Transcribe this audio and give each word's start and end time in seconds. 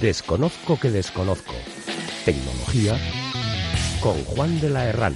Desconozco 0.00 0.80
que 0.80 0.88
desconozco. 0.88 1.52
Tecnología 2.24 2.96
con 4.00 4.14
Juan 4.24 4.58
de 4.58 4.70
la 4.70 4.86
Herrán. 4.86 5.14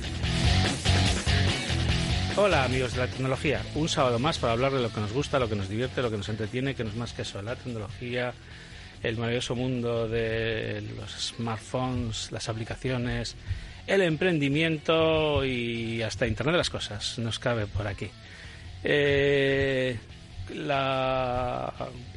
Hola 2.36 2.64
amigos 2.64 2.92
de 2.92 2.98
la 2.98 3.06
tecnología, 3.06 3.62
un 3.76 3.88
sábado 3.88 4.18
más 4.18 4.38
para 4.38 4.52
hablar 4.52 4.72
de 4.72 4.82
lo 4.82 4.92
que 4.92 5.00
nos 5.00 5.14
gusta, 5.14 5.38
lo 5.38 5.48
que 5.48 5.56
nos 5.56 5.70
divierte, 5.70 6.02
lo 6.02 6.10
que 6.10 6.18
nos 6.18 6.28
entretiene, 6.28 6.74
que 6.74 6.84
no 6.84 6.90
es 6.90 6.96
más 6.96 7.14
que 7.14 7.22
eso, 7.22 7.40
la 7.40 7.56
tecnología, 7.56 8.34
el 9.02 9.16
maravilloso 9.16 9.56
mundo 9.56 10.06
de 10.06 10.82
los 10.98 11.32
smartphones, 11.34 12.30
las 12.30 12.50
aplicaciones, 12.50 13.36
el 13.86 14.02
emprendimiento 14.02 15.46
y 15.46 16.02
hasta 16.02 16.26
Internet 16.26 16.52
de 16.52 16.58
las 16.58 16.70
Cosas, 16.70 17.18
nos 17.18 17.38
cabe 17.38 17.66
por 17.66 17.86
aquí. 17.86 18.10
Eh, 18.82 19.96
la, 20.54 21.72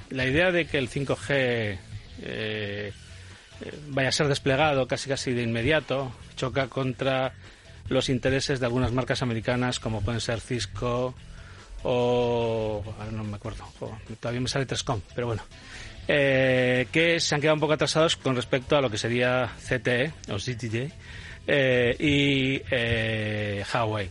la, 0.10 0.26
idea 0.26 0.52
de 0.52 0.66
que 0.66 0.78
el 0.78 0.90
5G 0.90 1.78
eh, 2.22 2.92
vaya 3.90 4.10
a 4.10 4.12
ser 4.12 4.28
desplegado 4.28 4.88
casi 4.88 5.10
casi 5.10 5.34
de 5.34 5.44
inmediato. 5.44 6.12
Choca 6.36 6.68
contra 6.68 7.34
los 7.90 8.10
intereses 8.10 8.60
de 8.60 8.66
algunas 8.66 8.92
marcas 8.92 9.22
americanas 9.22 9.80
como 9.80 10.02
pueden 10.02 10.22
ser 10.22 10.42
Cisco 10.42 11.16
o 11.84 12.84
no 13.12 13.24
me 13.24 13.36
acuerdo 13.36 13.64
todavía 14.20 14.42
me 14.42 14.50
sale 14.50 14.66
Trescom 14.66 15.00
pero 15.16 15.28
bueno. 15.28 15.44
Eh, 16.10 16.88
que 16.92 17.20
se 17.20 17.36
han 17.36 17.42
quedado 17.42 17.56
un 17.56 17.60
poco 17.60 17.74
atrasados 17.74 18.16
con 18.16 18.36
respecto 18.36 18.78
a 18.78 18.82
lo 18.82 18.90
que 18.90 18.98
sería 18.98 19.50
CTE 19.60 20.14
o 20.30 20.38
CTE 20.38 20.92
eh, 21.46 21.96
y 22.00 22.62
eh, 22.72 23.64
Huawei 23.74 24.10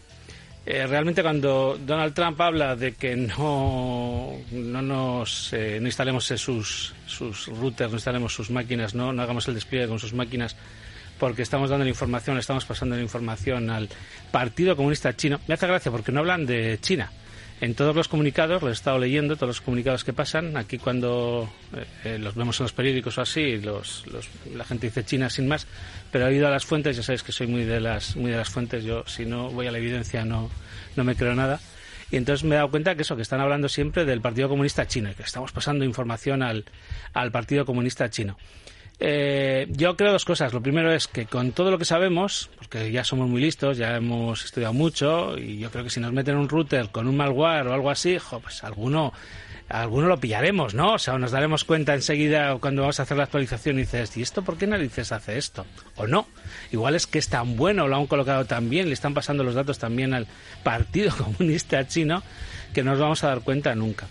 realmente 0.67 1.23
cuando 1.23 1.79
Donald 1.79 2.13
Trump 2.13 2.41
habla 2.41 2.75
de 2.75 2.95
que 2.95 3.15
no, 3.15 4.33
no 4.51 4.83
nos 4.83 5.53
no 5.53 5.87
instalemos 5.87 6.25
sus, 6.25 6.93
sus 7.07 7.47
routers, 7.47 7.91
no 7.91 7.97
instalemos 7.97 8.35
sus 8.35 8.51
máquinas, 8.51 8.95
no, 8.95 9.13
no 9.13 9.23
hagamos 9.23 9.47
el 9.49 9.55
despliegue 9.55 9.87
con 9.87 9.99
sus 9.99 10.13
máquinas 10.13 10.57
porque 11.19 11.43
estamos 11.43 11.71
dando 11.71 11.85
la 11.85 11.91
información, 11.91 12.39
estamos 12.39 12.65
pasando 12.65 12.97
la 12.97 13.03
información 13.03 13.71
al 13.71 13.89
Partido 14.31 14.77
Comunista 14.77 15.17
Chino. 15.17 15.41
Me 15.47 15.55
hace 15.55 15.67
gracia 15.67 15.91
porque 15.91 16.13
no 16.13 16.21
hablan 16.21 16.47
de 16.47 16.79
China. 16.81 17.11
En 17.59 17.75
todos 17.75 17.97
los 17.97 18.09
comunicados, 18.09 18.63
los 18.63 18.71
he 18.71 18.75
estado 18.75 18.99
leyendo, 18.99 19.37
todos 19.37 19.49
los 19.49 19.61
comunicados 19.63 20.05
que 20.05 20.13
pasan, 20.13 20.59
aquí 20.59 20.77
cuando 20.77 21.51
eh, 21.75 21.85
eh, 22.05 22.19
los 22.19 22.35
vemos 22.35 22.61
en 22.61 22.65
los 22.65 22.73
periódicos 22.73 23.17
o 23.17 23.23
así, 23.23 23.57
los, 23.59 24.05
la 24.55 24.65
gente 24.65 24.89
dice 24.89 25.05
China 25.05 25.31
sin 25.31 25.49
más, 25.49 25.67
pero 26.13 26.29
he 26.29 26.35
ido 26.35 26.47
a 26.47 26.51
las 26.51 26.67
fuentes, 26.67 26.97
ya 26.97 27.03
sabéis 27.03 27.23
que 27.23 27.33
soy 27.33 27.47
muy 27.47 27.65
de 27.65 27.81
las, 27.81 28.15
muy 28.15 28.31
de 28.31 28.37
las 28.37 28.51
fuentes, 28.51 28.85
yo 28.85 29.05
si 29.07 29.25
no 29.25 29.49
voy 29.51 29.67
a 29.69 29.73
la 29.73 29.79
evidencia 29.79 30.27
no, 30.27 30.51
no 30.97 31.05
me 31.05 31.17
creo 31.17 31.35
nada. 31.35 31.59
Y 32.11 32.17
entonces 32.17 32.45
me 32.45 32.55
he 32.55 32.59
dado 32.59 32.71
cuenta 32.71 32.95
que 32.95 33.03
eso, 33.03 33.17
que 33.17 33.23
están 33.23 33.41
hablando 33.41 33.69
siempre 33.69 34.05
del 34.05 34.21
Partido 34.21 34.49
Comunista 34.51 34.87
Chino 34.87 35.11
y 35.11 35.15
que 35.15 35.23
estamos 35.23 35.51
pasando 35.51 35.85
información 35.85 36.43
al, 36.43 36.67
al 37.15 37.33
Partido 37.33 37.65
Comunista 37.65 38.11
Chino. 38.11 38.37
Eh, 38.99 39.67
yo 39.71 39.97
creo 39.97 40.13
dos 40.13 40.25
cosas. 40.25 40.53
Lo 40.53 40.63
primero 40.63 40.93
es 40.93 41.07
que 41.07 41.27
con 41.27 41.53
todo 41.53 41.71
lo 41.71 41.79
que 41.79 41.85
sabemos, 41.85 42.51
porque 42.57 42.91
ya 42.91 43.05
somos 43.05 43.29
muy 43.29 43.41
listos, 43.41 43.77
ya 43.77 43.97
hemos 43.97 44.45
estudiado 44.45 44.73
mucho, 44.73 45.37
y 45.37 45.59
yo 45.59 45.71
creo 45.71 45.85
que 45.85 45.91
si 45.91 46.01
nos 46.01 46.13
meten 46.13 46.37
un 46.37 46.49
router 46.49 46.89
con 46.91 47.07
un 47.07 47.17
malware 47.17 47.69
o 47.69 47.75
algo 47.75 47.91
así, 47.91 48.17
pues 48.43 48.65
alguno, 48.65 49.13
alguno 49.69 50.09
lo 50.09 50.19
pillaremos, 50.19 50.75
¿no? 50.75 50.95
O 50.95 50.99
sea, 50.99 51.19
nos 51.19 51.31
daremos 51.31 51.65
cuenta 51.65 51.95
enseguida 51.95 52.57
cuando 52.59 52.83
vamos 52.83 52.99
a 52.99 53.03
hacer 53.03 53.19
la 53.19 53.25
actualización 53.25 53.77
y 53.77 53.83
dices, 53.83 54.17
¿y 54.17 54.23
esto 54.23 54.43
por 54.43 54.57
qué 54.57 54.67
narices 54.67 55.13
hace 55.13 55.37
esto? 55.37 55.67
O 55.97 56.07
no. 56.07 56.27
Igual 56.73 56.95
es 56.95 57.07
que 57.07 57.19
es 57.19 57.29
tan 57.29 57.57
bueno, 57.57 57.89
lo 57.89 57.97
han 57.97 58.07
colocado 58.07 58.47
tan 58.47 58.71
bien, 58.71 58.89
le 58.89 58.95
están 58.95 59.13
pasando 59.13 59.45
los 59.45 59.55
datos 59.55 59.79
también 59.79 60.15
al 60.15 60.27
Partido 60.63 61.15
Comunista 61.39 61.87
Chino, 61.87 62.23
que 62.73 62.83
no 62.83 62.93
nos 62.93 63.01
vamos 63.01 63.25
a 63.25 63.29
dar 63.29 63.41
cuenta 63.43 63.75
nunca. 63.75 64.07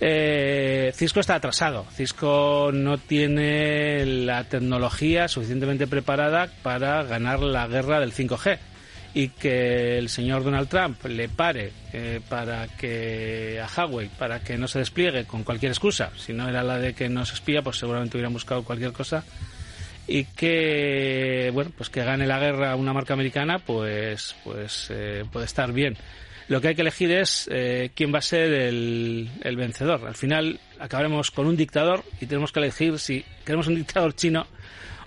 Eh, 0.00 0.92
Cisco 0.94 1.20
está 1.20 1.36
atrasado. 1.36 1.86
Cisco 1.92 2.70
no 2.72 2.98
tiene 2.98 4.04
la 4.04 4.44
tecnología 4.44 5.28
suficientemente 5.28 5.86
preparada 5.86 6.50
para 6.62 7.02
ganar 7.04 7.40
la 7.40 7.66
guerra 7.66 8.00
del 8.00 8.12
5G. 8.12 8.58
Y 9.14 9.28
que 9.28 9.96
el 9.96 10.10
señor 10.10 10.44
Donald 10.44 10.68
Trump 10.68 11.02
le 11.06 11.30
pare 11.30 11.72
eh, 11.94 12.20
para 12.28 12.68
que 12.68 13.58
a 13.58 13.66
Huawei 13.86 14.10
para 14.10 14.40
que 14.40 14.58
no 14.58 14.68
se 14.68 14.80
despliegue 14.80 15.24
con 15.24 15.42
cualquier 15.42 15.72
excusa. 15.72 16.10
Si 16.18 16.34
no 16.34 16.46
era 16.46 16.62
la 16.62 16.78
de 16.78 16.92
que 16.92 17.08
nos 17.08 17.32
espía, 17.32 17.62
pues 17.62 17.78
seguramente 17.78 18.18
hubieran 18.18 18.34
buscado 18.34 18.62
cualquier 18.62 18.92
cosa. 18.92 19.24
Y 20.06 20.24
que 20.24 21.50
bueno, 21.54 21.70
pues 21.74 21.88
que 21.88 22.04
gane 22.04 22.26
la 22.26 22.38
guerra 22.38 22.76
una 22.76 22.92
marca 22.92 23.14
americana, 23.14 23.58
pues 23.58 24.36
pues 24.44 24.88
eh, 24.90 25.24
puede 25.32 25.46
estar 25.46 25.72
bien 25.72 25.96
lo 26.48 26.60
que 26.60 26.68
hay 26.68 26.74
que 26.74 26.82
elegir 26.82 27.10
es 27.10 27.48
eh, 27.50 27.90
quién 27.94 28.14
va 28.14 28.18
a 28.18 28.22
ser 28.22 28.52
el, 28.52 29.56
vencedor. 29.56 30.06
Al 30.06 30.14
final 30.14 30.60
acabaremos 30.78 31.30
con 31.30 31.46
un 31.46 31.56
dictador 31.56 32.04
y 32.20 32.26
tenemos 32.26 32.52
que 32.52 32.60
elegir 32.60 32.98
si 32.98 33.24
queremos 33.44 33.66
un 33.66 33.74
dictador 33.74 34.14
chino 34.14 34.46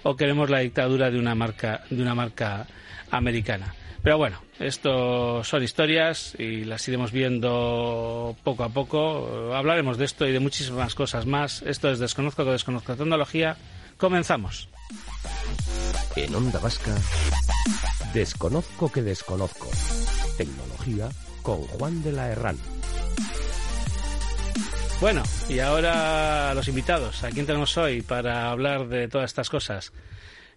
o 0.04 0.16
queremos 0.16 0.50
la 0.50 0.60
dictadura 0.60 1.10
de 1.10 1.18
una 1.18 1.36
marca, 1.36 1.84
de 1.90 2.02
una 2.02 2.14
marca 2.14 2.68
americana. 3.12 3.74
Pero 4.04 4.18
bueno, 4.18 4.42
esto 4.60 5.44
son 5.44 5.64
historias 5.64 6.36
y 6.38 6.64
las 6.64 6.88
iremos 6.88 7.12
viendo 7.12 8.36
poco 8.44 8.64
a 8.64 8.70
poco. 8.70 9.54
Hablaremos 9.54 9.98
de 9.98 10.06
esto 10.06 10.26
y 10.28 10.32
de 10.32 10.40
muchísimas 10.40 10.96
cosas 10.96 11.26
más. 11.26 11.62
Esto 11.64 11.90
es 11.90 12.00
Desconozco 12.00 12.46
que 12.46 12.52
Desconozco 12.52 12.96
Tecnología. 12.96 13.58
Comenzamos. 13.98 14.70
En 16.16 16.34
Onda 16.34 16.60
Vasca, 16.60 16.96
Desconozco 18.14 18.90
que 18.92 19.02
Desconozco. 19.02 19.70
Tecnología 20.38 21.10
con 21.42 21.62
Juan 21.62 22.04
de 22.04 22.12
la 22.12 22.30
Herrán. 22.30 22.58
Bueno, 25.02 25.24
y 25.48 25.60
ahora 25.60 26.54
los 26.54 26.68
invitados. 26.68 27.24
¿A 27.24 27.30
quién 27.30 27.46
tenemos 27.46 27.78
hoy 27.78 28.02
para 28.02 28.52
hablar 28.52 28.88
de 28.90 29.08
todas 29.08 29.32
estas 29.32 29.50
cosas? 29.50 29.94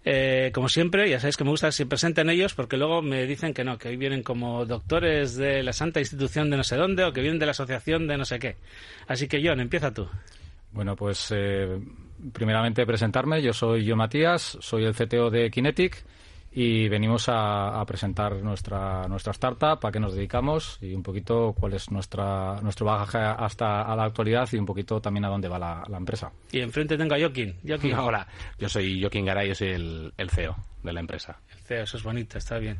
Eh, 0.04 0.50
como 0.52 0.68
siempre, 0.68 1.08
ya 1.08 1.20
sabéis 1.20 1.36
que 1.36 1.44
me 1.44 1.50
gusta 1.50 1.68
que 1.68 1.72
se 1.72 1.86
presenten 1.86 2.28
ellos 2.28 2.54
porque 2.54 2.76
luego 2.76 3.02
me 3.02 3.24
dicen 3.26 3.54
que 3.54 3.62
no, 3.62 3.78
que 3.78 3.88
hoy 3.88 3.96
vienen 3.96 4.24
como 4.24 4.66
doctores 4.66 5.36
de 5.36 5.62
la 5.62 5.72
Santa 5.72 6.00
Institución 6.00 6.50
de 6.50 6.56
no 6.56 6.64
sé 6.64 6.74
dónde 6.74 7.04
o 7.04 7.12
que 7.12 7.20
vienen 7.20 7.38
de 7.38 7.46
la 7.46 7.52
asociación 7.52 8.08
de 8.08 8.18
no 8.18 8.24
sé 8.24 8.40
qué. 8.40 8.56
Así 9.06 9.28
que 9.28 9.40
John, 9.46 9.60
empieza 9.60 9.94
tú. 9.94 10.08
Bueno, 10.72 10.96
pues 10.96 11.28
eh, 11.30 11.78
primeramente 12.32 12.84
presentarme. 12.84 13.42
Yo 13.42 13.52
soy 13.52 13.84
yo 13.84 13.94
Matías, 13.94 14.58
soy 14.60 14.84
el 14.84 14.94
CTO 14.94 15.30
de 15.30 15.50
Kinetic 15.52 16.02
y 16.54 16.88
venimos 16.88 17.26
a, 17.28 17.82
presentar 17.86 18.34
nuestra 18.42 19.08
nuestra 19.08 19.32
startup, 19.32 19.84
a 19.84 19.90
qué 19.90 19.98
nos 19.98 20.14
dedicamos 20.14 20.78
y 20.80 20.94
un 20.94 21.02
poquito 21.02 21.54
cuál 21.58 21.74
es 21.74 21.90
nuestra 21.90 22.60
nuestro 22.62 22.86
bagaje 22.86 23.18
hasta 23.18 23.82
a 23.82 23.96
la 23.96 24.04
actualidad 24.04 24.48
y 24.52 24.56
un 24.56 24.66
poquito 24.66 25.00
también 25.00 25.24
a 25.24 25.28
dónde 25.28 25.48
va 25.48 25.58
la, 25.58 25.96
empresa. 25.96 26.30
Y 26.50 26.60
enfrente 26.60 26.96
tengo 26.96 27.14
a 27.14 27.18
Joaquín. 27.18 27.58
Joaquín. 27.66 27.94
Hola, 27.98 28.26
yo 28.58 28.68
soy 28.68 29.00
Joaquín 29.00 29.24
Garay, 29.24 29.48
yo 29.48 29.54
soy 29.54 29.68
el, 29.68 30.12
el 30.16 30.30
CEO 30.30 30.56
de 30.82 30.92
la 30.92 31.00
empresa. 31.00 31.38
El 31.50 31.58
CEO, 31.60 31.82
eso 31.84 31.96
es 31.96 32.02
bonito, 32.02 32.38
está 32.38 32.58
bien. 32.58 32.76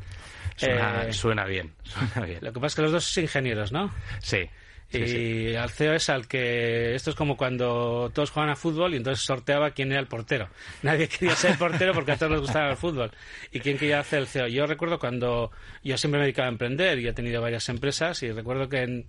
Suena, 0.55 1.05
eh, 1.05 1.13
suena 1.13 1.45
bien, 1.45 1.73
suena 1.83 2.25
bien. 2.25 2.39
Lo 2.41 2.53
que 2.53 2.59
pasa 2.59 2.67
es 2.67 2.75
que 2.75 2.81
los 2.83 2.91
dos 2.91 3.03
son 3.03 3.23
ingenieros, 3.23 3.71
¿no? 3.71 3.91
Sí 4.19 4.49
y 4.93 5.55
al 5.55 5.69
CEO 5.69 5.93
es 5.93 6.09
al 6.09 6.27
que 6.27 6.95
esto 6.95 7.09
es 7.09 7.15
como 7.15 7.35
cuando 7.35 8.11
todos 8.13 8.31
juegan 8.31 8.51
a 8.51 8.55
fútbol 8.55 8.93
y 8.93 8.97
entonces 8.97 9.25
sorteaba 9.25 9.71
quién 9.71 9.91
era 9.91 9.99
el 9.99 10.07
portero. 10.07 10.49
Nadie 10.83 11.07
quería 11.07 11.35
ser 11.35 11.57
portero 11.57 11.93
porque 11.93 12.13
a 12.13 12.17
todos 12.17 12.31
les 12.31 12.41
gustaba 12.41 12.69
el 12.69 12.77
fútbol. 12.77 13.11
¿Y 13.51 13.59
quién 13.59 13.77
quería 13.77 13.99
hacer 13.99 14.19
el 14.19 14.27
CEO? 14.27 14.47
Yo 14.47 14.65
recuerdo 14.65 14.99
cuando 14.99 15.51
yo 15.83 15.97
siempre 15.97 16.19
me 16.19 16.25
dedicaba 16.25 16.47
a 16.47 16.51
emprender 16.51 16.99
y 16.99 17.07
he 17.07 17.13
tenido 17.13 17.41
varias 17.41 17.67
empresas 17.69 18.21
y 18.23 18.31
recuerdo 18.31 18.69
que 18.69 19.05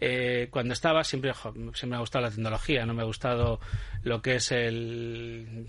eh, 0.00 0.48
cuando 0.50 0.72
estaba 0.72 1.04
siempre, 1.04 1.32
siempre 1.34 1.86
me 1.86 1.96
ha 1.96 2.00
gustado 2.00 2.24
la 2.24 2.30
tecnología, 2.30 2.86
no 2.86 2.94
me 2.94 3.02
ha 3.02 3.06
gustado 3.06 3.60
lo 4.02 4.22
que 4.22 4.36
es 4.36 4.50
el 4.52 5.66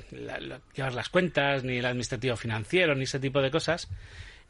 llevar 0.75 0.93
las 0.93 1.09
cuentas, 1.09 1.63
ni 1.63 1.77
el 1.77 1.85
administrativo 1.85 2.35
financiero, 2.35 2.95
ni 2.95 3.03
ese 3.03 3.19
tipo 3.19 3.41
de 3.41 3.51
cosas 3.51 3.89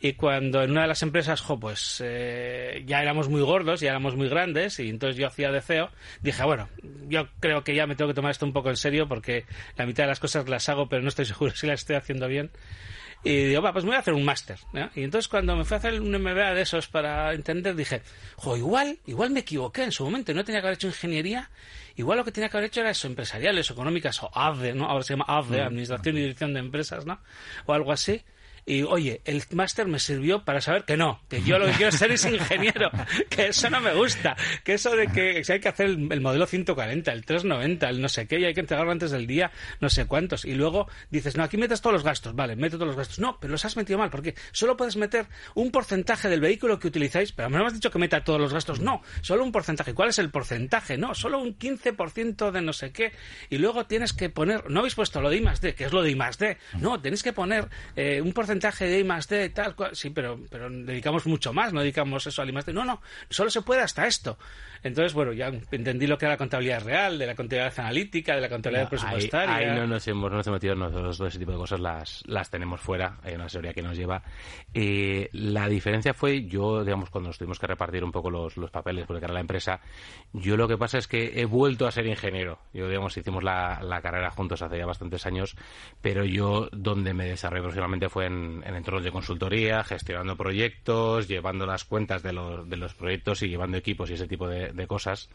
y 0.03 0.13
cuando 0.13 0.63
en 0.63 0.72
una 0.72 0.81
de 0.81 0.88
las 0.88 1.03
empresas, 1.03 1.41
jo, 1.41 1.59
pues 1.59 2.01
eh, 2.03 2.84
ya 2.88 3.03
éramos 3.03 3.29
muy 3.29 3.41
gordos, 3.41 3.81
ya 3.81 3.91
éramos 3.91 4.16
muy 4.16 4.29
grandes, 4.29 4.79
y 4.79 4.89
entonces 4.89 5.16
yo 5.16 5.28
hacía 5.28 5.51
de 5.51 5.62
CEO, 5.62 5.91
dije, 6.22 6.43
bueno, 6.43 6.70
yo 7.08 7.28
creo 7.40 7.64
que 7.64 7.75
ya 7.75 7.85
me 7.85 7.96
tengo 7.96 8.09
que 8.09 8.16
tomar 8.16 8.31
esto 8.31 8.47
un 8.47 8.52
poco 8.52 8.72
en 8.72 8.78
serio 8.78 9.08
porque 9.08 9.46
la 9.78 9.85
mitad 9.85 10.03
de 10.03 10.08
las 10.08 10.20
cosas 10.20 10.49
las 10.49 10.67
hago, 10.70 10.90
pero 10.90 11.03
no 11.03 11.09
estoy 11.09 11.25
seguro 11.25 11.52
si 11.55 11.67
las 11.67 11.81
estoy 11.81 11.97
haciendo 11.97 12.28
bien. 12.28 12.49
Y 13.23 13.43
digo, 13.43 13.61
va, 13.61 13.72
pues 13.72 13.85
me 13.85 13.90
voy 13.90 13.97
a 13.97 13.99
hacer 13.99 14.16
un 14.16 14.25
máster. 14.25 14.58
Y 14.96 15.03
entonces 15.03 15.28
cuando 15.28 15.55
me 15.55 15.64
fui 15.64 15.75
a 15.75 15.78
hacer 15.78 16.02
un 16.02 16.11
MBA 16.11 16.55
de 16.55 16.61
esos 16.64 16.87
para 16.87 17.31
entender, 17.35 17.75
dije, 17.75 18.02
jo, 18.37 18.58
igual, 18.58 18.97
igual 19.05 19.29
me 19.29 19.41
equivoqué 19.41 19.84
en 19.84 19.91
su 19.91 20.03
momento, 20.03 20.34
no 20.34 20.43
tenía 20.43 20.61
que 20.61 20.66
haber 20.66 20.78
hecho 20.78 20.87
ingeniería, 20.87 21.52
igual 21.96 22.17
lo 22.17 22.25
que 22.25 22.31
tenía 22.31 22.49
que 22.49 22.58
haber 22.58 22.70
hecho 22.70 22.79
era 22.81 22.90
eso, 22.90 23.05
empresariales 23.05 23.70
o 23.70 23.73
económicas, 23.73 24.23
o 24.23 24.31
ADE, 24.34 24.73
¿no? 24.73 24.85
Ahora 24.85 25.03
se 25.03 25.14
llama 25.14 25.25
ADE, 25.28 25.61
mm. 25.61 25.67
Administración 25.67 26.17
y 26.17 26.22
Dirección 26.22 26.53
de 26.55 26.59
Empresas, 26.61 27.05
¿no? 27.05 27.22
O 27.67 27.73
algo 27.73 27.91
así 27.91 28.23
y 28.66 28.84
oye, 28.84 29.22
el 29.25 29.43
máster 29.52 29.87
me 29.87 29.99
sirvió 29.99 30.46
para 30.46 30.61
saber 30.61 30.84
que 30.84 30.97
no, 30.97 31.22
que 31.29 31.41
yo 31.41 31.58
lo 31.58 31.66
que 31.66 31.73
quiero 31.73 31.91
ser 31.91 32.11
es 32.11 32.25
ingeniero, 32.25 32.91
que 33.29 33.47
eso 33.47 33.69
no 33.69 33.81
me 33.81 33.93
gusta, 33.93 34.35
que 34.63 34.73
eso 34.73 34.96
de 34.96 35.08
que 35.08 35.43
si 35.43 35.53
hay 35.53 35.59
que 35.59 35.69
hacer 35.69 35.87
el, 35.87 36.22
modelo 36.22 36.46
140, 36.46 37.11
el 37.11 37.25
390, 37.25 37.90
el 37.90 38.02
no 38.02 38.09
sé 38.09 38.28
qué, 38.28 38.40
y 38.40 38.46
hay 38.46 38.53
que 38.53 38.59
entregarlo 38.59 38.91
antes 38.91 39.11
del 39.11 39.25
día, 39.25 39.52
no 39.79 39.90
sé 39.90 40.05
cuántos, 40.05 40.46
y 40.46 40.53
luego 40.53 40.87
dices, 41.09 41.35
no, 41.35 41.43
aquí 41.43 41.58
metes 41.58 41.81
todos 41.81 41.93
los 41.93 42.03
gastos, 42.03 42.35
vale, 42.35 42.55
meto 42.55 42.78
todos 42.78 42.87
los 42.87 42.96
gastos, 42.96 43.19
no, 43.19 43.37
pero 43.40 43.52
los 43.52 43.66
has 43.66 43.75
metido 43.75 43.97
mal, 43.97 44.09
porque 44.09 44.35
solo 44.52 44.78
puedes 44.78 44.96
meter 44.96 45.25
un 45.55 45.72
porcentaje 45.72 46.29
del 46.29 46.40
vehículo 46.40 46.79
que 46.79 46.87
utilizáis, 46.87 47.31
pero 47.31 47.49
no 47.49 47.59
me 47.59 47.66
has 47.66 47.73
dicho 47.73 47.90
que 47.90 47.99
meta 47.99 48.23
todos 48.23 48.40
los 48.40 48.53
gastos, 48.53 48.79
no, 48.79 49.02
solo 49.22 49.43
un 49.43 49.52
porcentaje, 49.52 49.93
¿cuál 49.93 50.09
es 50.09 50.19
el 50.19 50.29
porcentaje? 50.29 50.97
No, 50.97 51.16
solo 51.16 51.40
un 51.40 51.58
15% 51.58 52.52
de 52.52 52.61
no 52.61 52.73
sé 52.73 52.91
qué, 52.91 53.11
y 53.49 53.58
luego 53.58 53.87
tienes 53.87 54.13
que 54.13 54.29
poner, 54.29 54.69
no 54.69 54.79
habéis 54.79 54.96
puesto 54.96 55.19
lo 55.19 55.29
de 55.29 55.37
I 55.37 55.41
más 55.41 55.61
D, 55.61 55.73
que 55.73 55.85
es 55.85 55.93
lo 55.93 56.03
de 56.03 56.11
I 56.11 56.16
más 56.16 56.37
D, 56.37 56.58
no, 56.79 57.02
tenéis 57.02 57.23
que 57.23 57.34
poner 57.34 57.67
eh, 57.96 58.22
un 58.22 58.34
porcentaje 58.34 58.50
de 58.59 58.99
I 58.99 59.03
más 59.03 59.27
D, 59.27 59.49
tal, 59.49 59.75
cual, 59.75 59.95
sí, 59.95 60.09
pero, 60.09 60.39
pero 60.49 60.69
dedicamos 60.69 61.25
mucho 61.25 61.53
más, 61.53 61.73
no 61.73 61.81
dedicamos 61.81 62.25
eso 62.27 62.41
al 62.41 62.49
I 62.49 62.51
más 62.51 62.65
D, 62.65 62.73
no, 62.73 62.85
no, 62.85 63.01
solo 63.29 63.49
se 63.49 63.61
puede 63.61 63.81
hasta 63.81 64.07
esto. 64.07 64.37
Entonces, 64.83 65.13
bueno, 65.13 65.31
ya 65.31 65.51
entendí 65.71 66.07
lo 66.07 66.17
que 66.17 66.25
era 66.25 66.33
la 66.33 66.37
contabilidad 66.37 66.83
real, 66.83 67.19
de 67.19 67.27
la 67.27 67.35
contabilidad 67.35 67.79
analítica, 67.79 68.33
de 68.33 68.41
la 68.41 68.49
contabilidad 68.49 68.89
presupuestaria. 68.89 69.55
Ahí, 69.55 69.79
no 69.79 69.85
nos 69.85 70.07
hemos, 70.07 70.31
no 70.31 70.37
nos 70.37 70.47
hemos 70.47 70.57
metido 70.57 70.73
nosotros, 70.73 71.17
todo 71.17 71.27
ese 71.27 71.37
tipo 71.37 71.51
de 71.51 71.57
cosas 71.57 71.79
las, 71.79 72.23
las 72.25 72.49
tenemos 72.49 72.81
fuera, 72.81 73.17
hay 73.21 73.35
una 73.35 73.45
asesoría 73.45 73.73
que 73.73 73.83
nos 73.83 73.95
lleva. 73.95 74.23
Eh, 74.73 75.29
la 75.33 75.67
diferencia 75.67 76.15
fue, 76.15 76.45
yo, 76.45 76.83
digamos, 76.83 77.11
cuando 77.11 77.29
nos 77.29 77.37
tuvimos 77.37 77.59
que 77.59 77.67
repartir 77.67 78.03
un 78.03 78.11
poco 78.11 78.31
los, 78.31 78.57
los 78.57 78.71
papeles, 78.71 79.05
porque 79.05 79.23
era 79.23 79.33
la 79.33 79.39
empresa, 79.39 79.81
yo 80.33 80.57
lo 80.57 80.67
que 80.67 80.77
pasa 80.77 80.97
es 80.97 81.07
que 81.07 81.39
he 81.39 81.45
vuelto 81.45 81.85
a 81.85 81.91
ser 81.91 82.07
ingeniero. 82.07 82.57
Yo, 82.73 82.87
digamos, 82.87 83.15
hicimos 83.15 83.43
la, 83.43 83.81
la 83.83 84.01
carrera 84.01 84.31
juntos 84.31 84.63
hace 84.63 84.79
ya 84.79 84.87
bastantes 84.87 85.27
años, 85.27 85.55
pero 86.01 86.25
yo 86.25 86.69
donde 86.71 87.13
me 87.13 87.25
desarrollé 87.25 87.61
profesionalmente 87.61 88.09
fue 88.09 88.25
en, 88.25 88.41
en 88.64 88.76
entornos 88.76 89.03
de 89.03 89.11
consultoría, 89.11 89.84
gestionando 89.84 90.35
proyectos, 90.35 91.28
llevando 91.28 91.66
las 91.66 91.84
cuentas 91.85 92.23
de 92.23 92.34
los, 92.34 92.70
de 92.70 92.78
los 92.78 92.93
proyectos 92.93 93.41
y 93.43 93.49
llevando 93.49 93.78
equipos 93.78 94.09
y 94.09 94.14
ese 94.14 94.28
tipo 94.28 94.47
de, 94.47 94.72
de 94.72 94.88
cosas. 94.88 95.29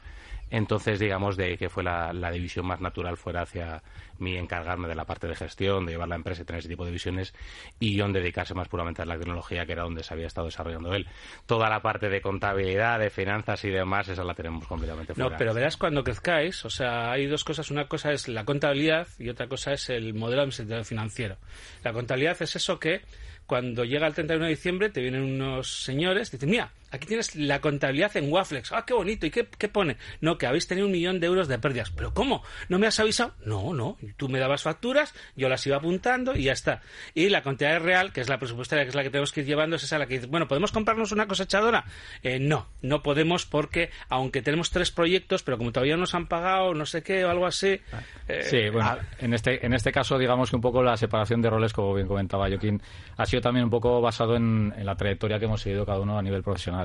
Entonces, 0.50 0.98
digamos, 0.98 1.36
de 1.36 1.56
que 1.58 1.68
fue 1.68 1.82
la, 1.82 2.12
división 2.30 2.66
más 2.66 2.80
natural 2.80 3.16
fuera 3.16 3.42
hacia 3.42 3.82
mí 4.18 4.36
encargarme 4.36 4.88
de 4.88 4.94
la 4.94 5.04
parte 5.04 5.26
de 5.26 5.34
gestión, 5.34 5.86
de 5.86 5.92
llevar 5.92 6.08
la 6.08 6.16
empresa 6.16 6.42
y 6.42 6.44
tener 6.44 6.60
ese 6.60 6.68
tipo 6.68 6.84
de 6.84 6.90
visiones, 6.90 7.34
y 7.80 7.98
John 7.98 8.12
dedicarse 8.12 8.54
más 8.54 8.68
puramente 8.68 9.02
a 9.02 9.04
la 9.04 9.18
tecnología, 9.18 9.66
que 9.66 9.72
era 9.72 9.82
donde 9.82 10.02
se 10.02 10.14
había 10.14 10.26
estado 10.26 10.46
desarrollando 10.46 10.94
él. 10.94 11.06
Toda 11.46 11.68
la 11.68 11.80
parte 11.80 12.08
de 12.08 12.20
contabilidad, 12.20 12.98
de 12.98 13.10
finanzas 13.10 13.64
y 13.64 13.70
demás, 13.70 14.08
esa 14.08 14.24
la 14.24 14.34
tenemos 14.34 14.66
completamente 14.66 15.14
fuera. 15.14 15.30
No, 15.30 15.36
pero 15.36 15.52
verás 15.52 15.76
cuando 15.76 16.04
crezcáis, 16.04 16.64
o 16.64 16.70
sea, 16.70 17.10
hay 17.10 17.26
dos 17.26 17.44
cosas. 17.44 17.70
Una 17.70 17.86
cosa 17.86 18.12
es 18.12 18.28
la 18.28 18.44
contabilidad 18.44 19.08
y 19.18 19.28
otra 19.28 19.48
cosa 19.48 19.72
es 19.72 19.90
el 19.90 20.14
modelo 20.14 20.42
administrativo 20.42 20.84
financiero. 20.84 21.36
La 21.82 21.92
contabilidad 21.92 22.36
es 22.40 22.56
eso 22.56 22.78
que 22.78 23.02
cuando 23.46 23.84
llega 23.84 24.06
el 24.06 24.14
31 24.14 24.44
de 24.44 24.50
diciembre 24.50 24.90
te 24.90 25.00
vienen 25.00 25.22
unos 25.22 25.84
señores, 25.84 26.30
dicen, 26.30 26.50
mira, 26.50 26.72
aquí 26.90 27.06
tienes 27.06 27.34
la 27.34 27.60
contabilidad 27.60 28.16
en 28.16 28.32
Waflex. 28.32 28.72
Ah, 28.72 28.84
qué 28.86 28.94
bonito. 28.94 29.26
¿Y 29.26 29.30
qué, 29.30 29.68
pone? 29.68 29.96
No, 30.20 30.38
que 30.38 30.46
habéis 30.46 30.66
tenido 30.66 30.86
un 30.86 30.92
millón 30.92 31.20
de 31.20 31.26
euros 31.26 31.48
de 31.48 31.58
pérdidas. 31.58 31.90
¿Pero 31.90 32.14
cómo? 32.14 32.42
¿No 32.68 32.78
me 32.78 32.86
has 32.86 32.98
avisado? 33.00 33.34
No, 33.44 33.74
no. 33.74 33.96
Tú 34.16 34.28
me 34.28 34.38
dabas 34.38 34.62
facturas, 34.62 35.14
yo 35.36 35.48
las 35.48 35.66
iba 35.66 35.76
apuntando 35.76 36.36
y 36.36 36.44
ya 36.44 36.52
está. 36.52 36.82
Y 37.14 37.28
la 37.28 37.42
contabilidad 37.42 37.84
real, 37.84 38.12
que 38.12 38.20
es 38.20 38.28
la 38.28 38.38
presupuestaria, 38.38 38.84
que 38.84 38.90
es 38.90 38.94
la 38.94 39.02
que 39.02 39.10
tenemos 39.10 39.32
que 39.32 39.40
ir 39.40 39.46
llevando, 39.46 39.76
es 39.76 39.82
esa 39.82 39.98
la 39.98 40.06
que 40.06 40.14
dice, 40.14 40.26
bueno, 40.26 40.48
¿podemos 40.48 40.72
comprarnos 40.72 41.12
una 41.12 41.26
cosechadora? 41.26 41.84
Eh, 42.22 42.38
no, 42.38 42.68
no 42.82 43.02
podemos 43.02 43.46
porque, 43.46 43.90
aunque 44.08 44.42
tenemos 44.42 44.70
tres 44.70 44.90
proyectos, 44.90 45.42
pero 45.42 45.58
como 45.58 45.72
todavía 45.72 45.96
nos 45.96 46.14
han 46.14 46.26
pagado, 46.26 46.74
no 46.74 46.86
sé 46.86 47.02
qué, 47.02 47.24
o 47.24 47.30
algo 47.30 47.46
así. 47.46 47.80
Eh, 48.28 48.42
sí, 48.42 48.68
bueno, 48.70 48.88
ah, 48.88 48.98
en, 49.18 49.34
este, 49.34 49.64
en 49.64 49.72
este 49.74 49.92
caso, 49.92 50.18
digamos 50.18 50.50
que 50.50 50.56
un 50.56 50.62
poco 50.62 50.82
la 50.82 50.96
separación 50.96 51.42
de 51.42 51.50
roles, 51.50 51.72
como 51.72 51.94
bien 51.94 52.06
comentaba 52.06 52.48
Joaquín, 52.48 52.82
ha 53.16 53.26
sido 53.26 53.40
también 53.40 53.64
un 53.64 53.70
poco 53.70 54.00
basado 54.00 54.36
en 54.36 54.72
la 54.84 54.96
trayectoria 54.96 55.38
que 55.38 55.46
hemos 55.46 55.60
seguido 55.60 55.84
cada 55.84 56.00
uno 56.00 56.18
a 56.18 56.22
nivel 56.22 56.42
profesional. 56.42 56.75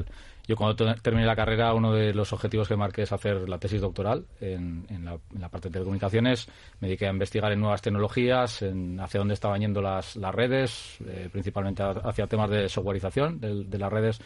Yo 0.48 0.56
cuando 0.56 0.96
terminé 0.96 1.26
la 1.26 1.36
carrera, 1.36 1.74
uno 1.74 1.94
de 1.94 2.14
los 2.14 2.34
objetivos 2.34 2.68
que 2.68 2.76
marqué 2.76 3.04
es 3.04 3.12
hacer 3.12 3.48
la 3.48 3.58
tesis 3.60 3.80
doctoral 3.80 4.26
en, 4.40 4.86
la, 5.40 5.50
parte 5.50 5.70
de 5.70 5.74
telecomunicaciones. 5.74 6.48
Me 6.80 6.88
dediqué 6.88 7.08
a 7.08 7.12
investigar 7.12 7.52
en 7.52 7.60
nuevas 7.60 7.82
tecnologías, 7.82 8.62
en 8.62 9.00
hacia 9.00 9.20
dónde 9.20 9.36
estaban 9.36 9.62
yendo 9.62 9.82
las, 9.82 10.16
las 10.16 10.34
redes, 10.34 10.98
eh, 11.08 11.30
principalmente 11.32 11.84
hacia 11.84 12.28
temas 12.28 12.50
de 12.50 12.68
softwareización 12.68 13.40
de, 13.40 13.78
las 13.78 13.94
redes. 13.94 14.20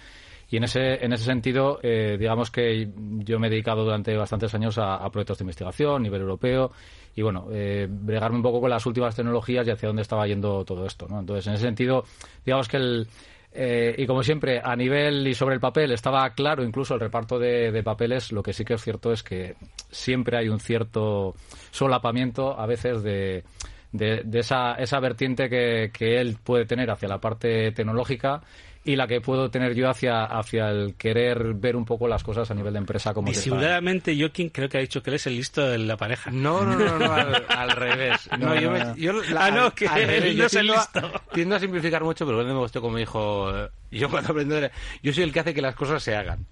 Y 0.50 0.58
en 0.58 0.64
ese, 0.64 1.04
en 1.04 1.12
ese 1.12 1.26
sentido, 1.26 1.80
eh, 1.82 2.18
digamos 2.20 2.50
que 2.50 2.90
yo 2.96 3.40
me 3.40 3.48
he 3.48 3.50
dedicado 3.50 3.84
durante 3.84 4.16
bastantes 4.16 4.54
años 4.54 4.78
a, 4.78 5.08
proyectos 5.10 5.40
de 5.40 5.44
investigación 5.44 5.96
a 5.96 6.00
nivel 6.00 6.22
europeo 6.22 6.72
y, 7.16 7.22
bueno, 7.24 7.48
eh, 7.52 7.88
bregarme 7.90 8.38
un 8.38 8.44
poco 8.44 8.62
con 8.62 8.70
las 8.70 8.86
últimas 8.86 9.16
tecnologías 9.16 9.68
y 9.68 9.72
hacia 9.72 9.88
dónde 9.88 10.04
estaba 10.04 10.28
yendo 10.28 10.64
todo 10.64 10.86
esto. 10.86 11.08
¿no? 11.10 11.20
Entonces, 11.20 11.48
en 11.48 11.54
ese 11.54 11.66
sentido, 11.66 12.04
digamos 12.46 12.68
que 12.68 12.78
el, 12.78 13.08
eh, 13.58 13.96
y 13.98 14.06
como 14.06 14.22
siempre, 14.22 14.60
a 14.62 14.76
nivel 14.76 15.26
y 15.26 15.34
sobre 15.34 15.56
el 15.56 15.62
papel 15.62 15.92
estaba 15.94 16.30
claro 16.32 16.62
incluso 16.62 16.94
el 16.94 17.00
reparto 17.00 17.40
de, 17.40 17.82
papeles. 17.84 18.34
Lo 18.34 18.44
que 18.44 18.52
sí 18.52 18.66
que 18.66 18.74
es 18.74 18.82
cierto 18.82 19.14
es 19.14 19.24
que 19.24 19.56
siempre 19.90 20.38
hay 20.38 20.50
un 20.50 20.60
cierto 20.60 21.36
solapamiento 21.72 22.60
a 22.60 22.66
veces 22.66 23.02
de, 23.02 23.46
de, 23.94 24.24
esa, 24.34 24.74
esa 24.74 25.00
vertiente 25.00 25.50
que, 25.50 25.90
que 25.94 26.20
él 26.20 26.38
puede 26.44 26.66
tener 26.66 26.92
hacia 26.92 27.08
la 27.08 27.20
parte 27.20 27.72
tecnológica 27.72 28.42
y 28.86 28.96
la 28.96 29.08
que 29.08 29.20
puedo 29.20 29.50
tener 29.50 29.74
yo 29.74 29.90
hacia, 29.90 30.24
hacia 30.26 30.70
el 30.70 30.94
querer 30.94 31.56
ver 31.56 31.76
un 31.76 31.86
poco 31.86 32.08
las 32.08 32.24
cosas 32.24 32.52
a 32.52 32.54
nivel 32.54 32.72
de 32.72 32.80
empresa 32.80 33.16
como 33.16 33.30
Disimuladamente, 33.30 34.16
Joaquín 34.18 34.50
creo 34.50 34.70
que 34.70 34.78
ha 34.78 34.82
dicho 34.82 35.02
que 35.02 35.10
él 35.10 35.16
es 35.16 35.26
el 35.26 35.36
listo 35.36 35.68
de 35.68 35.80
la 35.80 35.98
pareja. 35.98 36.30
No, 36.30 36.64
no, 36.64 36.76
no, 36.76 37.00
no 37.00 37.12
al, 37.12 37.72
revés. 37.72 38.30
No, 38.38 38.54
yo, 38.54 38.70
me, 38.70 38.94
yo 38.96 39.14
ah, 39.38 39.50
no, 39.50 39.74
que 39.74 39.86
él 39.86 40.38
no 40.38 40.46
es 40.46 40.54
el 40.54 40.68
listo. 40.68 41.12
Tiendo 41.34 41.56
a 41.56 41.60
simplificar 41.60 42.04
mucho, 42.04 42.26
pero 42.26 42.38
bueno, 42.38 42.54
me 42.54 42.60
gustó 42.60 42.80
como 42.80 42.98
dijo... 42.98 43.52
Yo 43.90 44.10
cuando 44.10 44.32
aprendo... 44.32 44.56
Yo 45.02 45.14
soy 45.14 45.24
el 45.24 45.34
que 45.34 45.40
hace 45.40 45.54
que 45.56 45.64
las 45.64 45.76
cosas 45.76 46.04
se 46.04 46.16
hagan. 46.16 46.46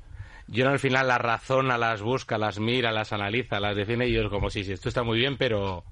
Yo 0.48 0.68
al 0.68 0.80
final 0.80 1.08
las 1.08 1.22
razona, 1.22 1.78
las 1.78 2.02
busca, 2.02 2.40
las 2.40 2.60
mira, 2.60 2.92
las 2.92 3.14
analiza, 3.14 3.60
las 3.60 3.76
define 3.76 4.08
y 4.08 4.14
yo 4.14 4.24
es 4.24 4.30
como, 4.30 4.50
sí, 4.50 4.64
sí, 4.64 4.74
esto 4.74 4.90
está 4.90 5.04
muy 5.04 5.20
bien, 5.20 5.38
pero 5.38 5.84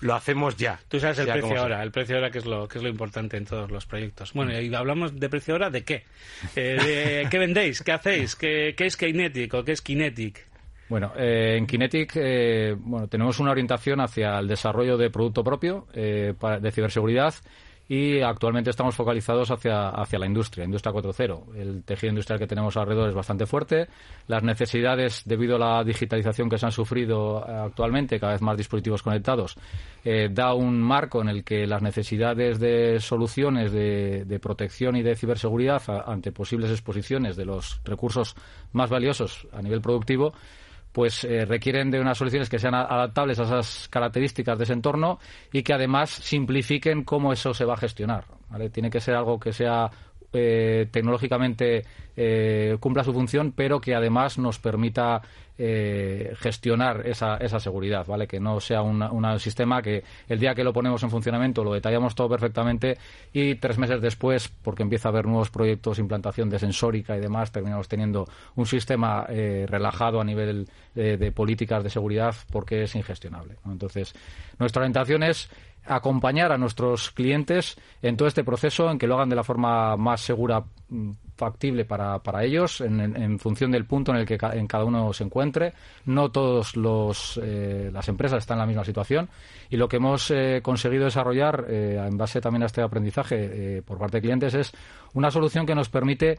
lo 0.00 0.14
hacemos 0.14 0.56
ya. 0.56 0.78
Tú 0.88 1.00
sabes 1.00 1.18
el 1.18 1.26
precio 1.26 1.60
ahora, 1.60 1.82
el 1.82 1.90
precio 1.90 2.16
ahora 2.16 2.30
que 2.30 2.38
es 2.38 2.46
lo 2.46 2.68
que 2.68 2.78
es 2.78 2.84
lo 2.84 2.90
importante 2.90 3.36
en 3.36 3.44
todos 3.44 3.70
los 3.70 3.86
proyectos. 3.86 4.32
Bueno, 4.32 4.58
y 4.58 4.74
hablamos 4.74 5.18
de 5.18 5.28
precio 5.28 5.54
ahora 5.54 5.70
de 5.70 5.84
qué? 5.84 6.04
Eh, 6.54 7.26
¿Qué 7.30 7.38
vendéis? 7.38 7.82
¿Qué 7.82 7.92
hacéis? 7.92 8.36
¿Qué, 8.36 8.74
es 8.76 8.96
Kinetic 8.96 9.54
o 9.54 9.64
qué 9.64 9.72
es 9.72 9.80
Kinetic? 9.80 10.46
Bueno, 10.88 11.12
eh, 11.16 11.56
en 11.58 11.66
Kinetic 11.66 12.12
eh, 12.16 12.76
bueno, 12.78 13.08
tenemos 13.08 13.40
una 13.40 13.50
orientación 13.50 14.00
hacia 14.00 14.38
el 14.38 14.46
desarrollo 14.46 14.96
de 14.96 15.10
producto 15.10 15.42
propio 15.42 15.86
de 15.92 16.70
ciberseguridad 16.72 17.34
y 17.88 18.20
actualmente 18.20 18.70
estamos 18.70 18.96
focalizados 18.96 19.50
hacia, 19.50 19.90
hacia 19.90 20.18
la 20.18 20.26
industria, 20.26 20.64
industria 20.64 20.92
4.0. 20.92 21.54
El 21.54 21.84
tejido 21.84 22.10
industrial 22.10 22.40
que 22.40 22.46
tenemos 22.46 22.76
alrededor 22.76 23.08
es 23.08 23.14
bastante 23.14 23.46
fuerte. 23.46 23.88
Las 24.26 24.42
necesidades, 24.42 25.22
debido 25.24 25.56
a 25.56 25.58
la 25.58 25.84
digitalización 25.84 26.48
que 26.48 26.58
se 26.58 26.66
han 26.66 26.72
sufrido 26.72 27.44
actualmente, 27.46 28.18
cada 28.18 28.32
vez 28.32 28.42
más 28.42 28.56
dispositivos 28.56 29.02
conectados, 29.02 29.56
eh, 30.04 30.28
da 30.32 30.54
un 30.54 30.80
marco 30.80 31.22
en 31.22 31.28
el 31.28 31.44
que 31.44 31.66
las 31.66 31.80
necesidades 31.80 32.58
de 32.58 32.98
soluciones 32.98 33.70
de, 33.70 34.24
de 34.24 34.40
protección 34.40 34.96
y 34.96 35.02
de 35.02 35.14
ciberseguridad 35.14 35.82
ante 36.06 36.32
posibles 36.32 36.70
exposiciones 36.70 37.36
de 37.36 37.44
los 37.44 37.80
recursos 37.84 38.34
más 38.72 38.90
valiosos 38.90 39.46
a 39.52 39.62
nivel 39.62 39.80
productivo 39.80 40.32
pues 40.96 41.24
eh, 41.24 41.44
requieren 41.44 41.90
de 41.90 42.00
unas 42.00 42.16
soluciones 42.16 42.48
que 42.48 42.58
sean 42.58 42.74
adaptables 42.74 43.38
a 43.38 43.42
esas 43.42 43.86
características 43.90 44.56
de 44.56 44.64
ese 44.64 44.72
entorno 44.72 45.18
y 45.52 45.62
que 45.62 45.74
además 45.74 46.08
simplifiquen 46.08 47.04
cómo 47.04 47.34
eso 47.34 47.52
se 47.52 47.66
va 47.66 47.74
a 47.74 47.76
gestionar. 47.76 48.24
Tiene 48.72 48.88
que 48.88 49.02
ser 49.02 49.14
algo 49.14 49.38
que 49.38 49.52
sea 49.52 49.90
eh, 50.32 50.86
tecnológicamente 50.90 51.84
eh, 52.16 52.76
cumpla 52.80 53.04
su 53.04 53.12
función, 53.12 53.52
pero 53.52 53.80
que 53.80 53.94
además 53.94 54.38
nos 54.38 54.58
permita 54.58 55.22
eh, 55.58 56.34
gestionar 56.38 57.06
esa, 57.06 57.36
esa 57.36 57.60
seguridad, 57.60 58.06
¿vale? 58.06 58.26
Que 58.26 58.40
no 58.40 58.60
sea 58.60 58.82
un 58.82 59.38
sistema 59.38 59.82
que 59.82 60.02
el 60.28 60.38
día 60.38 60.54
que 60.54 60.64
lo 60.64 60.72
ponemos 60.72 61.02
en 61.02 61.10
funcionamiento 61.10 61.64
lo 61.64 61.72
detallamos 61.72 62.14
todo 62.14 62.28
perfectamente 62.28 62.98
y 63.32 63.54
tres 63.56 63.78
meses 63.78 64.00
después, 64.00 64.48
porque 64.48 64.82
empieza 64.82 65.08
a 65.08 65.12
haber 65.12 65.26
nuevos 65.26 65.50
proyectos, 65.50 65.98
implantación 65.98 66.50
de 66.50 66.58
sensórica 66.58 67.16
y 67.16 67.20
demás, 67.20 67.52
terminamos 67.52 67.88
teniendo 67.88 68.26
un 68.54 68.66
sistema 68.66 69.26
relajado 69.26 70.20
a 70.20 70.24
nivel 70.24 70.68
de, 70.94 71.32
políticas 71.32 71.82
de 71.82 71.90
seguridad 71.90 72.34
porque 72.50 72.82
es 72.82 72.94
ingestionable. 72.94 73.56
Entonces, 73.66 74.14
nuestra 74.58 74.80
orientación 74.80 75.22
es 75.22 75.50
acompañar 75.86 76.52
a 76.52 76.58
nuestros 76.58 77.10
clientes 77.10 77.76
en 78.02 78.16
todo 78.16 78.28
este 78.28 78.44
proceso, 78.44 78.90
en 78.90 78.98
que 78.98 79.06
lo 79.06 79.14
hagan 79.14 79.28
de 79.28 79.36
la 79.36 79.44
forma 79.44 79.96
más 79.96 80.20
segura 80.20 80.64
mm, 80.88 81.10
factible 81.36 81.84
para, 81.84 82.18
para 82.20 82.44
ellos 82.44 82.80
en, 82.80 83.38
función 83.38 83.70
del 83.70 83.84
punto 83.84 84.12
en 84.12 84.18
el 84.18 84.26
que 84.26 84.38
en 84.40 84.66
cada 84.66 84.84
uno 84.84 85.12
se 85.12 85.24
encuentre. 85.24 85.72
No 86.06 86.30
todas 86.30 86.74
eh, 87.42 87.90
las 87.92 88.08
empresas 88.08 88.38
están 88.38 88.56
en 88.56 88.60
la 88.60 88.66
misma 88.66 88.84
situación 88.84 89.28
y 89.70 89.76
lo 89.76 89.88
que 89.88 89.96
hemos 89.96 90.30
eh, 90.30 90.60
conseguido 90.62 91.04
desarrollar 91.04 91.66
eh, 91.68 92.02
en 92.04 92.16
base 92.16 92.40
también 92.40 92.62
a 92.62 92.66
este 92.66 92.82
aprendizaje 92.82 93.82
por 93.82 93.98
parte 93.98 94.18
de 94.18 94.22
clientes 94.22 94.54
es 94.54 94.72
una 95.14 95.30
solución 95.30 95.66
que 95.66 95.74
nos 95.74 95.88
permite 95.88 96.38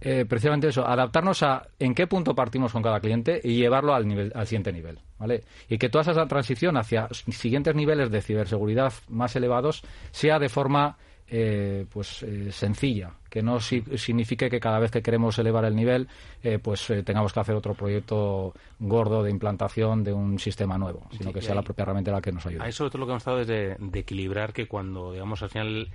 eh, 0.00 0.24
precisamente 0.28 0.68
eso, 0.68 0.86
adaptarnos 0.86 1.42
a 1.42 1.66
en 1.78 1.92
qué 1.92 2.06
punto 2.06 2.34
partimos 2.34 2.72
con 2.72 2.82
cada 2.82 3.00
cliente 3.00 3.40
y 3.42 3.56
llevarlo 3.56 3.94
al, 3.94 4.06
nivel, 4.06 4.32
al 4.34 4.46
siguiente 4.46 4.72
nivel. 4.72 5.00
¿vale? 5.18 5.42
Y 5.68 5.78
que 5.78 5.88
toda 5.88 6.02
esa 6.02 6.26
transición 6.26 6.76
hacia 6.76 7.08
siguientes 7.12 7.74
niveles 7.74 8.10
de 8.10 8.22
ciberseguridad 8.22 8.92
más 9.08 9.34
elevados 9.34 9.82
sea 10.12 10.38
de 10.38 10.48
forma 10.48 10.96
eh, 11.30 11.86
pues 11.92 12.22
eh, 12.22 12.50
sencilla, 12.50 13.12
que 13.28 13.42
no 13.42 13.60
signifique 13.60 14.48
que 14.48 14.60
cada 14.60 14.78
vez 14.78 14.90
que 14.90 15.02
queremos 15.02 15.38
elevar 15.38 15.64
el 15.64 15.76
nivel, 15.76 16.08
eh, 16.42 16.58
pues 16.58 16.92
tengamos 17.04 17.32
que 17.32 17.40
hacer 17.40 17.54
otro 17.54 17.74
proyecto 17.74 18.54
gordo 18.78 19.22
de 19.22 19.30
implantación 19.30 20.02
de 20.04 20.12
un 20.12 20.38
sistema 20.38 20.78
nuevo, 20.78 21.06
sino 21.16 21.32
que 21.32 21.42
sea 21.42 21.54
la 21.54 21.62
propia 21.62 21.82
herramienta 21.82 22.12
la 22.12 22.22
que 22.22 22.32
nos 22.32 22.46
ayude. 22.46 22.62
A 22.62 22.68
eso 22.68 22.88
todo 22.88 23.00
lo 23.00 23.06
que 23.06 23.12
hemos 23.12 23.20
estado 23.20 23.40
es 23.40 23.46
de, 23.46 23.76
equilibrar 23.94 24.52
que 24.52 24.66
cuando, 24.66 25.12
digamos, 25.12 25.42
al 25.42 25.50
final 25.50 25.88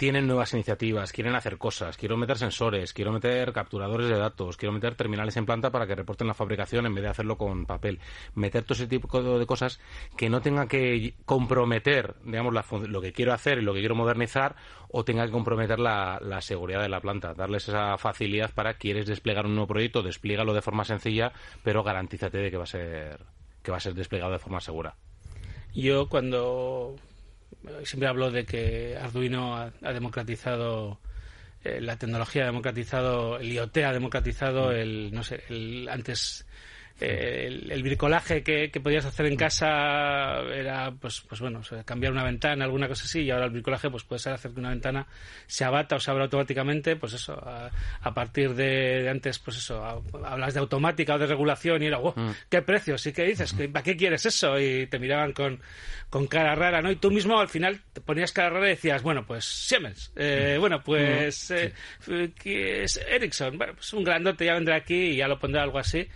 tienen 0.00 0.26
nuevas 0.26 0.54
iniciativas, 0.54 1.12
quieren 1.12 1.34
hacer 1.34 1.58
cosas, 1.58 1.98
quiero 1.98 2.16
meter 2.16 2.38
sensores, 2.38 2.94
quiero 2.94 3.12
meter 3.12 3.52
capturadores 3.52 4.08
de 4.08 4.16
datos, 4.16 4.56
quiero 4.56 4.72
meter 4.72 4.94
terminales 4.94 5.36
en 5.36 5.44
planta 5.44 5.70
para 5.70 5.86
que 5.86 5.94
reporten 5.94 6.26
la 6.26 6.32
fabricación 6.32 6.86
en 6.86 6.94
vez 6.94 7.04
de 7.04 7.10
hacerlo 7.10 7.36
con 7.36 7.66
papel. 7.66 8.00
Meter 8.34 8.62
todo 8.62 8.72
ese 8.76 8.86
tipo 8.86 9.22
de 9.38 9.44
cosas 9.44 9.78
que 10.16 10.30
no 10.30 10.40
tenga 10.40 10.66
que 10.68 11.12
comprometer, 11.26 12.14
digamos, 12.24 12.54
lo 12.88 13.02
que 13.02 13.12
quiero 13.12 13.34
hacer 13.34 13.58
y 13.58 13.60
lo 13.60 13.74
que 13.74 13.80
quiero 13.80 13.94
modernizar 13.94 14.56
o 14.88 15.04
tenga 15.04 15.26
que 15.26 15.32
comprometer 15.32 15.78
la, 15.78 16.18
seguridad 16.40 16.80
de 16.80 16.88
la 16.88 17.02
planta. 17.02 17.34
Darles 17.34 17.68
esa 17.68 17.98
facilidad 17.98 18.54
para 18.54 18.78
quieres 18.78 19.04
desplegar 19.04 19.44
un 19.44 19.54
nuevo 19.54 19.68
proyecto, 19.68 20.02
desplígalo 20.02 20.54
de 20.54 20.62
forma 20.62 20.86
sencilla, 20.86 21.30
pero 21.62 21.82
garantízate 21.82 22.38
de 22.38 22.50
que 22.50 22.56
va 22.56 22.64
a 22.64 22.66
ser 22.66 23.20
que 23.62 23.70
va 23.70 23.76
a 23.76 23.80
ser 23.80 23.92
desplegado 23.92 24.32
de 24.32 24.38
forma 24.38 24.62
segura. 24.62 24.96
Yo 25.74 26.08
cuando 26.08 26.96
siempre 27.84 28.08
hablo 28.08 28.30
de 28.30 28.44
que 28.44 28.96
Arduino 28.96 29.56
ha, 29.56 29.92
democratizado 29.92 30.98
eh, 31.64 31.80
la 31.80 31.96
tecnología, 31.96 32.44
ha 32.44 32.46
democratizado 32.46 33.38
el 33.38 33.52
IoT, 33.52 33.78
ha 33.78 33.92
democratizado 33.92 34.72
el 34.72 35.12
no 35.12 35.22
sé, 35.24 35.42
el 35.48 35.88
antes 35.90 36.46
el, 37.00 37.82
bricolaje 37.82 38.42
que, 38.42 38.68
podías 38.82 39.04
hacer 39.04 39.26
en 39.26 39.36
casa 39.36 40.40
era, 40.52 40.92
pues, 40.92 41.22
pues 41.28 41.40
bueno, 41.40 41.60
cambiar 41.84 42.12
una 42.12 42.24
ventana, 42.24 42.64
alguna 42.64 42.88
cosa 42.88 43.04
así, 43.04 43.22
y 43.22 43.30
ahora 43.30 43.46
el 43.46 43.52
bricolaje 43.52 43.90
pues 43.90 44.04
puede 44.04 44.18
ser 44.18 44.34
hacer 44.34 44.52
que 44.52 44.60
una 44.60 44.70
ventana 44.70 45.06
se 45.46 45.64
abata 45.64 45.96
o 45.96 46.00
se 46.00 46.10
abra 46.10 46.24
automáticamente, 46.24 46.96
pues 46.96 47.14
eso, 47.14 47.32
a, 47.32 48.14
partir 48.14 48.54
de, 48.54 49.08
antes, 49.08 49.38
pues 49.38 49.56
eso, 49.56 49.82
hablas 50.24 50.54
de 50.54 50.60
automática 50.60 51.14
o 51.14 51.18
de 51.18 51.26
regulación 51.26 51.82
y 51.82 51.86
era, 51.86 51.98
oh, 51.98 52.14
¿qué 52.48 52.62
precio? 52.62 52.98
¿Sí 52.98 53.12
que 53.12 53.24
dices? 53.24 53.54
¿Para 53.72 53.82
qué 53.82 53.96
quieres 53.96 54.26
eso? 54.26 54.58
Y 54.58 54.86
te 54.86 54.98
miraban 54.98 55.32
con, 55.32 55.60
con 56.10 56.26
cara 56.26 56.54
rara, 56.54 56.82
¿no? 56.82 56.90
Y 56.90 56.96
tú 56.96 57.10
mismo 57.10 57.38
al 57.38 57.48
final 57.48 57.80
te 57.92 58.00
ponías 58.00 58.32
cara 58.32 58.50
rara 58.50 58.66
y 58.66 58.70
decías, 58.70 59.02
bueno, 59.02 59.24
pues 59.26 59.44
Siemens, 59.44 60.12
eh, 60.16 60.56
bueno, 60.58 60.82
pues 60.82 61.50
eh, 61.50 61.72
es 62.44 63.00
Ericsson, 63.08 63.56
bueno, 63.56 63.74
pues 63.74 63.92
un 63.92 64.04
grandote 64.04 64.44
ya 64.44 64.54
vendrá 64.54 64.76
aquí 64.76 64.94
y 64.94 65.16
ya 65.16 65.28
lo 65.28 65.38
pondrá 65.38 65.62
algo 65.62 65.78
así. 65.78 66.06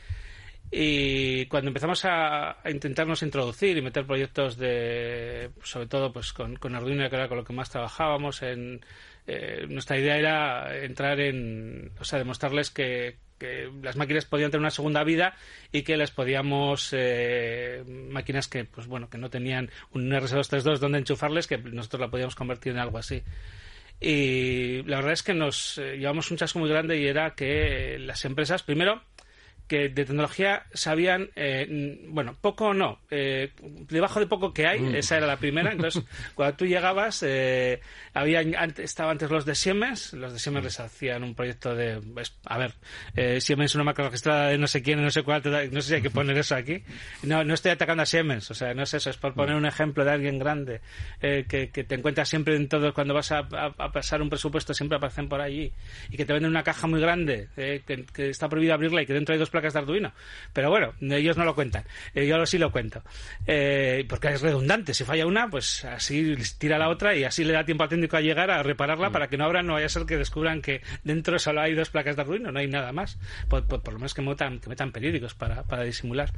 Y 0.77 1.47
cuando 1.47 1.69
empezamos 1.69 2.05
a, 2.05 2.57
intentarnos 2.69 3.23
introducir 3.23 3.79
y 3.79 3.81
meter 3.81 4.05
proyectos 4.05 4.57
de, 4.57 5.51
sobre 5.63 5.87
todo 5.87 6.13
pues 6.13 6.33
con, 6.33 6.59
Arduino, 6.75 7.09
que 7.09 7.15
era 7.15 7.29
con 7.29 7.37
lo 7.37 7.45
que 7.45 7.53
más 7.53 7.71
trabajábamos, 7.71 8.43
en, 8.43 8.85
eh, 9.29 9.67
nuestra 9.69 9.97
idea 9.97 10.19
era 10.19 10.85
entrar 10.85 11.21
en, 11.21 11.93
o 12.01 12.05
sea, 12.05 12.19
demostrarles 12.19 12.71
que, 12.71 13.23
las 13.83 13.95
máquinas 13.95 14.25
podían 14.25 14.51
tener 14.51 14.63
una 14.63 14.71
segunda 14.71 15.05
vida 15.05 15.37
y 15.71 15.83
que 15.83 15.99
les 15.99 16.11
podíamos 16.11 16.89
eh, 16.93 17.85
máquinas 17.87 18.49
que 18.49 18.65
pues 18.65 18.87
bueno 18.87 19.11
que 19.11 19.19
no 19.19 19.29
tenían 19.29 19.69
un 19.93 20.11
RS232 20.11 20.79
donde 20.79 20.99
enchufarles 20.99 21.47
que 21.47 21.59
nosotros 21.59 22.01
la 22.01 22.09
podíamos 22.09 22.35
convertir 22.37 22.73
en 22.73 22.79
algo 22.79 22.97
así. 22.97 23.23
Y 24.01 24.83
la 24.85 24.97
verdad 24.97 25.13
es 25.13 25.23
que 25.23 25.35
nos 25.35 25.77
eh, 25.77 25.99
llevamos 25.99 26.31
un 26.31 26.39
chasco 26.39 26.59
muy 26.59 26.71
grande 26.71 26.99
y 26.99 27.07
era 27.07 27.35
que 27.35 27.99
las 28.01 28.25
empresas 28.25 28.63
primero 28.63 29.03
que 29.75 29.89
de 29.89 30.05
tecnología 30.05 30.63
sabían, 30.73 31.31
eh, 31.35 31.99
bueno, 32.09 32.37
poco 32.41 32.67
o 32.67 32.75
no, 32.75 33.01
eh, 33.11 33.51
debajo 33.89 34.21
de 34.21 34.29
poco 34.29 34.53
que 34.53 34.69
hay, 34.69 34.79
mm. 34.79 34.95
esa 34.95 35.17
era 35.17 35.27
la 35.27 35.37
primera. 35.37 35.73
Entonces, 35.73 36.05
cuando 36.37 36.57
tú 36.57 36.65
llegabas, 36.65 37.25
eh, 37.27 37.81
había 38.13 38.39
antes, 38.57 38.85
estaba 38.85 39.11
antes 39.11 39.29
los 39.33 39.45
de 39.45 39.57
Siemens, 39.57 40.13
los 40.13 40.33
de 40.33 40.39
Siemens 40.39 40.65
les 40.65 40.79
hacían 40.79 41.25
un 41.25 41.35
proyecto 41.35 41.75
de, 41.75 42.01
pues, 42.15 42.39
a 42.45 42.57
ver, 42.57 42.75
Siemens 43.41 43.73
es 43.73 43.75
una 43.75 43.83
marca 43.83 44.05
registrada 44.05 44.49
de 44.49 44.59
no 44.59 44.69
sé 44.69 44.81
quién, 44.81 45.03
no 45.03 45.11
sé 45.11 45.25
cuál, 45.25 45.43
no 45.73 45.81
sé 45.81 45.89
si 45.89 45.95
hay 45.95 46.03
que 46.03 46.11
poner 46.11 46.39
eso 46.39 46.55
aquí. 46.55 46.85
No, 47.25 47.43
no 47.43 47.55
estoy 47.55 47.73
atacando 47.73 48.05
a 48.05 48.07
Siemens, 48.07 48.49
o 48.53 48.55
sea, 48.55 48.75
no 48.75 48.85
es 48.85 48.95
eso, 48.95 49.11
es 49.11 49.17
por 49.17 49.35
poner 49.35 49.57
un 49.57 49.67
ejemplo 49.67 50.05
de 50.05 50.13
alguien 50.13 50.39
grande 50.39 50.83
que, 51.21 51.71
que, 51.73 51.85
te 51.85 51.97
encuentras 51.97 52.29
siempre 52.29 52.55
en 52.55 52.69
todo, 52.69 52.95
cuando 52.95 53.13
vas 53.13 53.33
a, 53.33 53.39
a, 53.39 53.93
pasar 53.93 54.23
un 54.23 54.31
presupuesto, 54.31 54.73
siempre 54.73 54.99
aparecen 54.99 55.29
por 55.29 55.41
allí 55.41 55.73
y 56.11 56.17
que 56.17 56.25
te 56.25 56.33
venden 56.33 56.51
una 56.51 56.63
caja 56.63 56.87
muy 56.87 57.01
grande, 57.01 57.49
que, 57.57 58.07
que 58.13 58.31
está 58.31 58.49
prohibido 58.49 58.75
abrirla 58.75 59.03
y 59.03 59.07
que 59.07 59.15
dentro 59.15 59.33
hay 59.33 59.39
dos 59.39 59.51
placas 59.51 59.64
de 59.73 59.79
Arduino. 59.79 60.13
Pero 60.53 60.71
bueno, 60.71 60.95
ellos 61.01 61.37
no 61.37 61.45
lo 61.45 61.55
cuentan. 61.55 61.85
Eh, 62.15 62.27
yo 62.27 62.45
sí 62.47 62.59
lo 62.59 62.71
cuento. 62.71 63.03
Eh, 63.47 64.05
porque 64.09 64.29
es 64.29 64.43
redundante. 64.43 64.95
Si 64.95 65.05
falla 65.05 65.27
una, 65.27 65.49
pues 65.49 65.85
así 65.85 66.37
tira 66.59 66.79
la 66.79 66.89
otra 66.89 67.15
y 67.15 67.25
así 67.25 67.45
le 67.45 67.53
da 67.53 67.65
tiempo 67.65 67.85
al 67.85 67.89
técnico 67.89 68.17
a 68.17 68.21
llegar 68.21 68.51
a 68.51 68.63
repararla 68.63 69.11
para 69.11 69.29
que 69.29 69.37
no 69.37 69.45
abran, 69.45 69.67
no 69.67 69.75
vaya 69.75 69.87
a 69.87 69.89
ser 69.89 70.05
que 70.05 70.17
descubran 70.17 70.63
que 70.63 70.83
dentro 71.03 71.39
solo 71.39 71.61
hay 71.61 71.75
dos 71.75 71.91
placas 71.91 72.17
de 72.17 72.23
Arduino, 72.23 72.53
no 72.53 72.59
hay 72.59 72.69
nada 72.69 72.93
más. 72.93 73.19
Por, 73.49 73.65
lo 73.71 73.99
menos 73.99 74.15
que 74.15 74.23
metan, 74.23 74.59
que 74.61 74.69
metan 74.69 74.93
periódicos 74.93 75.35
para, 75.35 75.63
para 75.63 75.85
disimular. 75.85 76.31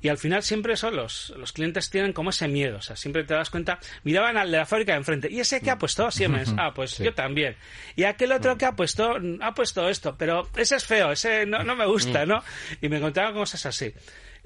Y 0.00 0.08
al 0.08 0.18
final 0.18 0.42
siempre 0.42 0.76
son 0.76 0.96
los, 0.96 1.32
los 1.36 1.52
clientes 1.52 1.90
tienen 1.90 2.12
como 2.12 2.30
ese 2.30 2.48
miedo. 2.48 2.78
O 2.78 2.82
sea, 2.82 2.96
siempre 2.96 3.24
te 3.24 3.34
das 3.34 3.50
cuenta, 3.50 3.78
miraban 4.02 4.36
al 4.36 4.50
de 4.50 4.58
la 4.58 4.66
fábrica 4.66 4.92
de 4.92 4.98
enfrente. 4.98 5.30
¿Y 5.30 5.40
ese 5.40 5.60
que 5.60 5.70
ha 5.70 5.78
puesto? 5.78 6.10
Siemens. 6.10 6.54
Ah, 6.64 6.72
pues 6.72 6.98
yo 6.98 7.12
también. 7.12 7.56
Y 7.96 8.04
aquel 8.04 8.32
otro 8.32 8.56
que 8.56 8.64
ha 8.64 8.72
puesto, 8.72 9.16
ha 9.40 9.54
puesto 9.54 9.88
esto, 9.88 10.14
pero 10.16 10.48
ese 10.56 10.76
es 10.76 10.86
feo, 10.86 11.12
ese 11.12 11.44
no, 11.46 11.62
no 11.64 11.74
me 11.76 11.84
gusta, 11.84 12.24
¿no? 12.24 12.42
Y 12.80 12.88
me 12.88 13.00
contaban 13.00 13.34
cosas 13.34 13.66
así. 13.66 13.92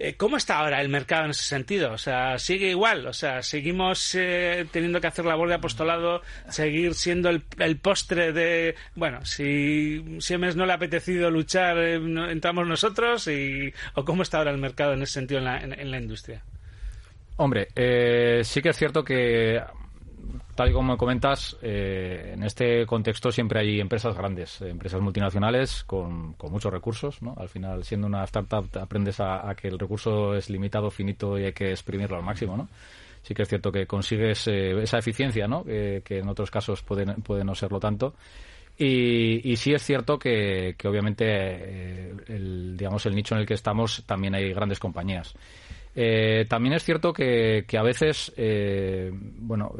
Eh, 0.00 0.14
¿Cómo 0.14 0.36
está 0.36 0.60
ahora 0.60 0.80
el 0.80 0.88
mercado 0.88 1.24
en 1.24 1.32
ese 1.32 1.42
sentido? 1.42 1.92
O 1.92 1.98
sea, 1.98 2.38
sigue 2.38 2.70
igual, 2.70 3.04
o 3.08 3.12
sea, 3.12 3.42
seguimos 3.42 4.14
eh, 4.14 4.64
teniendo 4.70 5.00
que 5.00 5.08
hacer 5.08 5.24
labor 5.24 5.48
de 5.48 5.56
apostolado, 5.56 6.22
seguir 6.48 6.94
siendo 6.94 7.28
el, 7.30 7.76
postre 7.78 8.32
de, 8.32 8.76
bueno, 8.94 9.24
si 9.24 10.20
Siemens 10.20 10.54
no 10.54 10.66
le 10.66 10.72
ha 10.72 10.76
apetecido 10.76 11.32
luchar, 11.32 11.78
eh, 11.78 11.96
entramos 11.96 12.68
nosotros, 12.68 13.26
y, 13.26 13.74
o 13.94 14.04
cómo 14.04 14.22
está 14.22 14.38
ahora 14.38 14.52
el 14.52 14.58
mercado 14.58 14.92
en 14.92 15.02
ese 15.02 15.14
sentido 15.14 15.40
en 15.40 15.44
la, 15.44 15.60
en 15.60 15.90
la 15.90 15.98
industria. 15.98 16.44
Hombre, 17.36 17.66
sí 18.44 18.62
que 18.62 18.68
es 18.68 18.76
cierto 18.76 19.04
que 19.04 19.60
tal 20.58 20.70
y 20.70 20.72
como 20.72 20.96
comentas, 20.96 21.56
eh, 21.62 22.32
en 22.34 22.42
este 22.42 22.84
contexto 22.84 23.30
siempre 23.30 23.60
hay 23.60 23.78
empresas 23.78 24.16
grandes, 24.16 24.60
empresas 24.60 25.00
multinacionales 25.00 25.84
con, 25.84 26.34
muchos 26.50 26.72
recursos. 26.72 27.22
¿no? 27.22 27.32
Al 27.38 27.48
final, 27.48 27.84
siendo 27.84 28.08
una 28.08 28.24
startup, 28.24 28.68
aprendes 28.76 29.20
a, 29.20 29.54
que 29.54 29.68
el 29.68 29.78
recurso 29.78 30.34
es 30.34 30.50
limitado, 30.50 30.90
finito 30.90 31.38
y 31.38 31.44
hay 31.44 31.52
que 31.52 31.70
exprimirlo 31.70 32.16
al 32.16 32.24
máximo. 32.24 32.56
¿no? 32.56 32.68
Sí 33.22 33.34
que 33.34 33.42
es 33.42 33.48
cierto 33.48 33.70
que 33.70 33.86
consigues 33.86 34.48
eh, 34.48 34.82
esa 34.82 34.98
eficiencia, 34.98 35.46
¿no? 35.46 35.62
que 35.62 36.02
en 36.08 36.28
otros 36.28 36.50
casos 36.50 36.82
puede, 36.82 37.06
puede 37.22 37.44
no 37.44 37.54
serlo 37.54 37.78
tanto. 37.78 38.16
Y, 38.76 39.54
sí 39.54 39.72
es 39.72 39.84
cierto 39.84 40.18
que, 40.18 40.74
obviamente 40.84 41.24
eh, 41.28 42.14
el, 42.26 42.76
digamos 42.76 43.06
el 43.06 43.14
nicho 43.14 43.36
en 43.36 43.42
el 43.42 43.46
que 43.46 43.54
estamos 43.54 44.02
también 44.06 44.34
hay 44.34 44.52
grandes 44.52 44.80
compañías. 44.80 45.36
también 46.48 46.74
es 46.74 46.82
cierto 46.82 47.12
que, 47.12 47.64
que 47.64 47.78
a 47.78 47.82
veces, 47.84 48.32
bueno, 49.38 49.72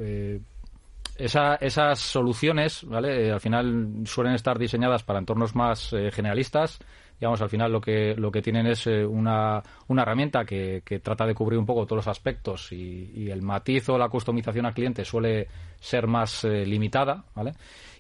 esas 1.19 1.99
soluciones, 1.99 2.85
¿vale? 2.85 3.27
Eh, 3.27 3.33
al 3.33 3.41
final 3.41 4.03
suelen 4.05 4.35
estar 4.35 4.59
diseñadas 4.59 5.03
para 5.03 5.19
entornos 5.19 5.55
más 5.55 5.93
eh, 5.93 6.11
generalistas. 6.13 6.79
Digamos, 7.21 7.41
al 7.43 7.49
final 7.49 7.73
lo 7.73 7.81
que, 7.81 8.15
lo 8.17 8.31
que 8.31 8.43
tienen 8.43 8.67
es 8.67 8.87
eh, 8.87 9.05
una, 9.05 9.63
una 9.89 10.03
herramienta 10.03 10.45
que, 10.45 10.83
que, 10.85 11.01
trata 11.01 11.27
de 11.27 11.35
cubrir 11.35 11.59
un 11.59 11.67
poco 11.67 11.85
todos 11.85 11.99
los 11.99 12.09
aspectos 12.09 12.73
y, 12.73 13.29
el 13.29 13.43
matiz 13.43 13.89
o 13.89 13.99
la 13.99 14.09
customización 14.09 14.67
al 14.67 14.75
cliente 14.75 15.05
suele 15.05 15.49
ser 15.79 16.07
más 16.07 16.45
limitada, 16.45 17.25
¿vale? 17.35 17.53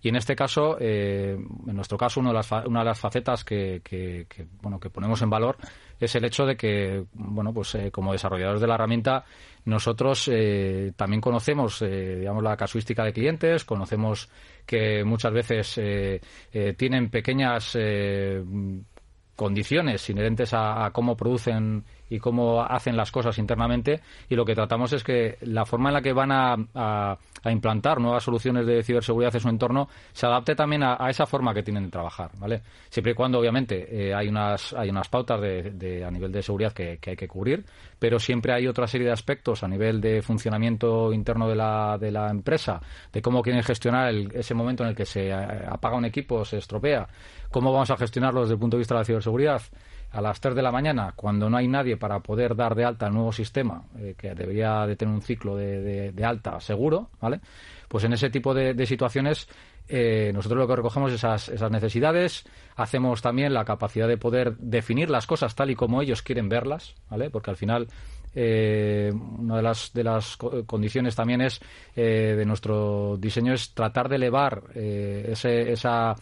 Y 0.02 0.08
en 0.08 0.16
este 0.16 0.36
caso, 0.36 0.76
eh, 0.80 1.36
en 1.66 1.74
nuestro 1.74 1.98
caso, 1.98 2.20
una 2.20 2.30
de 2.30 2.34
las, 2.34 2.52
una 2.66 2.80
de 2.80 2.84
las 2.84 2.98
facetas 2.98 3.44
que, 3.44 4.26
bueno, 4.62 4.78
que 4.78 4.90
ponemos 4.90 5.20
en 5.22 5.30
valor 5.30 5.56
es 5.98 6.14
el 6.14 6.24
hecho 6.24 6.46
de 6.46 6.56
que, 6.56 7.04
bueno, 7.14 7.52
pues 7.52 7.74
eh, 7.74 7.90
como 7.90 8.12
desarrolladores 8.12 8.60
de 8.60 8.68
la 8.68 8.74
herramienta, 8.74 9.24
nosotros 9.64 10.28
eh, 10.32 10.92
también 10.96 11.20
conocemos, 11.20 11.80
digamos, 11.80 12.42
la 12.42 12.56
casuística 12.56 13.04
de 13.04 13.12
clientes, 13.12 13.64
conocemos 13.64 14.28
que 14.64 15.02
muchas 15.04 15.32
veces 15.32 15.80
tienen 16.76 17.10
pequeñas 17.10 17.76
condiciones 19.38 20.10
inherentes 20.10 20.50
a, 20.52 20.90
cómo 20.92 21.16
producen 21.16 21.84
y 22.10 22.18
cómo 22.18 22.60
hacen 22.60 22.96
las 22.96 23.12
cosas 23.12 23.38
internamente 23.38 24.00
y 24.28 24.34
lo 24.34 24.44
que 24.44 24.56
tratamos 24.56 24.92
es 24.92 25.04
que 25.04 25.38
la 25.42 25.64
forma 25.64 25.90
en 25.90 25.94
la 25.94 26.02
que 26.02 26.12
van 26.12 26.32
a, 26.32 27.16
implantar 27.44 28.00
nuevas 28.00 28.24
soluciones 28.24 28.66
de 28.66 28.82
ciberseguridad 28.82 29.32
en 29.32 29.40
su 29.40 29.48
entorno 29.48 29.88
se 30.12 30.26
adapte 30.26 30.56
también 30.56 30.82
a, 30.82 31.08
esa 31.08 31.24
forma 31.24 31.54
que 31.54 31.62
tienen 31.62 31.84
de 31.84 31.90
trabajar, 31.90 32.32
¿vale? 32.36 32.62
Siempre 32.90 33.12
y 33.12 33.14
cuando, 33.14 33.38
obviamente, 33.38 34.08
eh, 34.08 34.12
hay 34.12 34.26
unas 34.28 34.72
hay 34.72 34.90
unas 34.90 35.08
pautas 35.08 35.40
de, 35.40 36.04
a 36.04 36.10
nivel 36.10 36.32
de 36.32 36.42
seguridad 36.42 36.72
que, 36.72 36.98
hay 37.00 37.16
que 37.16 37.28
cubrir, 37.28 37.64
pero 37.96 38.18
siempre 38.18 38.52
hay 38.52 38.66
otra 38.66 38.88
serie 38.88 39.06
de 39.06 39.12
aspectos 39.12 39.62
a 39.62 39.68
nivel 39.68 40.00
de 40.00 40.20
funcionamiento 40.20 41.12
interno 41.12 41.48
de 41.48 41.54
la, 41.54 41.96
de 41.96 42.10
la 42.10 42.28
empresa, 42.28 42.80
de 43.12 43.22
cómo 43.22 43.40
quieren 43.40 43.62
gestionar 43.62 44.12
ese 44.34 44.54
momento 44.54 44.82
en 44.82 44.90
el 44.90 44.96
que 44.96 45.06
se 45.06 45.28
eh, 45.28 45.32
apaga 45.32 45.96
un 45.96 46.06
equipo, 46.06 46.44
se 46.44 46.58
estropea, 46.58 47.06
cómo 47.50 47.72
vamos 47.72 47.90
a 47.90 47.96
gestionarlo 47.96 48.42
desde 48.42 48.54
el 48.54 48.60
punto 48.60 48.76
de 48.76 48.80
vista 48.80 48.94
de 48.94 49.00
la 49.00 49.04
ciberseguridad 49.04 49.62
a 50.10 50.22
las 50.22 50.40
3 50.40 50.54
de 50.54 50.62
la 50.62 50.72
mañana, 50.72 51.12
cuando 51.14 51.50
no 51.50 51.56
hay 51.58 51.68
nadie 51.68 51.96
para 51.96 52.20
poder 52.20 52.56
dar 52.56 52.74
de 52.74 52.84
alta 52.84 53.08
el 53.08 53.14
nuevo 53.14 53.30
sistema, 53.30 53.84
eh, 53.98 54.14
que 54.16 54.34
debería 54.34 54.86
de 54.86 54.96
tener 54.96 55.14
un 55.14 55.20
ciclo 55.20 55.54
de, 55.56 56.12
alta 56.24 56.58
seguro, 56.60 57.10
¿vale? 57.20 57.40
Pues 57.88 58.04
en 58.04 58.14
ese 58.14 58.30
tipo 58.30 58.54
de, 58.54 58.86
situaciones 58.86 59.48
eh, 59.86 60.30
nosotros 60.34 60.58
lo 60.58 60.66
que 60.66 60.76
recogemos 60.76 61.12
esas, 61.12 61.48
esas 61.48 61.70
necesidades, 61.70 62.44
hacemos 62.76 63.20
también 63.20 63.52
la 63.52 63.64
capacidad 63.64 64.08
de 64.08 64.16
poder 64.16 64.56
definir 64.56 65.10
las 65.10 65.26
cosas 65.26 65.54
tal 65.54 65.70
y 65.70 65.74
como 65.74 66.00
ellos 66.00 66.22
quieren 66.22 66.48
verlas, 66.48 66.94
¿vale? 67.10 67.30
Porque 67.30 67.50
al 67.50 67.56
final 67.56 67.88
eh, 68.34 69.10
una 69.12 69.56
de 69.56 69.62
las, 69.62 69.92
de 69.92 70.04
las 70.04 70.36
condiciones 70.36 71.16
también 71.16 71.40
es 71.40 71.60
eh, 71.96 72.34
de 72.36 72.44
nuestro 72.44 73.16
diseño 73.18 73.54
es 73.54 73.72
tratar 73.74 74.08
de 74.08 74.16
elevar 74.16 74.62
eh, 74.74 75.30
ese 75.32 75.72
esa, 75.72 76.14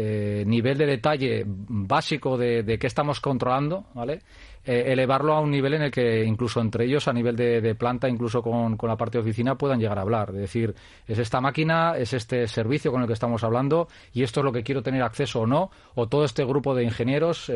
eh, 0.00 0.44
nivel 0.46 0.78
de 0.78 0.86
detalle 0.86 1.44
básico 1.46 2.36
de, 2.36 2.78
qué 2.78 2.86
estamos 2.86 3.20
controlando, 3.20 3.86
¿vale? 3.94 4.20
elevarlo 4.64 5.32
a 5.32 5.40
un 5.40 5.50
nivel 5.50 5.74
en 5.74 5.82
el 5.82 5.90
que 5.90 6.22
incluso 6.24 6.60
entre 6.60 6.84
ellos 6.84 7.08
a 7.08 7.12
nivel 7.14 7.34
de, 7.36 7.74
planta, 7.74 8.06
incluso 8.06 8.42
con, 8.42 8.76
la 8.82 8.96
parte 8.96 9.16
de 9.16 9.22
oficina, 9.22 9.56
puedan 9.56 9.80
llegar 9.80 9.98
a 9.98 10.02
hablar. 10.02 10.28
Es 10.34 10.40
decir, 10.40 10.74
es 11.06 11.18
esta 11.18 11.40
máquina, 11.40 11.96
es 11.96 12.12
este 12.12 12.46
servicio 12.46 12.92
con 12.92 13.00
el 13.00 13.06
que 13.06 13.14
estamos 13.14 13.42
hablando 13.44 13.88
y 14.12 14.24
esto 14.24 14.40
es 14.40 14.44
lo 14.44 14.52
que 14.52 14.62
quiero 14.62 14.82
tener 14.82 15.02
acceso 15.02 15.40
o 15.40 15.46
no, 15.46 15.70
o 15.94 16.06
todo 16.06 16.24
este 16.24 16.44
grupo 16.44 16.74
de 16.74 16.84
ingenieros 16.84 17.50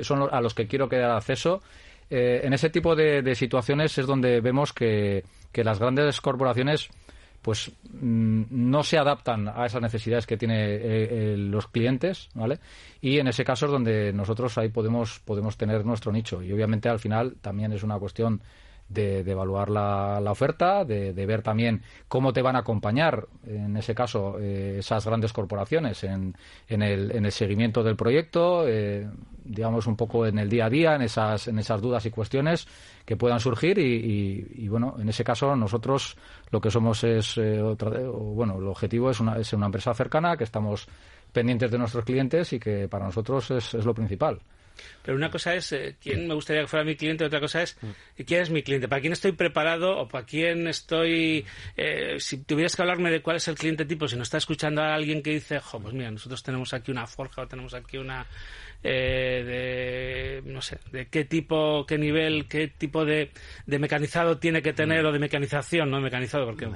son 0.00 0.28
a 0.28 0.40
los 0.40 0.54
que 0.54 0.66
quiero 0.66 0.88
quedar 0.88 1.12
acceso 1.12 1.62
eh, 2.10 2.40
en 2.42 2.52
ese 2.52 2.70
tipo 2.70 2.96
de, 2.96 3.34
situaciones 3.36 3.96
es 3.96 4.06
donde 4.06 4.40
vemos 4.40 4.72
que, 4.72 5.22
las 5.54 5.78
grandes 5.78 6.20
corporaciones 6.20 6.88
pues 7.42 7.72
mm, 7.92 8.42
no 8.50 8.82
se 8.82 8.98
adaptan 8.98 9.48
a 9.48 9.66
esas 9.66 9.80
necesidades 9.80 10.26
que 10.26 10.36
tienen 10.36 10.58
eh, 10.58 10.78
eh, 10.82 11.34
los 11.36 11.68
clientes, 11.68 12.28
¿vale? 12.34 12.58
Y 13.00 13.18
en 13.18 13.28
ese 13.28 13.44
caso 13.44 13.66
es 13.66 13.72
donde 13.72 14.12
nosotros 14.12 14.56
ahí 14.58 14.68
podemos, 14.68 15.20
podemos 15.20 15.56
tener 15.56 15.84
nuestro 15.84 16.12
nicho. 16.12 16.42
Y 16.42 16.52
obviamente 16.52 16.88
al 16.88 16.98
final 16.98 17.36
también 17.40 17.72
es 17.72 17.82
una 17.82 17.98
cuestión 17.98 18.42
de, 18.90 19.20
evaluar 19.20 19.70
la, 19.70 20.30
oferta, 20.30 20.84
de, 20.84 21.12
ver 21.26 21.42
también 21.42 21.82
cómo 22.08 22.32
te 22.32 22.42
van 22.42 22.56
a 22.56 22.60
acompañar, 22.60 23.26
en 23.46 23.76
ese 23.76 23.94
caso, 23.94 24.36
eh, 24.38 24.76
esas 24.78 25.06
grandes 25.06 25.32
corporaciones 25.32 26.02
en, 26.04 26.36
en, 26.68 26.82
el, 26.82 27.12
en 27.12 27.24
el 27.24 27.32
seguimiento 27.32 27.82
del 27.82 27.96
proyecto, 27.96 28.66
eh, 28.66 29.08
digamos, 29.44 29.86
un 29.86 29.96
poco 29.96 30.26
en 30.26 30.38
el 30.38 30.48
día 30.48 30.66
a 30.66 30.70
día, 30.70 30.94
en 30.96 31.02
esas, 31.02 31.46
en 31.48 31.58
esas 31.58 31.80
dudas 31.80 32.04
y 32.06 32.10
cuestiones 32.10 32.66
que 33.04 33.16
puedan 33.16 33.40
surgir. 33.40 33.78
Y, 33.78 34.68
bueno, 34.68 34.96
en 34.98 35.08
ese 35.08 35.24
caso, 35.24 35.54
nosotros 35.56 36.16
lo 36.50 36.60
que 36.60 36.70
somos 36.70 37.02
es, 37.04 37.38
eh, 37.38 37.60
bueno, 37.62 38.58
el 38.58 38.66
objetivo 38.66 39.10
es 39.10 39.20
una, 39.20 39.38
es 39.38 39.52
una 39.52 39.66
empresa 39.66 39.94
cercana, 39.94 40.36
que 40.36 40.44
estamos 40.44 40.88
pendientes 41.32 41.70
de 41.70 41.78
nuestros 41.78 42.04
clientes 42.04 42.52
y 42.52 42.58
que 42.58 42.88
para 42.88 43.06
nosotros 43.06 43.50
es, 43.52 43.74
es 43.74 43.84
lo 43.84 43.94
principal. 43.94 44.40
Pero 45.02 45.16
una 45.16 45.30
cosa 45.30 45.54
es 45.54 45.72
eh, 45.72 45.96
quién 46.00 46.28
me 46.28 46.34
gustaría 46.34 46.62
que 46.62 46.68
fuera 46.68 46.84
mi 46.84 46.96
cliente, 46.96 47.24
otra 47.24 47.40
cosa 47.40 47.62
es 47.62 47.76
mm. 47.80 48.22
quién 48.24 48.42
es 48.42 48.50
mi 48.50 48.62
cliente, 48.62 48.88
para 48.88 49.00
quién 49.00 49.12
estoy 49.12 49.32
preparado 49.32 49.98
o 49.98 50.08
para 50.08 50.26
quién 50.26 50.66
estoy. 50.68 51.44
Eh, 51.76 52.16
si 52.18 52.44
tuvieras 52.44 52.76
que 52.76 52.82
hablarme 52.82 53.10
de 53.10 53.22
cuál 53.22 53.36
es 53.36 53.48
el 53.48 53.56
cliente 53.56 53.84
tipo, 53.84 54.08
si 54.08 54.16
no 54.16 54.22
está 54.22 54.38
escuchando 54.38 54.82
a 54.82 54.94
alguien 54.94 55.22
que 55.22 55.30
dice, 55.30 55.60
jo, 55.60 55.80
pues 55.80 55.94
mira, 55.94 56.10
nosotros 56.10 56.42
tenemos 56.42 56.72
aquí 56.74 56.90
una 56.90 57.06
forja 57.06 57.42
o 57.42 57.48
tenemos 57.48 57.74
aquí 57.74 57.96
una. 57.96 58.26
Eh, 58.82 60.40
de 60.42 60.50
no 60.50 60.62
sé 60.62 60.78
de 60.90 61.06
qué 61.08 61.26
tipo 61.26 61.84
qué 61.84 61.98
nivel 61.98 62.48
qué 62.48 62.68
tipo 62.68 63.04
de, 63.04 63.30
de 63.66 63.78
mecanizado 63.78 64.38
tiene 64.38 64.62
que 64.62 64.72
tener 64.72 65.04
mm. 65.04 65.06
o 65.06 65.12
de 65.12 65.18
mecanización 65.18 65.90
no 65.90 66.00
mecanizado 66.00 66.46
porque 66.46 66.66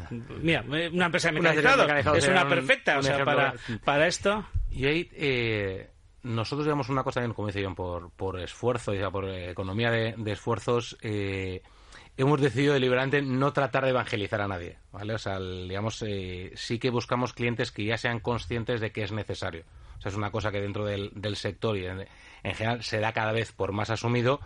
mira 0.42 0.62
una 0.92 1.06
empresa 1.06 1.28
de 1.28 1.40
mecanizado, 1.40 2.14
es 2.14 2.28
una 2.28 2.46
perfecta 2.46 2.98
o 2.98 3.02
sea 3.02 3.24
para, 3.24 3.54
para 3.82 4.06
esto 4.06 4.46
y 4.70 4.84
ahí 4.84 5.88
nosotros 6.24 6.64
digamos 6.64 6.88
una 6.88 7.04
cosa, 7.04 7.26
como 7.34 7.48
dice 7.48 7.62
John, 7.62 7.74
por, 7.74 8.10
por 8.10 8.40
esfuerzo, 8.40 8.94
ya 8.94 9.10
por 9.10 9.28
economía 9.28 9.90
de, 9.90 10.32
esfuerzos, 10.32 10.96
eh, 11.02 11.62
hemos 12.16 12.40
decidido 12.40 12.74
deliberadamente 12.74 13.22
no 13.22 13.52
tratar 13.52 13.84
de 13.84 13.90
evangelizar 13.90 14.40
a 14.40 14.48
nadie, 14.48 14.78
¿vale? 14.90 15.14
O 15.14 15.18
sea, 15.18 15.38
digamos, 15.38 16.02
eh, 16.02 16.50
sí 16.54 16.78
que 16.78 16.90
buscamos 16.90 17.34
clientes 17.34 17.70
que 17.70 17.84
ya 17.84 17.98
sean 17.98 18.20
conscientes 18.20 18.80
de 18.80 18.90
que 18.90 19.04
es 19.04 19.12
necesario. 19.12 19.64
O 19.98 20.00
sea, 20.00 20.10
es 20.10 20.16
una 20.16 20.30
cosa 20.30 20.50
que 20.50 20.60
dentro 20.60 20.84
del, 20.84 21.10
del 21.14 21.36
sector 21.36 21.76
y 21.76 21.86
en, 21.86 22.06
general 22.52 22.82
se 22.82 23.00
da 23.00 23.12
cada 23.12 23.32
vez 23.32 23.52
por 23.52 23.72
más 23.72 23.90
asumido, 23.90 24.40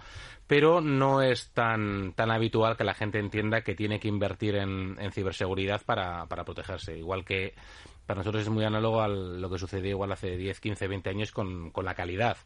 pero 0.46 0.80
no 0.80 1.22
es 1.22 1.50
tan, 1.52 2.12
tan 2.12 2.30
habitual 2.30 2.76
que 2.76 2.84
la 2.84 2.94
gente 2.94 3.18
entienda 3.18 3.62
que 3.62 3.74
tiene 3.74 3.98
que 3.98 4.08
invertir 4.08 4.56
en, 4.56 4.96
en 5.00 5.12
ciberseguridad 5.12 5.82
para, 5.84 6.26
para 6.26 6.44
protegerse. 6.44 6.96
Igual 6.96 7.24
que 7.24 7.54
para 8.06 8.18
nosotros 8.18 8.44
es 8.44 8.48
muy 8.48 8.64
análogo 8.64 9.02
a 9.02 9.08
lo 9.08 9.50
que 9.50 9.58
sucedió 9.58 9.90
igual 9.90 10.12
hace 10.12 10.36
10, 10.36 10.60
15, 10.60 10.88
20 10.88 11.10
años 11.10 11.32
con, 11.32 11.70
con 11.70 11.84
la 11.84 11.94
calidad. 11.94 12.38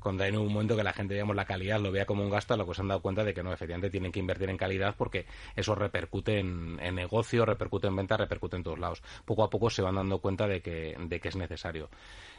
Cuando 0.00 0.24
hay 0.24 0.34
un 0.34 0.52
momento 0.52 0.76
que 0.76 0.82
la 0.82 0.92
gente, 0.92 1.14
digamos, 1.14 1.34
la 1.36 1.44
calidad 1.44 1.80
lo 1.80 1.90
vea 1.90 2.06
como 2.06 2.22
un 2.22 2.30
gasto, 2.30 2.56
lo 2.56 2.66
que 2.66 2.74
se 2.74 2.82
han 2.82 2.88
dado 2.88 3.02
cuenta 3.02 3.24
de 3.24 3.34
que 3.34 3.42
no, 3.42 3.52
efectivamente 3.52 3.90
tienen 3.90 4.12
que 4.12 4.20
invertir 4.20 4.50
en 4.50 4.56
calidad 4.56 4.94
porque 4.96 5.26
eso 5.56 5.74
repercute 5.74 6.38
en, 6.38 6.76
negocio, 6.94 7.44
repercute 7.44 7.88
en 7.88 7.96
venta, 7.96 8.16
repercute 8.16 8.56
en 8.56 8.62
todos 8.62 8.78
lados. 8.78 9.02
Poco 9.24 9.44
a 9.44 9.50
poco 9.50 9.70
se 9.70 9.82
van 9.82 9.96
dando 9.96 10.18
cuenta 10.20 10.46
de 10.46 10.60
que, 10.60 10.96
de 10.98 11.20
que 11.20 11.28
es 11.28 11.36
necesario. 11.36 11.88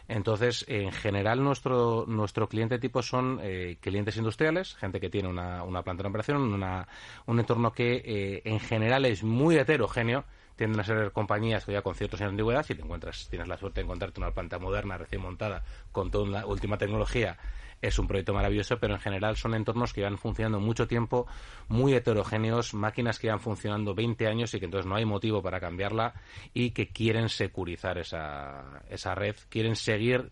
Entonces, 0.08 0.65
en 0.67 0.91
general, 0.91 1.43
nuestro, 1.43 2.06
nuestro 2.08 2.50
cliente 2.50 2.80
tipo 2.80 3.04
son 3.04 3.39
eh, 3.43 3.78
clientes 3.80 4.17
industriales, 4.17 4.76
gente 4.76 5.00
que 5.00 5.10
tiene 5.10 5.30
una, 5.30 5.63
una 5.63 5.84
planta 5.84 6.02
de 6.02 6.10
operación, 6.10 6.54
una, 6.54 6.88
un 7.28 7.39
entorno 7.39 7.72
que 7.72 8.02
eh, 8.04 8.41
en 8.43 8.60
general 8.60 9.06
es 9.06 9.24
muy 9.24 9.58
heterogéneo 9.58 10.26
tienden 10.60 10.82
a 10.82 10.84
ser 10.84 11.12
compañías 11.13 11.65
que 11.65 11.72
ya 11.72 11.82
con 11.82 11.95
ciertos 11.95 12.19
años 12.19 12.32
de 12.32 12.34
antigüedad, 12.34 12.63
si 12.63 12.76
te 12.76 12.82
encuentras, 12.82 13.28
tienes 13.30 13.48
la 13.48 13.58
suerte 13.58 13.80
de 13.80 13.86
encontrarte 13.86 14.19
una 14.19 14.32
planta 14.32 14.60
moderna, 14.60 14.98
recién 14.98 15.22
montada, 15.22 15.63
con 15.93 16.12
toda 16.12 16.28
la 16.28 16.45
última 16.45 16.78
tecnología, 16.78 17.38
es 17.82 17.98
un 17.98 18.08
proyecto 18.08 18.34
maravilloso, 18.34 18.78
pero 18.78 18.95
en 18.95 19.00
general 19.00 19.38
son 19.38 19.56
entornos 19.56 19.93
que 19.93 20.04
van 20.04 20.17
funcionando 20.17 20.60
mucho 20.60 20.86
tiempo, 20.86 21.28
muy 21.69 21.93
heterogéneos, 21.93 22.74
máquinas 22.74 23.19
que 23.19 23.30
van 23.30 23.39
funcionando 23.39 23.95
20 23.95 24.28
años 24.28 24.54
y 24.54 24.60
que 24.60 24.65
entonces 24.65 24.86
no 24.86 24.95
hay 24.95 25.06
motivo 25.06 25.41
para 25.41 25.62
cambiarla 25.62 26.13
y 26.54 26.72
que 26.72 26.89
quieren 26.89 27.30
securizar 27.30 27.98
esa, 27.98 28.84
esa 28.89 29.15
red, 29.15 29.38
quieren 29.48 29.78
seguir 29.78 30.30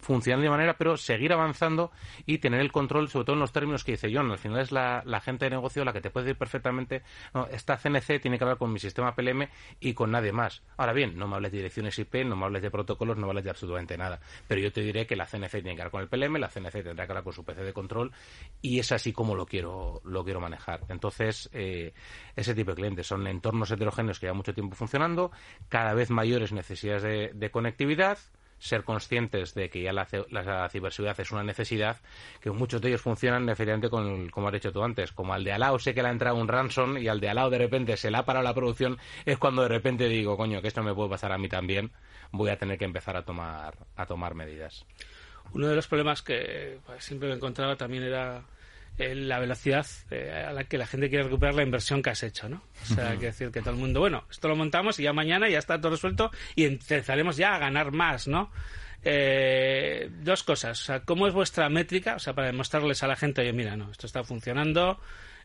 funcionar 0.00 0.42
de 0.42 0.50
manera, 0.50 0.76
pero 0.76 0.96
seguir 0.96 1.32
avanzando 1.32 1.90
y 2.26 2.38
tener 2.38 2.60
el 2.60 2.72
control, 2.72 3.08
sobre 3.08 3.26
todo 3.26 3.34
en 3.34 3.40
los 3.40 3.52
términos 3.52 3.84
que 3.84 3.92
dice 3.92 4.10
John. 4.12 4.30
Al 4.30 4.38
final 4.38 4.60
es 4.60 4.72
la, 4.72 5.02
gente 5.20 5.46
de 5.46 5.50
negocio 5.50 5.84
la 5.84 5.92
que 5.92 6.00
te 6.00 6.10
puede 6.10 6.26
decir 6.26 6.38
perfectamente, 6.38 7.02
no, 7.34 7.46
esta 7.46 7.76
CNC 7.76 8.20
tiene 8.20 8.38
que 8.38 8.44
hablar 8.44 8.58
con 8.58 8.72
mi 8.72 8.78
sistema 8.78 9.14
PLM 9.14 9.48
y 9.80 9.94
con 9.94 10.10
nadie 10.10 10.32
más. 10.32 10.62
Ahora 10.76 10.92
bien, 10.92 11.16
no 11.16 11.26
me 11.26 11.36
hables 11.36 11.52
de 11.52 11.58
direcciones 11.58 11.98
IP, 11.98 12.24
no 12.24 12.36
me 12.36 12.44
hables 12.44 12.62
de 12.62 12.70
protocolos, 12.70 13.16
no 13.16 13.26
me 13.26 13.30
hables 13.30 13.44
de 13.44 13.50
absolutamente 13.50 13.96
nada. 13.96 14.20
Pero 14.46 14.60
yo 14.60 14.72
te 14.72 14.80
diré 14.80 15.06
que 15.06 15.16
la 15.16 15.26
CNC 15.26 15.50
tiene 15.50 15.74
que 15.74 15.82
hablar 15.82 15.90
con 15.90 16.02
el 16.02 16.08
PLM, 16.08 16.36
la 16.38 16.48
CNC 16.48 16.82
tendrá 16.82 17.06
que 17.06 17.12
hablar 17.12 17.24
con 17.24 17.32
su 17.32 17.44
PC 17.44 17.64
de 17.64 17.72
control 17.72 18.12
y 18.62 18.78
es 18.78 18.92
así 18.92 19.12
como 19.12 19.34
lo 19.34 19.46
quiero, 19.46 20.00
lo 20.04 20.24
quiero 20.24 20.40
manejar. 20.40 20.80
Entonces, 20.88 21.48
eh, 21.52 21.92
ese 22.36 22.54
tipo 22.54 22.70
de 22.72 22.76
clientes 22.76 23.06
son 23.06 23.26
entornos 23.26 23.70
heterogéneos 23.70 24.18
que 24.18 24.26
llevan 24.26 24.38
mucho 24.38 24.54
tiempo 24.54 24.76
funcionando, 24.76 25.30
cada 25.68 25.94
vez 25.94 26.10
mayores 26.10 26.52
necesidades 26.52 27.38
de 27.38 27.50
conectividad, 27.50 28.18
ser 28.58 28.84
conscientes 28.84 29.54
de 29.54 29.70
que 29.70 29.82
ya 29.82 29.92
la, 29.92 30.06
ciberseguridad 30.06 31.20
es 31.20 31.30
una 31.32 31.42
necesidad, 31.42 31.98
que 32.40 32.50
muchos 32.50 32.80
de 32.80 32.88
ellos 32.88 33.00
funcionan 33.00 33.48
efectivamente 33.48 33.88
con, 33.88 34.28
como 34.30 34.48
has 34.48 34.54
dicho 34.54 34.72
tú 34.72 34.82
antes, 34.82 35.12
como 35.12 35.34
al 35.34 35.44
de 35.44 35.52
al 35.52 35.60
lado 35.60 35.78
sé 35.78 35.94
que 35.94 36.02
le 36.02 36.08
ha 36.08 36.12
entrado 36.12 36.36
un 36.36 36.48
ransom 36.48 36.98
y 36.98 37.08
al 37.08 37.20
de 37.20 37.28
al 37.28 37.36
lado 37.36 37.50
de 37.50 37.58
repente 37.58 37.96
se 37.96 38.10
le 38.10 38.16
ha 38.16 38.24
parado 38.24 38.44
la 38.44 38.54
producción, 38.54 38.98
es 39.24 39.38
cuando 39.38 39.62
de 39.62 39.68
repente 39.68 40.08
digo, 40.08 40.36
coño, 40.36 40.60
que 40.60 40.68
esto 40.68 40.82
me 40.82 40.94
puede 40.94 41.10
pasar 41.10 41.32
a 41.32 41.38
mí 41.38 41.48
también, 41.48 41.90
voy 42.32 42.50
a 42.50 42.58
tener 42.58 42.78
que 42.78 42.84
empezar 42.84 43.16
a 43.16 43.24
tomar, 43.24 43.76
a 43.96 44.06
tomar 44.06 44.34
medidas. 44.34 44.84
Uno 45.52 45.68
de 45.68 45.76
los 45.76 45.86
problemas 45.86 46.22
que 46.22 46.78
pues, 46.84 47.04
siempre 47.04 47.28
me 47.28 47.34
encontraba 47.36 47.76
también 47.76 48.02
era 48.02 48.42
la 48.98 49.38
velocidad 49.38 49.86
eh, 50.10 50.46
a 50.48 50.52
la 50.52 50.64
que 50.64 50.78
la 50.78 50.86
gente 50.86 51.08
quiere 51.08 51.24
recuperar 51.24 51.54
la 51.54 51.62
inversión 51.62 52.02
que 52.02 52.10
has 52.10 52.22
hecho, 52.22 52.48
¿no? 52.48 52.62
O 52.82 52.94
sea, 52.94 53.10
hay 53.10 53.18
que 53.18 53.26
decir 53.26 53.50
que 53.50 53.60
todo 53.60 53.70
el 53.70 53.76
mundo, 53.76 54.00
bueno, 54.00 54.24
esto 54.30 54.48
lo 54.48 54.56
montamos 54.56 54.98
y 54.98 55.04
ya 55.04 55.12
mañana 55.12 55.48
ya 55.48 55.58
está 55.58 55.80
todo 55.80 55.92
resuelto 55.92 56.30
y 56.54 56.64
empezaremos 56.64 57.36
ya 57.36 57.54
a 57.54 57.58
ganar 57.58 57.92
más, 57.92 58.26
¿no? 58.26 58.50
Eh, 59.04 60.10
dos 60.22 60.42
cosas, 60.42 60.80
o 60.80 60.84
sea, 60.84 61.00
¿cómo 61.00 61.28
es 61.28 61.32
vuestra 61.32 61.68
métrica? 61.68 62.16
O 62.16 62.18
sea, 62.18 62.34
para 62.34 62.48
demostrarles 62.48 63.02
a 63.02 63.06
la 63.06 63.16
gente, 63.16 63.42
oye, 63.42 63.52
mira, 63.52 63.76
no, 63.76 63.90
esto 63.90 64.06
está 64.06 64.24
funcionando, 64.24 64.98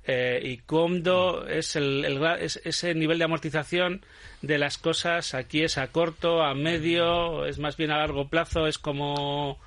eh, 0.05 0.41
y 0.43 0.57
cómo 0.57 1.43
es 1.47 1.77
el, 1.77 2.05
ese 2.41 2.93
nivel 2.93 3.19
de 3.19 3.23
amortización 3.23 4.05
de 4.41 4.57
las 4.57 4.77
cosas 4.77 5.33
aquí 5.33 5.63
es 5.63 5.77
a 5.77 5.87
corto, 5.87 6.43
a 6.43 6.53
medio, 6.53 7.45
es 7.45 7.57
más 7.57 7.77
bien 7.77 7.91
a 7.91 7.99
largo 7.99 8.27
plazo, 8.27 8.67
es 8.67 8.77
como 8.77 9.59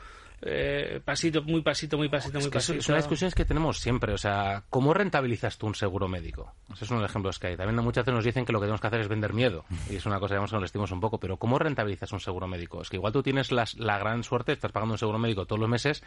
eh, 0.42 1.01
pasito, 1.05 1.42
muy 1.42 1.62
pasito, 1.62 1.96
muy 1.96 2.09
pasito, 2.09 2.38
muy 2.38 2.51
pasito. 2.51 2.79
Es 2.79 2.88
una 2.88 2.99
discusión 2.99 3.31
que 3.31 3.44
tenemos 3.44 3.79
siempre. 3.79 4.12
O 4.12 4.18
sea, 4.18 4.64
¿cómo 4.68 4.92
rentabilizas 4.92 5.57
tú 5.57 5.66
un 5.66 5.75
seguro 5.75 6.09
médico? 6.09 6.53
Ese 6.72 6.85
es 6.85 6.90
uno 6.90 7.01
de 7.01 7.05
los 7.05 7.11
ejemplos 7.11 7.38
que 7.38 7.49
hay. 7.49 7.57
También 7.57 7.83
muchas 7.83 8.05
veces 8.05 8.14
nos 8.14 8.25
dicen 8.25 8.44
que 8.44 8.53
lo 8.53 8.61
que 8.61 8.64
tenemos 8.64 8.81
que 8.81 8.87
hacer 8.87 9.01
es 9.01 9.09
vender 9.09 9.33
miedo. 9.33 9.64
Y 9.90 9.96
es 9.96 10.07
una 10.07 10.20
cosa, 10.20 10.35
digamos, 10.35 10.51
que 10.51 10.79
nos 10.79 10.92
un 10.92 11.01
poco. 11.01 11.18
Pero 11.18 11.38
¿cómo 11.38 11.59
rentabilizas 11.59 12.12
un 12.12 12.20
seguro 12.20 12.46
médico? 12.46 12.83
Es 12.83 12.90
que 12.90 12.96
igual 12.96 13.12
tú 13.12 13.22
tienes 13.22 13.51
la 13.51 13.99
gran 13.99 14.22
suerte, 14.22 14.53
estás 14.53 14.72
pagando 14.72 14.94
un 14.94 14.99
seguro 14.99 15.18
médico 15.18 15.46
todos 15.46 15.61
los 15.61 15.68
meses, 15.68 16.03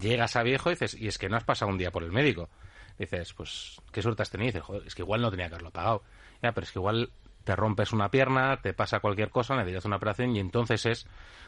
llegas 0.00 0.36
a 0.36 0.42
viejo 0.42 0.70
y 0.70 0.74
dices, 0.74 0.94
y 0.94 1.08
es 1.08 1.18
que 1.18 1.28
no 1.28 1.36
has 1.36 1.44
pasado 1.44 1.70
un 1.70 1.78
día 1.78 1.90
por 1.90 2.02
el 2.02 2.12
médico. 2.12 2.50
Dices, 2.98 3.32
pues, 3.32 3.80
¿qué 3.90 4.02
suerte 4.02 4.22
has 4.22 4.30
tenido? 4.30 4.48
dices, 4.48 4.62
Joder, 4.62 4.86
es 4.86 4.94
que 4.94 5.02
igual 5.02 5.20
no 5.20 5.30
tenía 5.30 5.48
que 5.48 5.54
haberlo 5.54 5.70
pagado. 5.70 6.02
Ya, 6.42 6.52
pero 6.52 6.64
es 6.64 6.72
que 6.72 6.78
igual 6.78 7.10
te 7.44 7.54
rompes 7.54 7.92
una 7.92 8.10
pierna, 8.10 8.56
te 8.56 8.72
pasa 8.72 9.00
cualquier 9.00 9.30
cosa, 9.30 9.54
necesitas 9.54 9.84
una 9.84 9.96
operación 9.96 10.34
y 10.34 10.40
entonces 10.40 10.86
es 10.86 11.06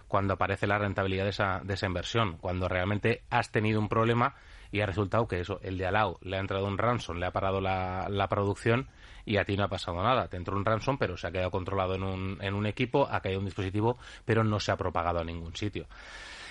cuando 0.09 0.35
aparece 0.35 0.67
la 0.67 0.79
rentabilidad 0.79 1.25
de 1.25 1.31
esa, 1.31 1.61
de 1.65 1.75
esa 1.75 1.87
inversión, 1.87 2.37
cuando 2.37 2.69
realmente 2.69 3.23
has 3.31 3.51
tenido 3.51 3.81
un 3.81 3.89
problema 3.89 4.35
y 4.71 4.81
ha 4.81 4.87
resultado 4.87 5.27
que 5.27 5.41
eso, 5.41 5.59
el 5.63 5.79
de 5.79 5.87
al 5.87 5.95
lado 5.95 6.19
le 6.23 6.37
ha 6.37 6.41
entrado 6.41 6.67
un 6.67 6.79
ransom, 6.79 7.19
le 7.19 7.27
ha 7.27 7.33
parado 7.33 7.61
la, 7.61 8.07
la 8.09 8.29
producción 8.29 8.89
y 9.25 9.39
a 9.39 9.45
ti 9.45 9.57
no 9.57 9.65
ha 9.65 9.69
pasado 9.69 10.03
nada. 10.03 10.29
Te 10.29 10.37
entró 10.37 10.57
un 10.57 10.65
ransom, 10.65 10.99
pero 10.99 11.17
se 11.17 11.27
ha 11.27 11.33
quedado 11.33 11.51
controlado 11.51 11.95
en 11.95 12.03
un, 12.05 12.39
en 12.41 12.55
un 12.55 12.67
equipo, 12.67 13.09
ha 13.11 13.21
caído 13.21 13.41
un 13.41 13.47
dispositivo, 13.47 13.99
pero 14.25 14.45
no 14.45 14.61
se 14.61 14.71
ha 14.71 14.77
propagado 14.77 15.21
a 15.21 15.25
ningún 15.25 15.55
sitio. 15.57 15.87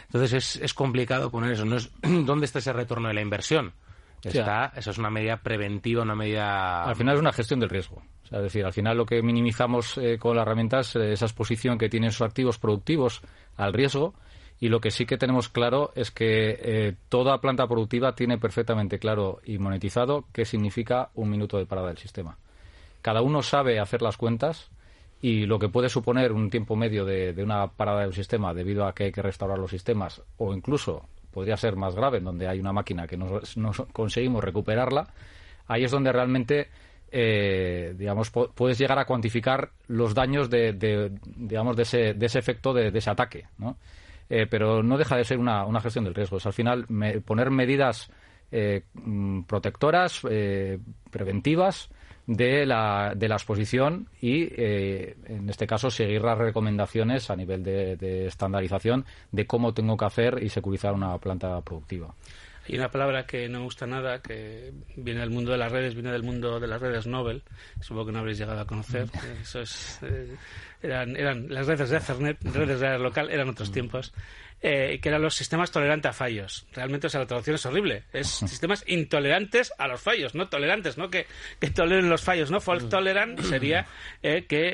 Entonces 0.06 0.34
es, 0.34 0.56
es 0.62 0.74
complicado 0.74 1.32
poner 1.32 1.52
eso. 1.52 1.66
No 1.66 1.78
es, 1.78 1.92
¿Dónde 2.02 2.46
está 2.46 2.60
ese 2.60 2.74
retorno 2.74 3.08
de 3.08 3.14
la 3.14 3.22
inversión? 3.22 3.74
Está, 4.24 4.74
eso 4.76 4.90
es 4.90 4.98
una 4.98 5.12
medida 5.12 5.38
preventiva, 5.38 6.02
una 6.02 6.16
medida. 6.16 6.84
Al 6.84 6.96
final 6.96 7.16
es 7.16 7.22
una 7.22 7.32
gestión 7.32 7.60
del 7.60 7.70
riesgo. 7.70 8.02
O 8.26 8.28
sea, 8.28 8.40
es 8.40 8.46
decir, 8.46 8.66
al 8.66 8.74
final 8.74 8.98
lo 8.98 9.06
que 9.06 9.22
minimizamos 9.22 9.98
eh, 9.98 10.18
con 10.18 10.36
las 10.36 10.44
herramientas 10.44 10.90
es 10.90 10.96
eh, 10.96 11.14
esa 11.14 11.26
exposición 11.26 11.78
que 11.78 11.90
tienen 11.90 12.12
sus 12.12 12.22
activos 12.24 12.58
productivos 12.58 13.22
al 13.56 13.74
riesgo 13.74 14.16
y 14.60 14.70
lo 14.70 14.80
que 14.80 14.92
sí 14.92 15.06
que 15.06 15.18
tenemos 15.18 15.50
claro 15.50 15.92
es 15.96 16.12
que 16.12 16.58
eh, 16.60 16.96
toda 17.10 17.40
planta 17.42 17.68
productiva 17.68 18.16
tiene 18.16 18.38
perfectamente 18.38 19.00
claro 19.00 19.40
y 19.46 19.58
monetizado 19.58 20.26
qué 20.32 20.46
significa 20.46 21.10
un 21.14 21.30
minuto 21.30 21.58
de 21.58 21.66
parada 21.66 21.90
del 21.90 21.98
sistema. 21.98 22.38
Cada 23.02 23.22
uno 23.22 23.44
sabe 23.44 23.80
hacer 23.80 24.02
las 24.02 24.18
cuentas 24.18 24.72
y 25.22 25.46
lo 25.46 25.60
que 25.60 25.70
puede 25.70 25.90
suponer 25.90 26.32
un 26.32 26.50
tiempo 26.50 26.76
medio 26.76 27.06
de, 27.06 27.36
una 27.44 27.68
parada 27.68 28.02
del 28.02 28.14
sistema 28.14 28.54
debido 28.54 28.86
a 28.86 28.96
que 28.96 29.06
hay 29.06 29.12
que 29.12 29.22
restaurar 29.22 29.60
los 29.60 29.72
sistemas 29.72 30.22
o 30.38 30.54
incluso 30.54 31.08
podría 31.32 31.58
ser 31.58 31.76
más 31.76 31.96
grave 31.96 32.20
en 32.20 32.24
donde 32.24 32.48
hay 32.48 32.60
una 32.60 32.72
máquina 32.72 33.08
que 33.08 33.18
no, 33.18 33.42
conseguimos 33.92 34.44
recuperarla, 34.44 35.14
ahí 35.68 35.84
es 35.84 35.92
donde 35.92 36.12
realmente 36.14 36.70
eh, 37.18 37.94
digamos, 37.98 38.30
puedes 38.30 38.78
llegar 38.78 39.00
a 39.00 39.06
cuantificar 39.06 39.70
los 39.88 40.14
daños 40.14 40.50
de, 40.50 41.14
digamos, 41.38 41.78
de 41.78 41.84
ese, 41.84 42.14
de 42.14 42.26
ese 42.26 42.40
efecto 42.40 42.74
de, 42.74 42.90
ese 42.90 43.10
ataque, 43.10 43.46
¿no? 43.58 43.78
Eh, 44.30 44.48
pero 44.50 44.84
no 44.84 44.98
deja 44.98 45.16
de 45.16 45.24
ser 45.24 45.38
una, 45.38 45.66
una 45.66 45.80
gestión 45.80 46.04
del 46.04 46.14
riesgo. 46.14 46.36
Es 46.36 46.46
al 46.46 46.52
final 46.52 46.86
poner 47.24 47.52
medidas 47.52 48.12
eh, 48.52 48.84
mm, 48.96 49.44
protectoras, 49.44 50.24
preventivas, 51.10 51.90
de 52.28 52.66
la, 52.66 53.14
de 53.16 53.30
la 53.30 53.36
exposición 53.36 54.10
y, 54.20 54.50
en 54.60 55.48
este 55.48 55.68
caso, 55.68 55.90
seguir 55.90 56.22
las 56.22 56.38
recomendaciones 56.38 57.30
a 57.30 57.38
nivel 57.38 57.64
de, 57.64 57.96
de, 57.96 58.26
estandarización 58.26 59.06
de 59.32 59.46
cómo 59.46 59.74
tengo 59.74 59.96
que 59.96 60.06
hacer 60.06 60.44
y 60.44 60.50
securizar 60.50 60.94
una 60.94 61.18
planta 61.20 61.62
productiva. 61.62 62.14
Hay 62.68 62.78
una 62.78 62.90
palabra 62.90 63.26
que 63.26 63.48
no 63.48 63.60
me 63.60 63.66
gusta 63.66 63.86
nada, 63.86 64.22
que 64.22 64.74
viene 64.96 65.20
del 65.20 65.30
mundo 65.30 65.52
de 65.52 65.58
las 65.58 65.72
redes, 65.72 65.94
viene 65.94 66.12
del 66.12 66.24
mundo 66.24 66.60
de 66.60 66.68
las 66.68 66.82
redes 66.82 67.06
Nobel, 67.06 67.44
supongo 67.80 68.08
que 68.08 68.12
no 68.12 68.20
habréis 68.20 68.40
llegado 68.40 68.60
a 68.60 68.66
conocer. 68.66 69.08
Eso 69.42 69.62
es, 69.62 70.00
eh, 70.02 70.36
eran, 70.82 71.16
eran 71.16 71.48
las 71.54 71.68
redes 71.68 71.90
de 71.90 71.98
Ethernet, 71.98 72.44
redes 72.44 72.80
de 72.80 72.98
local, 72.98 73.30
eran 73.30 73.50
otros 73.50 73.72
tiempos 73.72 74.14
eh, 74.68 75.00
que 75.00 75.10
eran 75.10 75.22
los 75.22 75.36
sistemas 75.36 75.70
tolerantes 75.70 76.10
a 76.10 76.14
fallos. 76.14 76.66
Realmente, 76.74 77.06
o 77.06 77.10
sea, 77.12 77.20
la 77.20 77.28
traducción 77.28 77.54
es 77.54 77.66
horrible. 77.68 78.02
Es 78.12 78.28
sistemas 78.28 78.84
intolerantes 78.88 79.72
a 79.78 79.88
los 79.88 80.02
fallos, 80.02 80.34
no 80.34 80.50
tolerantes, 80.50 80.98
no 80.98 81.12
que, 81.12 81.28
que 81.60 81.70
toleren 81.70 82.10
los 82.10 82.24
fallos, 82.24 82.50
¿no? 82.50 82.60
Fault 82.60 82.90
tolerant 82.90 83.40
sería 83.42 83.86
eh, 84.24 84.46
que, 84.50 84.70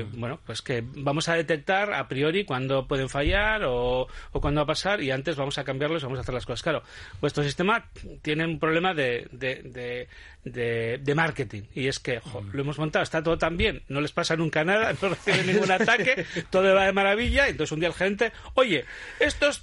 eh, 0.00 0.06
bueno, 0.12 0.40
pues 0.46 0.62
que 0.62 0.82
vamos 0.82 1.28
a 1.28 1.34
detectar 1.34 1.92
a 1.92 2.08
priori 2.08 2.46
cuándo 2.46 2.88
pueden 2.88 3.10
fallar 3.10 3.64
o, 3.64 4.08
o 4.32 4.40
cuándo 4.40 4.60
va 4.60 4.62
a 4.62 4.68
pasar 4.68 5.02
y 5.02 5.10
antes 5.10 5.36
vamos 5.36 5.58
a 5.58 5.64
cambiarlos 5.64 6.02
y 6.02 6.06
vamos 6.06 6.18
a 6.18 6.22
hacer 6.22 6.34
las 6.34 6.46
cosas. 6.46 6.62
Claro, 6.62 6.82
vuestro 7.20 7.44
sistema 7.44 7.90
tiene 8.22 8.46
un 8.46 8.58
problema 8.58 8.94
de, 8.94 9.28
de, 9.32 10.08
de, 10.46 10.98
de, 10.98 11.14
marketing 11.14 11.62
y 11.74 11.88
es 11.88 11.98
que 11.98 12.20
lo 12.52 12.60
hemos 12.60 12.78
montado, 12.78 13.02
está 13.02 13.22
todo 13.22 13.36
tan 13.36 13.56
bien, 13.56 13.82
no 13.88 14.00
les 14.00 14.12
pasa 14.12 14.36
nunca 14.36 14.64
nada, 14.64 14.94
no 15.02 15.08
reciben 15.08 15.46
ningún 15.46 15.70
ataque, 15.70 16.24
todo 16.50 16.74
va 16.74 16.86
de 16.86 16.92
maravilla, 16.92 17.48
entonces 17.48 17.72
un 17.72 17.80
día 17.80 17.88
el 17.88 17.94
gerente, 17.94 18.32
oye, 18.54 18.84
estos 19.26 19.62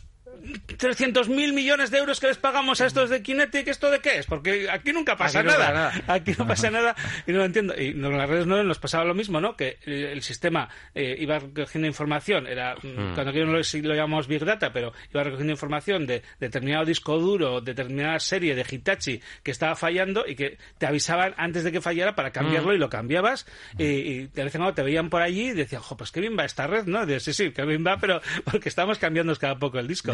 300 0.78 1.30
mil 1.30 1.54
millones 1.54 1.92
de 1.92 2.00
euros 2.00 2.20
que 2.20 2.28
les 2.28 2.38
pagamos 2.38 2.82
a 2.82 2.86
estos 2.86 3.10
de 3.10 3.22
Kinetic, 3.22 3.68
¿esto 3.68 3.90
de 3.90 4.00
qué 4.00 4.20
es? 4.20 4.26
Porque 4.26 4.70
aquí 4.70 4.92
nunca 4.92 5.16
pasa 5.16 5.44
nada. 5.44 5.92
Aquí 6.08 6.34
no 6.38 6.48
pasa 6.48 6.70
nada 6.70 6.96
y 7.26 7.32
no 7.32 7.40
lo 7.40 7.46
entiendo. 7.46 7.74
Y 7.78 7.88
en 7.88 8.18
las 8.18 8.30
redes 8.30 8.46
no 8.46 8.62
nos 8.64 8.80
pasaba 8.80 9.06
lo 9.06 9.14
mismo, 9.14 9.40
¿no? 9.40 9.56
Que 9.56 9.78
el 9.86 10.22
sistema 10.22 10.70
eh, 10.94 11.16
iba 11.20 11.40
recogiendo 11.40 11.88
información, 11.88 12.48
era 12.48 12.76
mm, 12.76 12.88
hmm. 12.88 13.14
cuando 13.14 13.32
lo, 13.32 13.60
lo 13.60 13.96
llamamos 13.96 14.28
Big 14.28 14.44
Data, 14.44 14.72
pero 14.74 14.94
iba 15.14 15.24
recogiendo 15.24 15.52
información 15.52 16.06
de 16.06 16.24
determinado 16.40 16.86
disco 16.86 17.18
duro, 17.20 17.62
determinada 17.62 18.20
serie 18.20 18.56
de 18.56 18.66
Hitachi 18.70 19.22
que 19.44 19.52
estaba 19.52 19.76
fallando 19.76 20.26
y 20.28 20.36
que 20.36 20.58
te 20.78 20.86
avisaban 20.86 21.34
antes 21.38 21.64
de 21.64 21.72
que 21.72 21.82
fallara 21.82 22.16
para 22.16 22.32
cambiarlo 22.32 22.72
hmm. 22.72 22.76
y 22.76 22.78
lo 22.80 22.90
cambiabas 22.90 23.46
y, 23.78 23.84
y, 23.84 24.28
de 24.28 24.44
vez 24.44 24.56
en 24.56 24.62
cuando 24.62 24.74
te 24.74 24.84
veían 24.84 25.10
por 25.10 25.22
allí 25.22 25.50
y 25.50 25.54
decían, 25.54 25.82
jo, 25.82 25.98
pues 25.98 26.12
qué 26.12 26.20
bien 26.20 26.38
va 26.38 26.46
esta 26.46 26.68
red, 26.68 26.86
¿no? 26.86 27.08
sí, 27.20 27.34
sí, 27.34 27.52
qué 27.52 27.66
bien 27.66 27.86
va, 27.86 27.98
pero 27.98 28.22
porque 28.44 28.70
estamos 28.70 28.98
cambiando 28.98 29.34
cada 29.36 29.58
poco 29.58 29.80
el 29.80 29.88
disco 29.88 30.14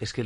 es 0.00 0.12
que 0.12 0.24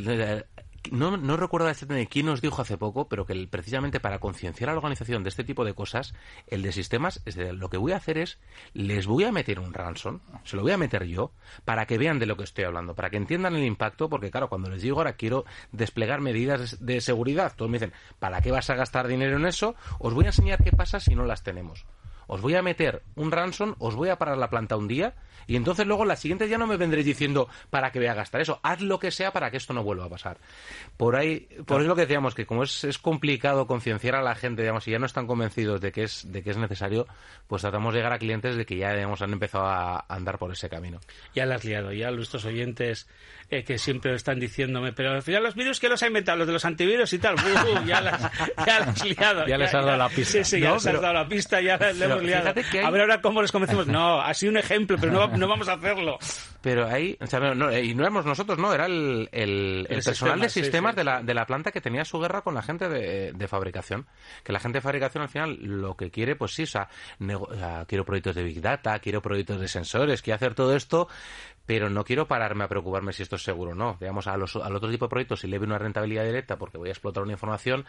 no, 0.89 1.15
no 1.15 1.37
recuerdo 1.37 1.67
de 1.67 2.07
quién 2.07 2.25
nos 2.25 2.41
dijo 2.41 2.61
hace 2.61 2.77
poco, 2.77 3.07
pero 3.07 3.25
que 3.25 3.47
precisamente 3.47 3.99
para 3.99 4.19
concienciar 4.19 4.69
a 4.69 4.73
la 4.73 4.79
organización 4.79 5.23
de 5.23 5.29
este 5.29 5.43
tipo 5.43 5.63
de 5.63 5.73
cosas, 5.73 6.13
el 6.47 6.63
de 6.63 6.71
sistemas, 6.71 7.21
es 7.25 7.37
lo 7.37 7.69
que 7.69 7.77
voy 7.77 7.91
a 7.91 7.97
hacer 7.97 8.17
es, 8.17 8.39
les 8.73 9.05
voy 9.05 9.25
a 9.25 9.31
meter 9.31 9.59
un 9.59 9.73
ransom, 9.73 10.19
se 10.43 10.55
lo 10.55 10.63
voy 10.63 10.71
a 10.71 10.77
meter 10.77 11.05
yo, 11.05 11.31
para 11.65 11.85
que 11.85 11.97
vean 11.97 12.19
de 12.19 12.25
lo 12.25 12.35
que 12.35 12.43
estoy 12.43 12.63
hablando, 12.63 12.95
para 12.95 13.09
que 13.09 13.17
entiendan 13.17 13.55
el 13.55 13.63
impacto, 13.63 14.09
porque 14.09 14.31
claro, 14.31 14.49
cuando 14.49 14.69
les 14.69 14.81
digo 14.81 14.97
ahora 14.97 15.13
quiero 15.13 15.45
desplegar 15.71 16.21
medidas 16.21 16.83
de 16.83 17.01
seguridad, 17.01 17.53
todos 17.55 17.69
me 17.69 17.77
dicen, 17.77 17.93
¿para 18.19 18.41
qué 18.41 18.51
vas 18.51 18.69
a 18.69 18.75
gastar 18.75 19.07
dinero 19.07 19.37
en 19.37 19.45
eso? 19.45 19.75
Os 19.99 20.13
voy 20.13 20.25
a 20.25 20.29
enseñar 20.29 20.63
qué 20.63 20.71
pasa 20.71 20.99
si 20.99 21.15
no 21.15 21.25
las 21.25 21.43
tenemos 21.43 21.85
os 22.27 22.39
voy 22.39 22.55
a 22.55 22.61
meter 22.61 23.03
un 23.15 23.29
ransom, 23.29 23.75
os 23.77 23.93
voy 23.93 24.07
a 24.07 24.17
parar 24.17 24.37
la 24.37 24.49
planta 24.49 24.77
un 24.77 24.87
día 24.87 25.15
y 25.47 25.55
entonces 25.55 25.85
luego 25.87 26.05
la 26.05 26.15
siguiente 26.15 26.47
ya 26.47 26.57
no 26.57 26.67
me 26.67 26.77
vendréis 26.77 27.05
diciendo 27.05 27.49
para 27.69 27.91
que 27.91 27.99
voy 27.99 28.07
a 28.07 28.13
gastar 28.13 28.41
eso. 28.41 28.59
Haz 28.63 28.81
lo 28.81 28.99
que 28.99 29.11
sea 29.11 29.31
para 29.31 29.51
que 29.51 29.57
esto 29.57 29.73
no 29.73 29.83
vuelva 29.83 30.05
a 30.05 30.09
pasar. 30.09 30.37
Por 30.97 31.15
ahí, 31.15 31.47
por 31.65 31.81
eso 31.81 31.89
lo 31.89 31.95
que 31.95 32.01
decíamos, 32.01 32.35
que 32.35 32.45
como 32.45 32.63
es, 32.63 32.83
es 32.83 32.97
complicado 32.97 33.67
concienciar 33.67 34.15
a 34.15 34.21
la 34.21 34.35
gente, 34.35 34.61
digamos, 34.61 34.87
y 34.87 34.91
ya 34.91 34.99
no 34.99 35.05
están 35.05 35.27
convencidos 35.27 35.81
de 35.81 35.91
que 35.91 36.03
es, 36.03 36.31
de 36.31 36.43
que 36.43 36.51
es 36.51 36.57
necesario, 36.57 37.07
pues 37.47 37.61
tratamos 37.61 37.93
de 37.93 37.99
llegar 37.99 38.13
a 38.13 38.19
clientes 38.19 38.55
de 38.55 38.65
que 38.65 38.77
ya, 38.77 38.93
digamos, 38.93 39.21
han 39.21 39.33
empezado 39.33 39.65
a 39.65 40.05
andar 40.07 40.37
por 40.37 40.51
ese 40.51 40.69
camino. 40.69 40.99
Ya 41.33 41.45
lo 41.45 41.55
has 41.55 41.63
liado, 41.63 41.91
ya 41.91 42.11
nuestros 42.11 42.45
oyentes 42.45 43.07
eh, 43.49 43.63
que 43.63 43.77
siempre 43.77 44.15
están 44.15 44.39
diciéndome, 44.39 44.93
pero 44.93 45.11
al 45.11 45.21
final 45.23 45.43
los 45.43 45.55
virus 45.55 45.79
que 45.79 45.89
los 45.89 46.01
ha 46.03 46.07
inventado, 46.07 46.37
los 46.37 46.47
de 46.47 46.53
los 46.53 46.63
antivirus 46.63 47.11
y 47.11 47.19
tal, 47.19 47.35
ya, 47.85 47.99
las, 47.99 48.21
ya 48.65 48.77
has 48.77 49.03
liado. 49.05 49.45
Ya, 49.45 49.57
les 49.57 49.73
has 49.73 49.85
dado 49.85 49.97
la 49.97 50.09
pista. 50.09 50.31
Sí, 50.31 50.43
sí, 50.43 50.59
ya 50.61 50.73
les 50.73 50.87
has 50.87 51.01
dado 51.01 51.13
la 51.13 51.27
pista, 51.27 51.59
ya 51.59 51.77
le 51.77 52.05
hemos 52.05 52.23
liado. 52.23 52.49
A 52.49 52.89
ver 52.89 53.01
ahora 53.01 53.21
cómo 53.21 53.41
les 53.41 53.51
convencemos. 53.51 53.87
No, 53.87 54.21
ha 54.21 54.33
sido 54.33 54.51
un 54.51 54.57
ejemplo, 54.57 54.97
pero 54.99 55.11
no, 55.11 55.30
no 55.37 55.47
vamos 55.47 55.67
a 55.67 55.73
hacerlo. 55.73 56.17
Pero 56.61 56.87
ahí, 56.87 57.17
o 57.19 57.27
sea, 57.27 57.39
no, 57.39 57.75
y 57.75 57.95
no 57.95 58.03
éramos 58.03 58.25
nosotros, 58.25 58.57
no, 58.59 58.73
era 58.73 58.85
el, 58.85 59.29
el, 59.31 59.87
personal 60.03 60.39
de 60.39 60.49
sistemas 60.49 60.95
de, 60.95 61.03
la, 61.03 61.23
de 61.23 61.33
la 61.33 61.45
planta 61.45 61.71
que 61.71 61.81
tenía 61.81 62.05
su 62.05 62.19
guerra 62.19 62.41
con 62.41 62.53
la 62.53 62.61
gente 62.61 62.87
de, 62.87 63.33
de, 63.33 63.47
fabricación. 63.47 64.05
Que 64.43 64.53
la 64.53 64.59
gente 64.59 64.77
de 64.77 64.81
fabricación 64.81 65.23
al 65.23 65.29
final 65.29 65.57
lo 65.61 65.95
que 65.95 66.11
quiere, 66.11 66.35
pues 66.35 66.53
sí, 66.53 66.63
o 66.63 66.67
sea, 66.67 66.87
quiero 67.87 68.05
proyectos 68.05 68.35
de 68.35 68.43
Big 68.43 68.61
Data, 68.61 68.99
quiero 68.99 69.21
proyectos 69.21 69.59
de 69.59 69.67
sensores, 69.67 70.21
quiero 70.21 70.35
hacer 70.35 70.53
todo 70.53 70.75
esto, 70.75 71.07
pero 71.71 71.89
no 71.89 72.03
quiero 72.03 72.27
pararme 72.27 72.65
a 72.65 72.67
preocuparme 72.67 73.13
si 73.13 73.23
esto 73.23 73.37
es 73.37 73.43
seguro 73.43 73.71
o 73.71 73.75
no. 73.75 73.95
Digamos, 73.97 74.27
a 74.27 74.35
los, 74.35 74.57
al 74.57 74.75
otro 74.75 74.91
tipo 74.91 75.05
de 75.05 75.09
proyectos, 75.09 75.39
si 75.39 75.47
le 75.47 75.57
ve 75.57 75.65
una 75.65 75.77
rentabilidad 75.77 76.25
directa 76.25 76.57
porque 76.57 76.77
voy 76.77 76.89
a 76.89 76.91
explotar 76.91 77.23
una 77.23 77.31
información, 77.31 77.85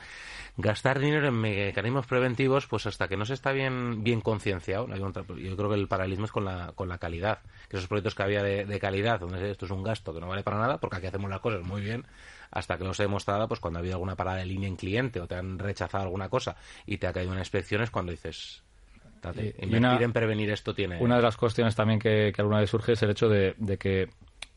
gastar 0.56 1.00
dinero 1.00 1.26
en 1.26 1.34
mecanismos 1.34 2.06
preventivos, 2.06 2.68
pues 2.68 2.86
hasta 2.86 3.08
que 3.08 3.16
no 3.16 3.24
se 3.24 3.34
está 3.34 3.50
bien, 3.50 4.04
bien 4.04 4.20
concienciado. 4.20 4.86
Yo 4.86 5.56
creo 5.56 5.68
que 5.68 5.74
el 5.74 5.88
paralelismo 5.88 6.26
es 6.26 6.30
con 6.30 6.44
la, 6.44 6.70
con 6.76 6.88
la 6.88 6.98
calidad. 6.98 7.40
Que 7.68 7.76
esos 7.76 7.88
proyectos 7.88 8.14
que 8.14 8.22
había 8.22 8.44
de, 8.44 8.78
calidad, 8.78 9.18
donde 9.18 9.50
esto 9.50 9.64
es 9.64 9.72
un 9.72 9.82
gasto 9.82 10.14
que 10.14 10.20
no 10.20 10.28
vale 10.28 10.44
para 10.44 10.58
nada, 10.58 10.78
porque 10.78 10.98
aquí 10.98 11.08
hacemos 11.08 11.28
las 11.28 11.40
cosas 11.40 11.62
muy 11.64 11.80
bien, 11.80 12.06
hasta 12.52 12.78
que 12.78 12.84
no 12.84 12.94
se 12.94 13.02
ha 13.02 13.06
demostrado, 13.06 13.48
pues 13.48 13.58
cuando 13.58 13.80
ha 13.80 13.80
habido 13.80 13.96
alguna 13.96 14.14
parada 14.14 14.38
de 14.38 14.46
línea 14.46 14.68
en 14.68 14.76
cliente 14.76 15.20
o 15.20 15.26
te 15.26 15.34
han 15.34 15.58
rechazado 15.58 16.04
alguna 16.04 16.28
cosa 16.28 16.54
y 16.86 16.98
te 16.98 17.08
ha 17.08 17.12
caído 17.12 17.32
una 17.32 17.40
inspección, 17.40 17.82
es 17.82 17.90
cuando 17.90 18.12
dices, 18.12 18.62
Invertir 19.30 20.02
en 20.02 20.12
prevenir 20.12 20.50
esto 20.50 20.74
tiene. 20.74 20.98
Una 21.00 21.16
de 21.16 21.22
las 21.22 21.36
cuestiones 21.36 21.74
también 21.74 21.98
que, 21.98 22.32
alguna 22.36 22.60
vez 22.60 22.70
surge 22.70 22.92
es 22.92 23.02
el 23.02 23.10
hecho 23.10 23.28
de, 23.28 23.54
que 23.78 24.08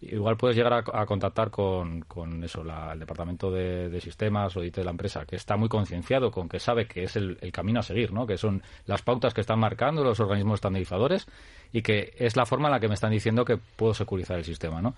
igual 0.01 0.37
puedes 0.37 0.55
llegar 0.57 0.73
a, 0.73 1.05
contactar 1.05 1.49
con, 1.51 2.01
con 2.01 2.43
eso, 2.43 2.61
el 2.61 2.99
departamento 2.99 3.51
de, 3.51 3.99
sistemas 4.01 4.55
o 4.57 4.61
de 4.61 4.83
la 4.83 4.91
empresa, 4.91 5.25
que 5.25 5.35
está 5.35 5.55
muy 5.57 5.69
concienciado 5.69 6.31
con 6.31 6.49
que 6.49 6.59
sabe 6.59 6.87
que 6.87 7.03
es 7.03 7.15
el, 7.15 7.37
camino 7.51 7.79
a 7.79 7.83
seguir, 7.83 8.11
¿no? 8.11 8.27
que 8.27 8.37
son 8.37 8.61
las 8.85 9.01
pautas 9.01 9.33
que 9.33 9.41
están 9.41 9.59
marcando 9.59 10.03
los 10.03 10.19
organismos 10.19 10.55
estandarizadores 10.55 11.27
y 11.71 11.81
que 11.81 12.13
es 12.17 12.35
la 12.35 12.45
forma 12.45 12.67
en 12.67 12.73
la 12.73 12.79
que 12.79 12.87
me 12.87 12.95
están 12.95 13.11
diciendo 13.11 13.45
que 13.45 13.57
puedo 13.57 13.93
securizar 13.93 14.37
el 14.37 14.45
sistema. 14.45 14.81
¿no? 14.81 14.95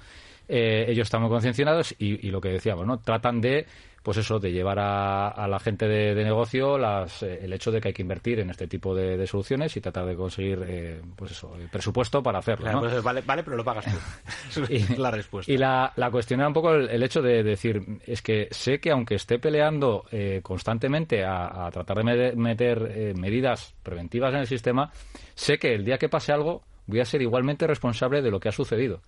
ellos 0.48 1.08
están 1.08 1.22
muy 1.22 1.30
concienciados 1.30 1.94
y, 2.00 2.26
y, 2.26 2.32
lo 2.32 2.40
que 2.40 2.50
decíamos, 2.50 2.88
¿no? 2.88 3.00
Tratan 3.00 3.42
de 3.42 3.66
pues 4.04 4.18
eso, 4.18 4.40
de 4.40 4.52
llevar 4.52 4.80
a, 4.80 5.48
la 5.48 5.60
gente 5.60 5.88
de, 5.88 6.24
negocio 6.24 6.78
las, 6.78 7.24
eh, 7.24 7.40
el 7.44 7.54
hecho 7.54 7.72
de 7.72 7.82
que 7.82 7.90
hay 7.90 7.94
que 7.94 8.02
invertir 8.02 8.40
en 8.40 8.50
este 8.50 8.68
tipo 8.68 8.96
de, 8.96 9.26
soluciones 9.28 9.76
y 9.76 9.82
tratar 9.82 10.06
de 10.06 10.16
conseguir, 10.16 10.64
eh, 10.66 11.02
pues 11.16 11.32
eso, 11.32 11.56
el 11.60 11.70
presupuesto 11.70 12.24
para 12.24 12.40
hacerlo. 12.40 12.80
Pues 12.80 13.04
vale, 13.04 13.22
vale, 13.26 13.44
pero 13.44 13.58
lo 13.58 13.64
pagas 13.64 13.86
tú. 13.86 14.62
y, 14.70 14.96
la 14.98 15.12
respuesta. 15.12 15.52
Y 15.52 15.58
la, 15.58 15.92
cuestión 16.12 16.40
era 16.40 16.48
un 16.48 16.54
poco 16.54 16.74
el, 16.74 17.04
hecho 17.04 17.22
de 17.22 17.44
decir, 17.44 17.82
es 18.06 18.22
que 18.22 18.48
sé 18.52 18.80
que 18.80 18.92
aunque 18.92 19.16
esté 19.16 19.40
peleando 19.40 20.06
eh, 20.12 20.40
constantemente 20.42 21.26
a, 21.26 21.70
tratar 21.72 21.98
de 21.98 22.34
meter 22.36 23.14
medidas 23.16 23.74
preventivas 23.84 24.34
en 24.34 24.40
el 24.40 24.48
sistema, 24.48 24.92
sé 25.36 25.58
que 25.58 25.74
el 25.74 25.84
día 25.84 25.98
que 25.98 26.10
pase 26.10 26.32
algo 26.32 26.64
voy 26.86 27.02
a 27.02 27.06
ser 27.06 27.22
igualmente 27.22 27.68
responsable 27.68 28.22
de 28.22 28.32
lo 28.32 28.40
que 28.40 28.50
ha 28.50 28.54
sucedido 28.54 29.02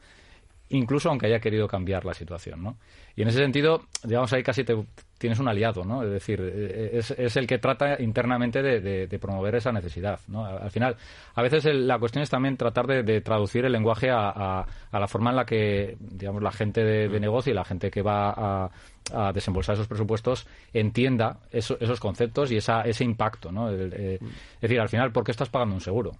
incluso 0.70 1.10
aunque 1.10 1.28
haya 1.28 1.40
querido 1.40 1.68
cambiar 1.68 2.06
la 2.06 2.14
situación, 2.14 2.64
¿no? 2.64 2.78
Y 3.16 3.24
en 3.24 3.28
ese 3.28 3.40
sentido, 3.40 3.82
digamos, 4.04 4.32
ahí 4.34 4.44
casi 4.44 4.64
te, 4.64 4.76
tienes 5.18 5.40
un 5.40 5.48
aliado, 5.48 5.84
¿no? 5.84 6.04
Es 6.04 6.10
decir, 6.10 6.40
eh, 6.42 6.92
es, 6.94 7.12
es 7.12 7.36
el 7.36 7.46
que 7.46 7.58
trata 7.58 8.02
internamente 8.02 8.62
de, 8.62 9.20
promover 9.20 9.56
esa 9.56 9.72
necesidad, 9.72 10.20
¿no? 10.28 10.46
Al 10.46 10.72
final, 10.72 10.96
a 11.36 11.42
veces 11.42 11.66
la 11.66 12.00
cuestión 12.00 12.24
es 12.24 12.30
también 12.30 12.56
tratar 12.56 12.88
de, 12.88 13.22
traducir 13.22 13.66
el 13.66 13.72
lenguaje 13.72 14.10
a, 14.10 14.62
a, 14.92 15.00
la 15.00 15.08
forma 15.08 15.32
en 15.32 15.36
la 15.36 15.46
que, 15.46 15.98
digamos, 16.00 16.42
la 16.42 16.52
gente 16.52 16.84
de, 16.84 17.10
mm. 17.10 17.22
negocio 17.22 17.52
y 17.52 17.56
la 17.56 17.66
gente 17.66 17.92
que 17.92 18.02
va 18.02 18.34
a, 18.36 18.70
desembolsar 19.34 19.74
esos 19.74 19.88
presupuestos 19.88 20.46
entienda 20.72 21.40
esos 21.52 22.00
conceptos 22.00 22.52
y 22.52 22.58
esa, 22.58 22.84
ese 22.84 23.04
impacto, 23.04 23.52
¿no? 23.52 23.72
Eh, 23.72 24.20
mm. 24.22 24.26
es 24.26 24.62
decir, 24.62 24.80
al 24.80 24.88
final, 24.88 25.12
¿por 25.12 25.24
qué 25.24 25.32
estás 25.32 25.50
pagando 25.50 25.74
un 25.74 25.82
seguro? 25.82 26.12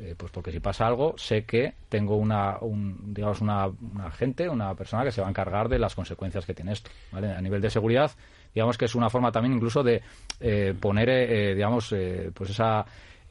Eh, 0.00 0.14
pues 0.16 0.32
porque 0.32 0.50
si 0.50 0.60
pasa 0.60 0.86
algo, 0.86 1.14
sé 1.16 1.44
que 1.44 1.74
tengo 1.88 2.16
una, 2.16 2.58
digamos, 3.04 3.40
una, 3.40 3.66
una, 3.66 4.10
gente, 4.10 4.48
una 4.48 4.74
persona 4.74 5.04
que 5.04 5.12
se 5.12 5.20
va 5.20 5.28
a 5.28 5.30
encargar 5.30 5.68
de 5.68 5.78
las 5.78 5.94
consecuencias 5.94 6.44
que 6.44 6.54
tiene 6.54 6.72
esto. 6.72 6.90
A 7.12 7.40
nivel 7.40 7.60
de 7.60 7.70
seguridad, 7.70 8.10
digamos 8.54 8.76
que 8.76 8.86
es 8.86 8.94
una 8.94 9.08
forma 9.08 9.30
también 9.30 9.54
incluso 9.54 9.82
de 9.82 10.02
eh, 10.40 10.74
poner, 10.78 11.08
eh, 11.08 11.54
digamos, 11.54 11.94
pues 12.34 12.50
esa 12.50 12.80
eh, 12.80 12.86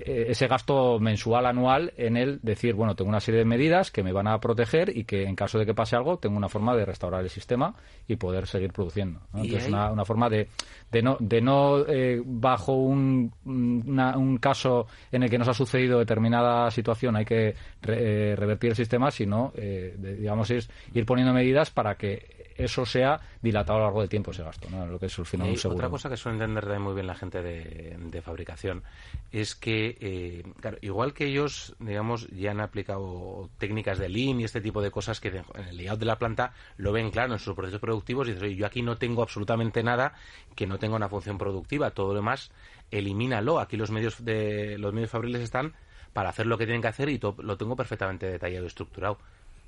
ese 0.06 0.48
gasto 0.48 1.00
mensual 1.00 1.46
anual 1.46 1.94
en 1.98 2.18
el 2.18 2.39
decir, 2.42 2.76
bueno, 2.76 2.96
tengo 2.96 3.10
una 3.10 3.20
serie 3.20 3.39
de 3.39 3.46
medidas 3.46 3.92
que 3.92 4.04
me 4.04 4.12
van 4.12 4.28
a 4.28 4.39
proteger 4.39 4.96
y 4.96 5.04
que 5.06 5.24
en 5.24 5.36
caso 5.36 5.60
de 5.60 5.66
que 5.66 5.74
pase 5.74 5.96
algo 5.96 6.18
tengo 6.18 6.38
una 6.38 6.50
forma 6.50 6.76
de 6.76 6.86
restaurar 6.86 7.24
el 7.24 7.30
sistema 7.30 7.76
y 8.08 8.16
poder 8.16 8.48
seguir 8.48 8.72
produciendo. 8.74 9.22
Entonces, 9.34 9.68
una, 9.68 9.92
una, 9.92 10.06
forma 10.06 10.30
de, 10.30 10.48
de 10.92 11.02
no, 11.02 11.18
de 11.20 11.42
no 11.42 11.80
eh, 11.88 12.22
bajo 12.24 12.74
un, 12.74 13.32
un 13.46 14.38
caso 14.38 14.88
en 15.12 15.24
el 15.24 15.30
que 15.30 15.38
nos 15.38 15.48
ha 15.48 15.54
sucedido 15.54 16.00
determinada 16.00 16.70
situación 16.72 17.16
hay 17.16 17.26
que 17.26 17.56
eh, 17.88 18.36
revertir 18.38 18.72
el 18.72 18.76
sistema, 18.76 19.12
sino, 19.12 19.54
digamos, 19.98 20.50
es 20.52 20.70
ir 20.94 21.06
poniendo 21.06 21.34
medidas 21.34 21.72
para 21.72 21.96
que 21.96 22.33
eso 22.56 22.86
sea 22.86 23.20
dilatado 23.42 23.78
a 23.78 23.80
lo 23.80 23.86
largo 23.86 24.00
del 24.02 24.10
tiempo 24.10 24.32
ese 24.32 24.44
gasto, 24.44 24.70
¿no? 24.70 24.86
lo 24.86 25.00
que 25.00 25.08
es 25.08 25.18
un 25.18 25.26
seguro. 25.26 25.54
Otra 25.76 25.89
cosa 25.89 26.10
que 26.10 26.18
suele 26.18 26.44
entender 26.44 26.80
muy 26.80 26.94
bien 26.94 27.08
la 27.08 27.16
gente 27.16 27.42
de, 27.42 28.22
fabricación 28.22 28.84
es 29.32 29.56
que, 29.56 29.98
eh, 30.00 30.44
claro, 30.62 30.78
igual 30.82 31.13
que 31.13 31.26
ellos, 31.26 31.76
digamos, 31.80 32.28
ya 32.30 32.52
han 32.52 32.62
aplicado 32.62 33.50
técnicas 33.58 33.98
de 33.98 34.08
Lean 34.08 34.39
y 34.39 34.46
este 34.46 34.62
tipo 34.62 34.82
de 34.82 34.92
cosas 34.92 35.20
que 35.20 35.30
en 35.30 35.68
el 35.68 35.78
layout 35.78 36.00
de 36.00 36.06
la 36.06 36.18
planta 36.18 36.54
lo 36.78 36.92
ven 36.92 37.12
claro 37.12 37.34
en 37.34 37.39
sus 37.39 37.56
procesos 37.56 37.82
productivos 37.82 38.28
y 38.30 38.34
dicen, 38.34 38.56
yo 38.56 38.66
aquí 38.66 38.82
no 38.82 38.98
tengo 38.98 39.22
absolutamente 39.22 39.84
nada 39.84 40.13
que 40.56 40.68
no 40.68 40.80
tenga 40.80 40.96
una 40.96 41.10
función 41.10 41.38
productiva, 41.38 41.92
todo 41.92 42.10
lo 42.10 42.13
demás 42.13 42.52
elimínalo. 42.92 43.60
Aquí 43.60 43.78
los 43.78 43.92
medios 43.92 44.24
de 44.24 44.78
los 44.78 44.94
medios 44.94 45.12
fabriles 45.12 45.42
están 45.42 45.74
para 46.13 46.30
hacer 46.30 46.46
lo 46.46 46.58
que 46.58 46.66
tienen 46.66 46.82
que 46.82 46.88
hacer 46.88 47.10
y 47.10 47.20
lo 47.20 47.58
tengo 47.58 47.76
perfectamente 47.76 48.28
detallado 48.28 48.63
y 48.63 48.68
estructurado. 48.68 49.18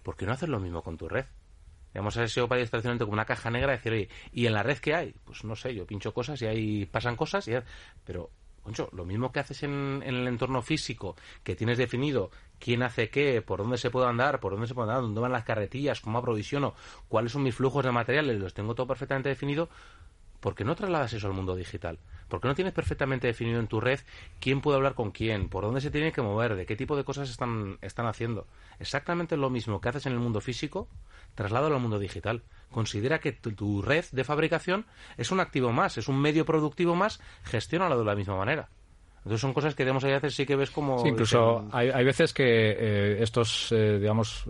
¿Por 0.03 0.15
qué 0.15 0.25
no 0.25 0.33
hacer 0.33 0.49
lo 0.49 0.59
mismo 0.59 0.83
con 0.83 0.97
tu 0.97 1.09
red? 1.09 1.25
Digamos, 1.95 2.17
a 2.17 2.27
SEO 2.27 2.49
para 2.49 2.59
tradicionalmente 2.65 3.05
como 3.05 3.13
una 3.13 3.23
caja 3.23 3.49
negra 3.49 3.71
y 3.73 3.77
decir, 3.77 3.93
oye, 3.93 4.09
¿y 4.33 4.47
en 4.47 4.53
la 4.53 4.63
red 4.63 4.79
qué 4.79 4.95
hay? 4.95 5.15
Pues 5.23 5.45
no 5.45 5.55
sé, 5.55 5.73
yo 5.73 5.87
pincho 5.87 6.13
cosas 6.13 6.41
y 6.41 6.45
ahí 6.45 6.85
pasan 6.85 7.15
cosas, 7.15 7.47
y 7.47 7.53
pero, 8.03 8.29
concho, 8.63 8.89
lo 8.91 9.05
mismo 9.05 9.31
que 9.31 9.39
haces 9.39 9.63
en, 9.63 10.03
el 10.05 10.27
entorno 10.27 10.61
físico, 10.61 11.15
que 11.41 11.55
tienes 11.55 11.77
definido 11.77 12.31
quién 12.59 12.83
hace 12.83 13.09
qué, 13.09 13.41
por 13.41 13.59
dónde 13.59 13.77
se 13.77 13.91
puede 13.91 14.07
andar, 14.07 14.41
por 14.41 14.51
dónde 14.51 14.67
se 14.67 14.73
puede 14.73 14.89
andar, 14.89 15.03
dónde 15.03 15.21
van 15.21 15.31
las 15.31 15.45
carretillas, 15.45 16.01
cómo 16.01 16.17
aprovisiono, 16.17 16.75
cuáles 17.07 17.31
son 17.31 17.43
mis 17.43 17.55
flujos 17.55 17.85
de 17.85 17.93
materiales, 17.93 18.41
los 18.41 18.53
tengo 18.53 18.75
todo 18.75 18.87
perfectamente 18.87 19.29
definido, 19.29 19.69
¿por 20.41 20.53
qué 20.53 20.65
no 20.65 20.75
trasladas 20.75 21.13
eso 21.13 21.27
al 21.27 21.33
mundo 21.33 21.55
digital? 21.55 21.97
¿Por 22.27 22.41
qué 22.41 22.47
no 22.47 22.55
tienes 22.55 22.73
perfectamente 22.73 23.27
definido 23.27 23.59
en 23.59 23.67
tu 23.67 23.79
red 23.79 23.99
quién 24.39 24.61
puede 24.61 24.77
hablar 24.77 24.95
con 24.95 25.11
quién, 25.11 25.49
por 25.49 25.63
dónde 25.63 25.81
se 25.81 25.91
tiene 25.91 26.11
que 26.11 26.21
mover, 26.21 26.55
de 26.55 26.65
qué 26.65 26.75
tipo 26.75 26.97
de 26.97 27.03
cosas 27.03 27.29
están, 27.29 27.77
están 27.81 28.07
haciendo? 28.07 28.47
Exactamente 28.79 29.37
lo 29.37 29.49
mismo 29.49 29.79
que 29.79 29.89
haces 29.89 30.05
en 30.07 30.13
el 30.13 30.19
mundo 30.19 30.41
físico, 30.41 30.87
traslado 31.35 31.67
al 31.67 31.79
mundo 31.79 31.99
digital. 31.99 32.41
Considera 32.71 33.19
que 33.19 33.31
tu, 33.31 33.81
red 33.81 34.05
de 34.11 34.23
fabricación 34.23 34.85
es 35.17 35.31
un 35.31 35.39
activo 35.39 35.71
más, 35.71 35.97
es 35.97 36.07
un 36.07 36.19
medio 36.19 36.45
productivo 36.45 36.95
más, 36.95 37.21
gestiónalo 37.43 37.99
de 37.99 38.05
la 38.05 38.15
misma 38.15 38.37
manera. 38.37 38.69
Entonces 39.17 39.41
son 39.41 39.53
cosas 39.53 39.73
que 39.73 39.83
debemos 39.83 40.03
a 40.03 40.07
veces 40.07 40.35
sí 40.35 40.45
que 40.45 40.55
ves 40.55 40.71
como... 40.71 40.99
Sí, 40.99 41.09
incluso 41.09 41.67
hay, 41.71 41.89
hay, 41.89 42.05
veces 42.05 42.31
que 42.31 42.43
eh, 42.43 43.23
estos, 43.23 43.71
eh, 43.71 43.97
digamos, 43.99 44.45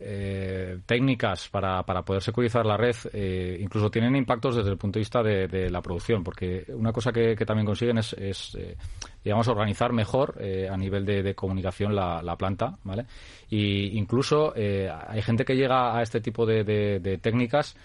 eh, 0.00 0.78
técnicas 0.86 1.48
para, 1.48 1.82
para, 1.82 2.02
poder 2.02 2.22
securizar 2.22 2.64
la 2.64 2.76
red 2.76 2.96
eh, 3.12 3.58
incluso 3.60 3.90
tienen 3.90 4.16
impactos 4.16 4.56
desde 4.56 4.70
el 4.70 4.78
punto 4.78 4.98
de 4.98 5.00
vista 5.00 5.22
de, 5.22 5.70
la 5.70 5.82
producción, 5.82 6.24
porque 6.24 6.64
una 6.74 6.92
cosa 6.92 7.12
que, 7.12 7.36
también 7.44 7.66
consiguen 7.66 7.98
es, 7.98 8.14
eh, 8.14 8.76
digamos, 9.24 9.48
organizar 9.48 9.92
mejor 9.92 10.38
a 10.40 10.76
nivel 10.76 11.04
de, 11.04 11.34
comunicación 11.34 11.94
la, 11.94 12.22
la, 12.22 12.36
planta, 12.36 12.78
¿vale? 12.84 13.06
Y 13.48 13.98
incluso 13.98 14.54
hay 14.54 15.22
gente 15.22 15.44
que 15.44 15.56
llega 15.56 15.96
a 15.96 16.02
este 16.02 16.20
tipo 16.20 16.46
de, 16.46 17.18
técnicas 17.22 17.76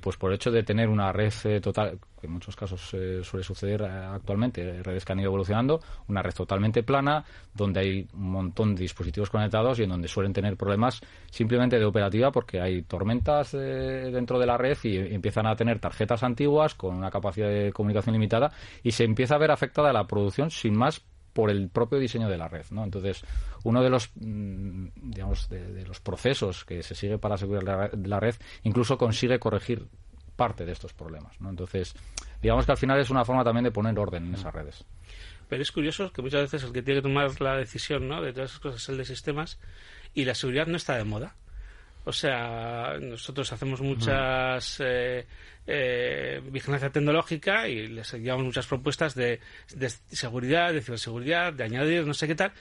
pues 0.00 0.16
por 0.16 0.30
el 0.30 0.36
hecho 0.36 0.50
de 0.50 0.62
tener 0.62 0.88
una 0.88 1.12
red 1.12 1.32
total, 1.62 1.98
que 2.20 2.26
en 2.26 2.32
muchos 2.32 2.54
casos 2.54 2.80
suele 2.80 3.44
suceder 3.44 3.82
actualmente, 3.82 4.82
redes 4.82 5.04
que 5.04 5.12
han 5.12 5.20
ido 5.20 5.28
evolucionando, 5.28 5.80
una 6.08 6.22
red 6.22 6.34
totalmente 6.34 6.82
plana, 6.82 7.24
donde 7.54 7.80
hay 7.80 8.08
un 8.14 8.30
montón 8.30 8.74
de 8.74 8.82
dispositivos 8.82 9.30
conectados 9.30 9.78
y 9.78 9.84
en 9.84 9.90
donde 9.90 10.08
suelen 10.08 10.32
tener 10.32 10.56
problemas 10.56 11.00
simplemente 11.30 11.78
de 11.78 11.84
operativa 11.84 12.30
porque 12.30 12.60
hay 12.60 12.82
tormentas 12.82 13.54
eh, 13.54 14.10
dentro 14.12 14.38
de 14.38 14.46
la 14.46 14.56
red 14.56 14.76
y 14.82 14.96
empiezan 14.96 15.46
a 15.46 15.56
tener 15.56 15.78
tarjetas 15.78 16.22
antiguas 16.22 16.74
con 16.74 16.94
una 16.94 17.10
capacidad 17.10 17.48
de 17.48 17.72
comunicación 17.72 18.14
limitada 18.14 18.52
y 18.82 18.90
se 18.90 19.04
empieza 19.04 19.36
a 19.36 19.38
ver 19.38 19.50
afectada 19.50 19.92
la 19.92 20.06
producción 20.06 20.50
sin 20.50 20.73
más 20.76 21.02
por 21.34 21.50
el 21.50 21.68
propio 21.68 21.98
diseño 21.98 22.28
de 22.28 22.38
la 22.38 22.48
red, 22.48 22.64
¿no? 22.70 22.84
Entonces, 22.84 23.24
uno 23.64 23.82
de 23.82 23.90
los, 23.90 24.10
mm, 24.14 24.86
digamos, 25.10 25.48
de, 25.48 25.84
los 25.84 26.00
procesos 26.00 26.64
que 26.64 26.82
se 26.82 26.94
sigue 26.94 27.18
para 27.18 27.34
asegurar 27.34 27.90
la, 27.92 28.20
red 28.20 28.36
incluso 28.62 28.96
consigue 28.96 29.38
corregir 29.38 29.86
parte 30.36 30.64
de 30.64 30.72
estos 30.72 30.92
problemas, 30.92 31.40
¿no? 31.40 31.50
Entonces, 31.50 31.94
digamos 32.40 32.66
que 32.66 32.72
al 32.72 32.78
final 32.78 33.00
es 33.00 33.10
una 33.10 33.24
forma 33.24 33.44
también 33.44 33.64
de 33.64 33.72
poner 33.72 33.98
orden 33.98 34.26
en 34.26 34.34
esas 34.34 34.54
redes. 34.54 34.84
Pero 35.48 35.62
es 35.62 35.72
curioso 35.72 36.12
que 36.12 36.22
muchas 36.22 36.42
veces 36.42 36.64
el 36.64 36.72
que 36.72 36.82
tiene 36.82 37.00
que 37.00 37.08
tomar 37.08 37.40
la 37.40 37.56
decisión, 37.56 38.08
¿no? 38.08 38.22
De 38.22 38.32
todas 38.32 38.50
esas 38.50 38.60
cosas 38.60 38.82
es 38.82 38.88
el 38.88 38.96
de 38.96 39.04
sistemas 39.04 39.58
y 40.14 40.24
la 40.24 40.34
seguridad 40.34 40.66
no 40.66 40.76
está 40.76 40.96
de 40.96 41.04
moda. 41.04 41.34
O 42.04 42.12
sea, 42.12 42.98
nosotros 43.00 43.52
hacemos 43.52 43.80
muchas 43.80 44.78
eh, 44.80 45.26
eh, 45.66 46.42
vigilancia 46.44 46.90
tecnológica 46.90 47.68
y 47.68 47.88
les 47.88 48.12
llevamos 48.12 48.46
muchas 48.46 48.66
propuestas 48.66 49.14
de, 49.14 49.40
seguridad, 50.10 50.72
de 50.72 50.82
ciberseguridad, 50.82 51.52
de 51.52 51.64
añadir 51.64 52.06
no 52.06 52.14
sé 52.14 52.26
qué 52.26 52.34
tal. 52.34 52.52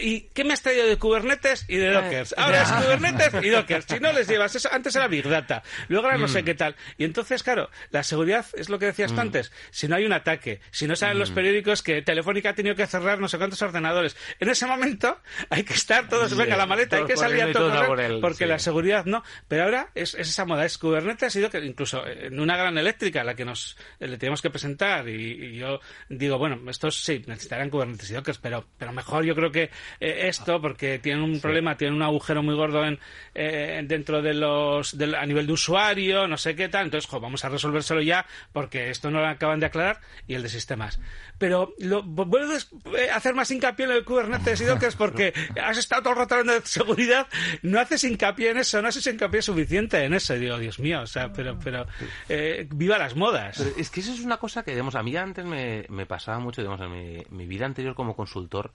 ¿Y 0.00 0.22
qué 0.34 0.44
me 0.44 0.52
has 0.52 0.62
traído 0.62 0.86
de 0.86 0.96
Kubernetes 0.96 1.64
y 1.68 1.76
de 1.76 1.88
eh, 1.88 1.92
Dockers? 1.92 2.34
Ahora 2.36 2.62
es 2.62 2.72
Kubernetes 2.72 3.44
y 3.44 3.48
Dockers. 3.48 3.86
Si 3.88 4.00
no 4.00 4.12
les 4.12 4.28
llevas 4.32 4.54
eso, 4.54 4.68
antes 4.72 4.94
era 4.96 5.06
Big 5.06 5.28
Data, 5.28 5.62
luego 5.88 6.08
era 6.08 6.18
no 6.18 6.28
sé 6.28 6.42
mm. 6.42 6.44
qué 6.44 6.54
tal. 6.54 6.76
Y 6.98 7.04
entonces, 7.04 7.42
claro, 7.42 7.70
la 7.90 8.02
seguridad 8.02 8.46
es 8.54 8.68
lo 8.68 8.78
que 8.78 8.86
decías 8.86 9.10
tú 9.12 9.18
mm. 9.18 9.20
antes. 9.20 9.52
Si 9.70 9.88
no 9.88 9.96
hay 9.96 10.04
un 10.04 10.12
ataque, 10.12 10.60
si 10.70 10.86
no 10.86 10.96
salen 10.96 11.18
los 11.18 11.30
mm. 11.30 11.34
periódicos 11.34 11.82
que 11.82 12.02
Telefónica 12.02 12.50
ha 12.50 12.54
tenido 12.54 12.74
que 12.74 12.86
cerrar 12.86 13.20
no 13.20 13.28
sé 13.28 13.38
cuántos 13.38 13.62
ordenadores, 13.62 14.16
en 14.40 14.48
ese 14.48 14.66
momento 14.66 15.20
hay 15.50 15.62
que 15.62 15.74
estar 15.74 16.08
todos, 16.08 16.36
venga 16.36 16.56
la 16.56 16.66
maleta, 16.66 16.96
hay 16.96 17.04
que 17.04 17.16
salir 17.16 17.42
a 17.42 17.52
todo 17.52 17.72
porque 18.20 18.46
la 18.46 18.58
seguridad 18.58 19.04
no. 19.04 19.22
Pero 19.48 19.64
ahora 19.64 19.90
es, 19.94 20.14
esa 20.14 20.44
moda, 20.44 20.64
es 20.64 20.78
Kubernetes 20.78 21.36
y 21.36 21.40
Dockers, 21.40 21.66
incluso 21.66 22.06
eh, 22.06 22.30
una 22.40 22.56
gran 22.56 22.76
eléctrica 22.78 23.20
a 23.20 23.24
la 23.24 23.34
que 23.34 23.44
nos 23.44 23.76
le 23.98 24.18
tenemos 24.18 24.42
que 24.42 24.50
presentar 24.50 25.08
y, 25.08 25.56
yo 25.56 25.80
digo, 26.08 26.38
bueno, 26.38 26.58
estos 26.70 27.02
sí, 27.02 27.22
necesitarán 27.26 27.70
Kubernetes 27.70 28.10
y 28.10 28.14
Docker, 28.14 28.36
pero, 28.40 28.66
pero 28.78 28.92
mejor 28.92 29.24
yo 29.24 29.34
creo 29.34 29.50
que 29.50 29.70
eh, 30.00 30.28
esto, 30.28 30.60
porque 30.60 30.98
tienen 30.98 31.22
un 31.22 31.40
problema, 31.40 31.76
tienen 31.76 31.96
un 31.96 32.02
agujero 32.02 32.42
muy 32.42 32.54
gordo 32.54 32.84
en, 32.84 32.98
eh, 33.34 33.82
dentro 33.84 34.22
de 34.22 34.34
los, 34.34 34.94
a 34.94 35.26
nivel 35.26 35.46
de 35.46 35.52
usuario, 35.52 36.26
no 36.26 36.36
sé 36.36 36.54
qué 36.54 36.68
tal, 36.68 36.86
entonces, 36.86 37.10
vamos 37.10 37.44
a 37.44 37.48
resolvérselo 37.48 38.00
ya 38.02 38.26
porque 38.52 38.90
esto 38.90 39.10
no 39.10 39.20
lo 39.20 39.26
acaban 39.26 39.60
de 39.60 39.66
aclarar 39.66 40.00
y 40.26 40.34
el 40.34 40.42
de 40.42 40.48
sistemas. 40.48 41.00
Pero 41.38 41.74
lo, 41.78 42.02
vuelves 42.02 42.70
a 43.10 43.16
hacer 43.16 43.34
más 43.34 43.50
hincapié 43.50 43.86
en 43.86 43.92
el 43.92 44.04
Kubernetes 44.04 44.60
y 44.60 44.64
Docker 44.64 44.92
porque 44.96 45.32
has 45.62 45.78
estado 45.78 46.02
todo 46.02 46.12
el 46.12 46.18
rato 46.20 46.34
hablando 46.34 46.60
de 46.60 46.66
seguridad, 46.66 47.26
no 47.62 47.80
haces 47.80 48.04
hincapié 48.04 48.50
en 48.50 48.58
eso, 48.58 48.80
no 48.80 48.88
haces 48.88 49.06
hincapié 49.06 49.42
suficiente 49.42 50.04
en 50.04 50.14
eso, 50.14 50.34
digo, 50.34 50.58
Dios 50.58 50.78
mío, 50.78 51.02
o 51.02 51.06
sea, 51.06 51.32
pero, 51.32 51.58
pero 51.62 51.86
eh, 52.28 52.66
viva 52.70 52.98
las 52.98 53.16
modas. 53.16 53.60
es 53.60 53.90
que 53.90 54.00
eso 54.00 54.12
es 54.12 54.20
una 54.20 54.38
cosa 54.38 54.62
que, 54.62 54.72
digamos, 54.72 54.94
a 54.94 55.02
mí 55.02 55.16
antes 55.16 55.44
me, 55.44 56.06
pasaba 56.06 56.38
mucho, 56.38 56.62
digamos, 56.62 56.80
en 56.80 57.24
mi, 57.30 57.46
vida 57.46 57.66
anterior 57.66 57.94
como 57.94 58.16
consultor, 58.16 58.72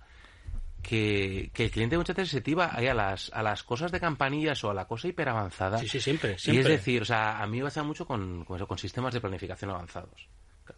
que, 0.82 1.50
que 1.54 1.66
el 1.66 1.72
cliente 1.72 1.98
muchas 1.98 2.16
veces 2.16 2.32
se 2.32 2.42
tira 2.42 2.70
ahí 2.74 2.88
a 2.88 2.94
las, 2.94 3.32
a 3.34 3.44
las 3.44 3.64
cosas 3.64 3.92
de 3.92 4.00
campanillas 4.00 4.64
o 4.64 4.70
a 4.70 4.74
la 4.74 4.86
cosa 4.86 5.08
hiperavanzada. 5.08 5.78
Sí, 5.80 5.88
sí, 5.88 6.00
siempre, 6.00 6.38
Y 6.46 6.58
es 6.58 6.66
decir, 6.66 7.02
o 7.02 7.06
sea, 7.06 7.42
a 7.42 7.48
mí 7.48 7.58
me 7.58 7.66
pasa 7.66 7.84
mucho 7.84 8.06
con, 8.06 8.46
con, 8.46 8.56
eso, 8.58 8.68
con 8.68 8.78
sistemas 8.78 9.14
de 9.14 9.22
planificación 9.22 9.72
avanzados. 9.72 10.28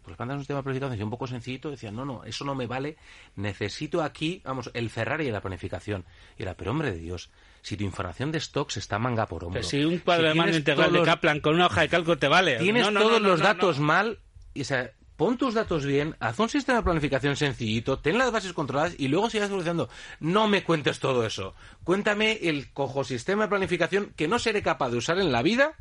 Pues 0.02 0.16
planteas 0.16 0.36
un 0.36 0.40
sistema 0.40 0.60
de 0.60 0.64
planificación 0.64 1.02
un 1.04 1.10
poco 1.10 1.26
sencillito, 1.26 1.70
decían, 1.70 1.96
no, 1.96 2.04
no, 2.04 2.24
eso 2.24 2.44
no 2.44 2.54
me 2.54 2.66
vale, 2.66 2.96
necesito 3.36 4.02
aquí, 4.02 4.40
vamos, 4.44 4.70
el 4.74 4.88
Ferrari 4.88 5.26
de 5.26 5.32
la 5.32 5.40
planificación. 5.40 6.04
Y 6.38 6.42
era, 6.42 6.54
pero 6.54 6.70
hombre 6.70 6.92
de 6.92 6.98
Dios, 6.98 7.30
si 7.62 7.76
tu 7.76 7.84
información 7.84 8.32
de 8.32 8.40
stocks 8.40 8.76
está 8.76 8.98
manga 8.98 9.26
por 9.26 9.44
hombro. 9.44 9.60
Pero 9.60 9.68
si 9.68 9.84
un 9.84 9.98
cuadro 9.98 10.28
de 10.28 10.32
tienes 10.32 10.46
mando 10.46 10.58
integral 10.58 10.92
de 10.92 11.02
Kaplan 11.02 11.40
con 11.40 11.54
una 11.54 11.66
hoja 11.66 11.82
de 11.82 11.88
cálculo 11.88 12.18
te 12.18 12.28
vale. 12.28 12.58
Tienes 12.58 12.84
No, 12.84 12.90
no, 12.90 13.00
todos 13.00 13.20
no, 13.20 13.28
los 13.28 13.40
datos 13.40 13.78
mal, 13.78 14.18
y, 14.54 14.62
o 14.62 14.64
sea, 14.64 14.92
pon 15.16 15.36
tus 15.36 15.52
datos 15.52 15.84
bien, 15.84 16.16
haz 16.18 16.38
un 16.38 16.48
sistema 16.48 16.78
de 16.78 16.84
planificación 16.84 17.36
sencillito, 17.36 17.98
ten 17.98 18.16
las 18.16 18.32
bases 18.32 18.54
controladas 18.54 18.94
y 18.98 19.08
luego 19.08 19.28
sigas 19.28 19.48
evolucionando. 19.48 19.90
No 20.18 20.48
me 20.48 20.64
cuentes 20.64 20.98
todo 20.98 21.26
eso. 21.26 21.54
Cuéntame 21.84 22.38
el 22.42 22.72
cojo 22.72 23.04
sistema 23.04 23.42
de 23.42 23.48
planificación 23.50 24.14
que 24.16 24.28
no 24.28 24.38
seré 24.38 24.62
capaz 24.62 24.88
de 24.90 24.96
usar 24.96 25.18
en 25.18 25.30
la 25.30 25.42
vida, 25.42 25.74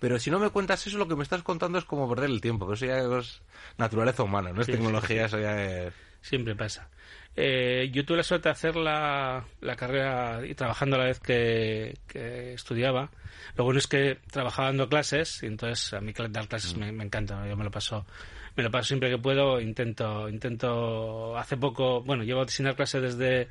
pero 0.00 0.18
si 0.18 0.32
no 0.32 0.40
me 0.40 0.50
cuentas 0.50 0.84
eso, 0.84 0.98
lo 0.98 1.06
que 1.06 1.14
me 1.14 1.22
estás 1.22 1.44
contando 1.44 1.78
es 1.78 1.84
como 1.84 2.08
perder 2.08 2.28
el 2.28 2.40
tiempo. 2.40 2.66
Pero 2.66 2.74
eso 2.74 2.86
ya 2.86 3.18
es 3.20 3.42
naturaleza 3.78 4.24
humana, 4.24 4.52
no 4.52 4.62
es 4.62 4.66
Sí, 4.66 4.72
tecnología, 4.72 5.26
eso 5.26 5.38
ya 5.38 5.62
es... 5.62 5.94
Siempre 6.20 6.56
pasa. 6.56 6.88
Eh, 7.34 7.90
yo 7.92 8.04
tuve 8.04 8.18
la 8.18 8.22
suerte 8.22 8.48
de 8.48 8.52
hacer 8.52 8.76
la, 8.76 9.44
la 9.60 9.76
carrera 9.76 10.40
y 10.46 10.54
trabajando 10.54 10.96
a 10.96 10.98
la 11.00 11.04
vez 11.06 11.18
que, 11.20 11.94
estudiaba. 12.54 13.10
Lo 13.56 13.64
bueno 13.64 13.78
es 13.78 13.86
que 13.86 14.18
trabajaba 14.30 14.68
dando 14.68 14.88
clases 14.88 15.42
y 15.42 15.46
entonces 15.46 15.94
a 15.94 16.00
mí 16.00 16.12
dar 16.30 16.48
clases 16.48 16.76
me, 16.76 16.92
me 16.92 17.04
encanta. 17.04 17.46
Yo 17.48 17.56
me 17.56 17.64
lo 17.64 17.70
paso 17.70 18.06
me 18.56 18.62
lo 18.62 18.70
paso 18.70 18.88
siempre 18.88 19.10
que 19.10 19.18
puedo. 19.18 19.60
Intento 19.60 20.28
intento 20.28 21.36
hace 21.36 21.56
poco 21.56 22.02
bueno 22.02 22.22
llevo 22.22 22.46
sin 22.48 22.66
dar 22.66 22.76
clases 22.76 23.02
desde 23.02 23.48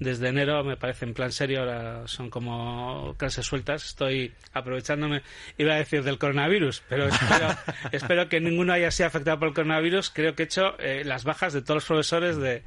desde 0.00 0.28
enero 0.28 0.64
me 0.64 0.76
parece 0.76 1.04
en 1.04 1.14
plan 1.14 1.30
serio 1.30 1.60
ahora 1.60 2.08
son 2.08 2.30
como 2.30 3.14
clases 3.16 3.46
sueltas 3.46 3.84
estoy 3.84 4.32
aprovechándome 4.52 5.22
iba 5.56 5.74
a 5.74 5.76
decir 5.76 6.02
del 6.02 6.18
coronavirus 6.18 6.82
pero 6.88 7.06
espero, 7.06 7.48
espero 7.92 8.28
que 8.28 8.40
ninguno 8.40 8.72
haya 8.72 8.90
sido 8.90 9.06
afectado 9.06 9.38
por 9.38 9.48
el 9.48 9.54
coronavirus. 9.54 10.10
Creo 10.10 10.34
que 10.34 10.42
he 10.42 10.46
hecho 10.46 10.78
eh, 10.78 11.02
las 11.04 11.24
bajas 11.24 11.52
de 11.52 11.62
todos 11.62 11.76
los 11.76 11.84
profesores 11.84 12.36
de, 12.36 12.62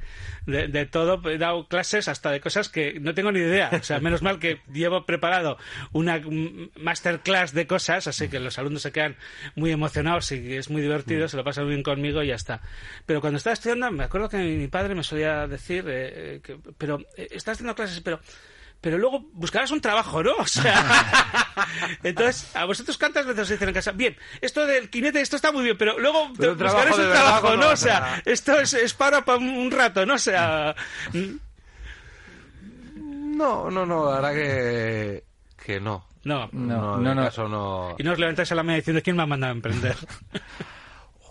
de, 0.46 0.68
de 0.68 0.86
todo. 0.86 1.20
He 1.28 1.38
dado 1.38 1.66
clases 1.68 2.08
hasta 2.08 2.30
de 2.30 2.40
cosas 2.40 2.68
que 2.68 2.98
no 3.00 3.14
tengo 3.14 3.32
ni 3.32 3.40
idea. 3.40 3.70
O 3.72 3.82
sea 3.82 4.00
menos 4.00 4.22
mal 4.22 4.38
que 4.38 4.60
llevo 4.72 5.04
preparado 5.04 5.58
una 5.92 6.20
masterclass 6.76 7.52
de 7.52 7.66
cosas 7.66 8.06
así 8.06 8.28
que 8.28 8.40
los 8.40 8.58
alumnos 8.58 8.82
se 8.82 8.92
quedan 8.92 9.16
muy 9.54 9.70
emocionados 9.70 10.30
y 10.32 10.56
es 10.56 10.70
muy 10.70 10.82
divertido 10.82 11.28
se 11.28 11.36
lo 11.36 11.44
pasan 11.44 11.68
bien 11.68 11.82
conmigo 11.82 12.22
y 12.22 12.28
ya 12.28 12.34
está. 12.34 12.60
Pero 13.06 13.20
cuando 13.20 13.38
estaba 13.38 13.54
estudiando 13.54 13.90
me 13.90 14.04
acuerdo 14.04 14.28
que 14.28 14.38
mi 14.38 14.68
padre 14.68 14.94
me 14.94 15.02
solía 15.02 15.46
decir 15.46 15.84
eh, 15.88 16.36
eh, 16.36 16.40
que, 16.42 16.58
pero 16.78 17.00
estás 17.30 17.54
haciendo 17.54 17.74
clases 17.74 18.00
pero 18.00 18.20
pero 18.80 18.98
luego 18.98 19.24
buscarás 19.32 19.70
un 19.70 19.80
trabajo, 19.80 20.22
¿no? 20.22 20.32
O 20.38 20.46
sea, 20.46 20.84
entonces, 22.02 22.54
¿a 22.54 22.66
vosotros 22.66 22.98
cuántas 22.98 23.24
veces 23.24 23.42
os 23.42 23.48
dicen 23.48 23.68
en 23.68 23.74
casa? 23.74 23.92
Bien, 23.92 24.14
esto 24.42 24.66
del 24.66 24.90
quinete, 24.90 25.22
esto 25.22 25.36
está 25.36 25.52
muy 25.52 25.64
bien, 25.64 25.78
pero 25.78 25.98
luego 25.98 26.30
Pero 26.38 26.52
un 26.52 26.58
verdad 26.58 27.10
trabajo, 27.10 27.56
¿no? 27.56 27.70
O 27.70 27.76
sea, 27.76 28.20
esto 28.26 28.60
es, 28.60 28.74
es 28.74 28.92
para, 28.92 29.24
para 29.24 29.38
un 29.38 29.70
rato, 29.70 30.04
¿no? 30.04 30.14
O 30.14 30.18
sea, 30.18 30.74
No, 33.34 33.70
no, 33.70 33.84
no, 33.84 34.10
la 34.10 34.20
verdad 34.20 34.34
que, 34.34 35.24
que 35.64 35.80
no. 35.80 36.06
no. 36.24 36.48
No, 36.52 36.98
no, 36.98 37.14
no. 37.14 37.24
caso 37.24 37.48
no... 37.48 37.96
Y 37.98 38.02
no 38.02 38.12
os 38.12 38.18
levantáis 38.18 38.52
a 38.52 38.54
la 38.54 38.62
media 38.62 38.76
diciendo 38.76 39.02
quién 39.02 39.16
me 39.16 39.22
ha 39.22 39.26
mandado 39.26 39.52
a 39.52 39.56
emprender. 39.56 39.96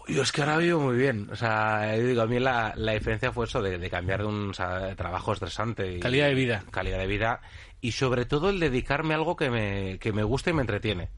Yo 0.08 0.22
es 0.22 0.32
que 0.32 0.42
ahora 0.42 0.58
vivo 0.58 0.80
muy 0.80 0.98
bien. 0.98 1.30
O 1.32 1.36
sea, 1.36 1.96
yo 1.96 2.06
digo, 2.06 2.22
a 2.22 2.28
mí 2.28 2.40
la, 2.40 2.74
la 2.76 2.94
diferencia 2.94 3.32
fue 3.32 3.46
eso 3.46 3.62
de, 3.62 3.78
de 3.78 3.90
cambiar 3.90 4.22
de 4.22 4.28
un 4.28 4.50
o 4.50 4.54
sea, 4.54 4.96
trabajo 4.96 5.34
estresante. 5.34 5.98
Y, 5.98 6.00
Calidad 6.00 6.28
de 6.28 6.34
vida. 6.34 6.64
Calidad 6.72 7.00
de 7.00 7.08
vida. 7.08 7.42
Y 7.82 7.92
sobre 7.94 8.26
todo 8.26 8.50
el 8.50 8.60
dedicarme 8.60 9.14
a 9.14 9.18
algo 9.18 9.36
que 9.36 9.50
me, 9.50 10.00
que 10.00 10.12
me 10.12 10.24
gusta 10.24 10.50
y 10.50 10.54
me 10.54 10.62
entretiene. 10.62 11.10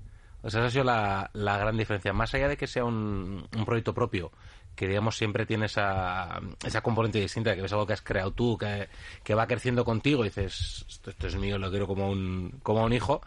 O 0.42 0.50
sea, 0.50 0.60
esa 0.60 0.68
ha 0.68 0.72
sido 0.72 0.84
la, 0.84 1.32
la 1.34 1.58
gran 1.58 1.76
diferencia. 1.78 2.14
Más 2.14 2.34
allá 2.36 2.48
de 2.48 2.58
que 2.58 2.68
sea 2.68 2.86
un, 2.86 3.48
un 3.56 3.66
proyecto 3.66 3.94
propio, 3.94 4.32
que 4.76 4.88
digamos 4.88 5.18
siempre 5.18 5.46
tiene 5.46 5.66
esa, 5.66 6.40
esa 6.64 6.82
componente 6.82 7.20
distinta, 7.20 7.56
que 7.56 7.66
es 7.66 7.72
algo 7.72 7.88
que 7.88 7.94
has 7.94 8.02
creado 8.02 8.32
tú, 8.32 8.58
que, 8.58 8.88
que 9.24 9.34
va 9.34 9.48
creciendo 9.48 9.84
contigo 9.86 10.24
y 10.24 10.30
dices, 10.30 10.86
esto, 10.88 11.10
esto 11.10 11.28
es 11.28 11.36
mío, 11.36 11.58
lo 11.58 11.72
quiero 11.72 11.88
como 11.88 12.10
un, 12.10 12.60
como 12.62 12.84
un 12.84 12.94
hijo. 12.94 13.22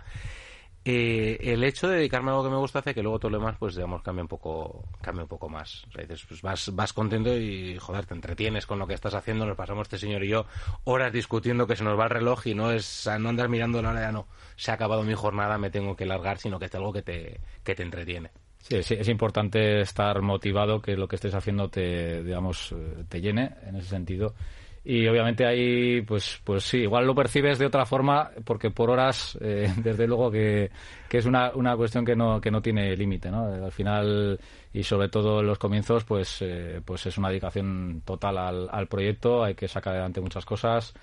Eh, 0.90 1.52
el 1.52 1.64
hecho 1.64 1.86
de 1.86 1.96
dedicarme 1.96 2.30
a 2.30 2.32
algo 2.32 2.44
que 2.44 2.50
me 2.50 2.56
gusta 2.56 2.78
hace 2.78 2.94
que 2.94 3.02
luego 3.02 3.18
todo 3.18 3.30
lo 3.30 3.38
demás, 3.40 3.56
pues 3.58 3.74
digamos, 3.74 4.00
cambie 4.00 4.22
un 4.22 4.28
poco, 4.28 4.84
cambie 5.02 5.24
un 5.24 5.28
poco 5.28 5.46
más. 5.46 5.84
Dices, 5.94 6.24
pues 6.26 6.40
vas, 6.40 6.74
vas 6.74 6.94
contento 6.94 7.36
y, 7.36 7.76
joder, 7.78 8.06
te 8.06 8.14
entretienes 8.14 8.64
con 8.64 8.78
lo 8.78 8.86
que 8.86 8.94
estás 8.94 9.12
haciendo. 9.12 9.44
Nos 9.44 9.54
pasamos 9.54 9.82
este 9.82 9.98
señor 9.98 10.24
y 10.24 10.28
yo 10.28 10.46
horas 10.84 11.12
discutiendo 11.12 11.66
que 11.66 11.76
se 11.76 11.84
nos 11.84 11.98
va 11.98 12.04
el 12.04 12.10
reloj 12.10 12.46
y 12.46 12.54
no 12.54 12.72
es, 12.72 13.06
no 13.20 13.28
andar 13.28 13.50
mirando 13.50 13.82
la 13.82 13.90
hora, 13.90 14.00
ya 14.00 14.12
no, 14.12 14.28
se 14.56 14.70
ha 14.70 14.74
acabado 14.74 15.02
mi 15.02 15.12
jornada, 15.12 15.58
me 15.58 15.68
tengo 15.68 15.94
que 15.94 16.06
largar, 16.06 16.38
sino 16.38 16.58
que 16.58 16.64
es 16.64 16.74
algo 16.74 16.90
que 16.90 17.02
te, 17.02 17.38
que 17.62 17.74
te 17.74 17.82
entretiene. 17.82 18.30
Sí, 18.56 18.82
sí, 18.82 18.96
es 18.98 19.08
importante 19.08 19.82
estar 19.82 20.22
motivado, 20.22 20.80
que 20.80 20.96
lo 20.96 21.06
que 21.06 21.16
estés 21.16 21.34
haciendo 21.34 21.68
te, 21.68 22.22
digamos, 22.24 22.72
eh, 22.72 23.04
te 23.10 23.20
llene 23.20 23.56
en 23.66 23.76
ese 23.76 23.90
sentido. 23.90 24.34
Y 24.90 25.06
obviamente 25.06 25.44
ahí, 25.44 26.00
pues, 26.00 26.40
pues 26.42 26.64
sí, 26.64 26.78
igual 26.78 27.06
lo 27.06 27.14
percibes 27.14 27.58
de 27.58 27.66
otra 27.66 27.84
forma, 27.84 28.30
porque 28.46 28.70
por 28.70 28.88
horas, 28.88 29.36
eh, 29.42 29.70
desde 29.84 30.06
luego 30.06 30.30
que, 30.30 30.70
que 31.10 31.18
es 31.18 31.26
una, 31.26 31.52
una 31.54 31.76
cuestión 31.76 32.06
que 32.06 32.16
no, 32.16 32.40
que 32.40 32.50
no 32.50 32.62
tiene 32.62 32.96
límite, 32.96 33.30
¿no? 33.30 33.44
Al 33.66 33.70
final, 33.70 34.40
y 34.72 34.82
sobre 34.82 35.10
todo 35.10 35.40
en 35.40 35.46
los 35.46 35.58
comienzos, 35.58 36.04
pues, 36.04 36.38
eh, 36.40 36.80
pues 36.82 37.04
es 37.04 37.18
una 37.18 37.28
dedicación 37.28 38.00
total 38.02 38.38
al, 38.38 38.68
al 38.72 38.86
proyecto, 38.86 39.44
hay 39.44 39.54
que 39.54 39.68
sacar 39.68 39.92
adelante 39.92 40.22
muchas 40.22 40.46
cosas. 40.46 40.94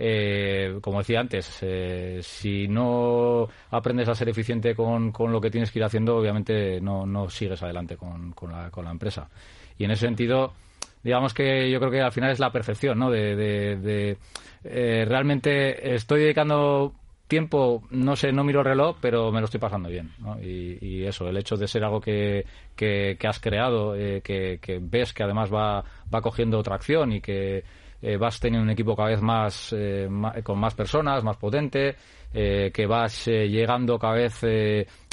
Eh, 0.00 0.76
como 0.80 0.98
decía 0.98 1.20
antes, 1.20 1.58
eh, 1.62 2.18
si 2.24 2.66
no 2.66 3.48
aprendes 3.70 4.08
a 4.08 4.16
ser 4.16 4.30
eficiente 4.30 4.74
con, 4.74 5.12
con 5.12 5.30
lo 5.30 5.40
que 5.40 5.52
tienes 5.52 5.70
que 5.70 5.78
ir 5.78 5.84
haciendo, 5.84 6.16
obviamente 6.16 6.80
no, 6.80 7.06
no 7.06 7.30
sigues 7.30 7.62
adelante 7.62 7.96
con, 7.96 8.32
con, 8.32 8.50
la, 8.50 8.68
con 8.72 8.84
la 8.84 8.90
empresa. 8.90 9.30
Y 9.78 9.84
en 9.84 9.92
ese 9.92 10.06
sentido, 10.06 10.54
digamos 11.02 11.34
que 11.34 11.70
yo 11.70 11.78
creo 11.78 11.90
que 11.90 12.00
al 12.00 12.12
final 12.12 12.30
es 12.30 12.38
la 12.38 12.50
percepción, 12.52 12.98
¿no? 12.98 13.10
De, 13.10 14.16
eh, 14.64 15.04
realmente 15.08 15.94
estoy 15.94 16.22
dedicando 16.22 16.92
tiempo, 17.28 17.82
no 17.90 18.16
sé, 18.16 18.32
no 18.32 18.42
miro 18.42 18.60
el 18.60 18.66
reloj, 18.66 18.96
pero 19.00 19.30
me 19.30 19.40
lo 19.40 19.44
estoy 19.44 19.60
pasando 19.60 19.88
bien, 19.88 20.10
¿no? 20.18 20.40
Y, 20.42 21.04
eso, 21.04 21.28
el 21.28 21.36
hecho 21.36 21.56
de 21.56 21.68
ser 21.68 21.84
algo 21.84 22.00
que, 22.00 22.44
que, 22.74 23.16
que 23.20 23.28
has 23.28 23.38
creado, 23.38 23.94
eh, 23.94 24.22
que, 24.22 24.58
ves 24.80 25.12
que 25.12 25.22
además 25.22 25.52
va, 25.52 25.84
va 26.12 26.20
cogiendo 26.22 26.62
tracción 26.62 27.12
y 27.12 27.20
que 27.20 27.62
eh, 28.00 28.16
vas 28.16 28.40
teniendo 28.40 28.64
un 28.64 28.70
equipo 28.70 28.96
cada 28.96 29.10
vez 29.10 29.20
más, 29.20 29.74
eh, 29.76 30.08
con 30.42 30.58
más 30.58 30.74
personas, 30.74 31.22
más 31.22 31.36
potente, 31.36 31.96
eh, 32.32 32.70
que 32.72 32.86
vas 32.86 33.26
llegando 33.26 33.98
cada 33.98 34.14
vez 34.14 34.42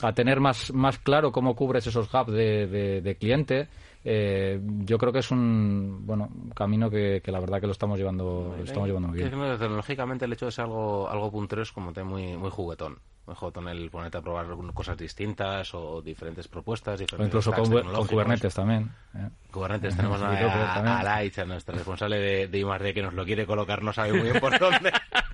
a 0.02 0.14
tener 0.14 0.40
más, 0.40 0.74
más 0.74 0.98
claro 1.00 1.32
cómo 1.32 1.56
cubres 1.56 1.86
esos 1.88 2.10
gaps 2.12 2.32
de- 2.32 3.02
de 3.02 3.16
cliente. 3.16 3.68
Eh, 4.08 4.62
yo 4.82 5.00
creo 5.00 5.12
que 5.12 5.18
es 5.18 5.32
un 5.32 6.06
bueno 6.06 6.30
un 6.32 6.52
camino 6.52 6.92
que, 6.92 7.22
que 7.24 7.32
la 7.32 7.40
verdad 7.40 7.60
que 7.60 7.66
lo 7.66 7.72
estamos 7.72 7.98
llevando 7.98 8.54
lo 8.56 8.64
estamos 8.64 8.88
llevando 8.88 9.08
muy 9.08 9.18
bien. 9.18 9.32
tecnológicamente 9.32 10.26
el 10.26 10.34
hecho 10.34 10.46
de 10.46 10.52
ser 10.52 10.66
algo, 10.66 11.10
algo 11.10 11.32
puntero 11.32 11.64
es 11.64 11.72
como 11.72 11.92
te 11.92 12.04
muy, 12.04 12.38
muy 12.38 12.52
juguetón. 12.52 13.00
Muy 13.26 13.36
juguetón 13.36 13.68
el 13.68 13.90
ponerte 13.90 14.20
a 14.20 14.22
probar 14.22 14.46
cosas 14.76 14.96
distintas 14.96 15.74
o 15.74 16.04
diferentes 16.04 16.48
propuestas. 16.48 16.94
O 16.94 16.98
Diferentes 17.00 17.30
incluso 17.30 17.52
con, 17.52 17.72
con. 17.72 18.06
Kubernetes 18.06 18.54
también. 18.54 18.92
¿eh? 19.16 19.28
Kubernetes 19.50 19.96
tenemos 19.98 20.22
a, 20.22 20.30
a, 20.30 21.46
nuestra 21.46 21.74
responsable 21.74 22.20
de, 22.20 22.48
de 22.48 22.60
I+D, 22.60 22.94
que 22.94 23.02
nos 23.02 23.16
lo 23.16 23.26
quiere 23.26 23.48
colocar, 23.48 23.82
no 23.82 23.92
sabe 23.92 24.14
muy 24.14 24.22
bien 24.22 24.40
por 24.40 24.60
dónde. 24.60 24.92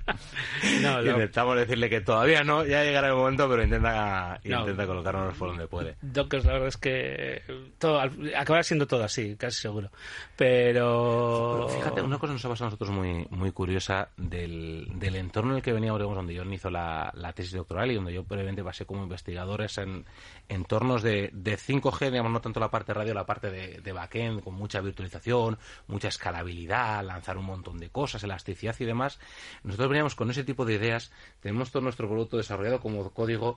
No. 0.81 1.01
Intentamos 1.05 1.55
decirle 1.57 1.89
que 1.89 2.01
todavía 2.01 2.43
no, 2.43 2.65
ya 2.65 2.83
llegará 2.83 3.07
el 3.09 3.15
momento, 3.15 3.49
pero 3.49 3.63
intenta, 3.63 4.39
No. 4.43 4.59
intenta 4.61 4.85
colocarnos 4.87 5.35
por 5.35 5.49
donde 5.49 5.67
puede. 5.67 5.95
Dockers, 6.01 6.45
la 6.45 6.53
verdad 6.53 6.67
es 6.69 6.77
que 6.77 7.41
todo, 7.77 7.99
acabará 8.35 8.63
siendo 8.63 8.87
todo 8.87 9.03
así, 9.03 9.35
casi 9.35 9.61
seguro. 9.61 9.89
Pero. 10.35 11.67
Fíjate, 11.69 12.01
una 12.01 12.17
cosa 12.17 12.33
nos 12.33 12.43
ha 12.45 12.49
pasado 12.49 12.65
a 12.67 12.69
nosotros 12.71 12.89
muy, 12.91 13.25
muy 13.29 13.51
curiosa 13.51 14.09
del, 14.17 14.87
del 14.95 15.15
entorno 15.15 15.51
en 15.51 15.57
el 15.57 15.63
que 15.63 15.71
veníamos, 15.73 15.99
digamos, 15.99 16.15
donde 16.17 16.37
John 16.37 16.51
hizo 16.53 16.69
la, 16.69 17.11
la 17.15 17.33
tesis 17.33 17.53
doctoral 17.53 17.91
y 17.91 17.95
donde 17.95 18.13
yo 18.13 18.23
previamente 18.23 18.63
pasé 18.63 18.85
como 18.85 19.03
investigador 19.03 19.61
es 19.61 19.77
en 19.77 20.05
entornos 20.49 21.03
de, 21.03 21.29
de 21.33 21.57
5G, 21.57 22.09
digamos, 22.11 22.31
no 22.31 22.41
tanto 22.41 22.59
la 22.59 22.69
parte 22.69 22.93
radio, 22.93 23.13
la 23.13 23.25
parte 23.25 23.49
de, 23.51 23.81
de 23.81 23.91
backend, 23.91 24.43
con 24.43 24.55
mucha 24.55 24.81
virtualización, 24.81 25.57
mucha 25.87 26.07
escalabilidad, 26.07 27.03
lanzar 27.05 27.37
un 27.37 27.45
montón 27.45 27.77
de 27.77 27.89
cosas, 27.89 28.23
elasticidad 28.23 28.75
y 28.79 28.85
demás. 28.85 29.19
Nosotros 29.63 29.89
veníamos 29.89 30.00
con 30.15 30.29
ese 30.29 30.43
tipo 30.43 30.65
de 30.65 30.73
ideas, 30.73 31.11
tenemos 31.39 31.71
todo 31.71 31.83
nuestro 31.83 32.07
producto 32.07 32.37
desarrollado 32.37 32.79
como 32.79 33.09
código 33.11 33.55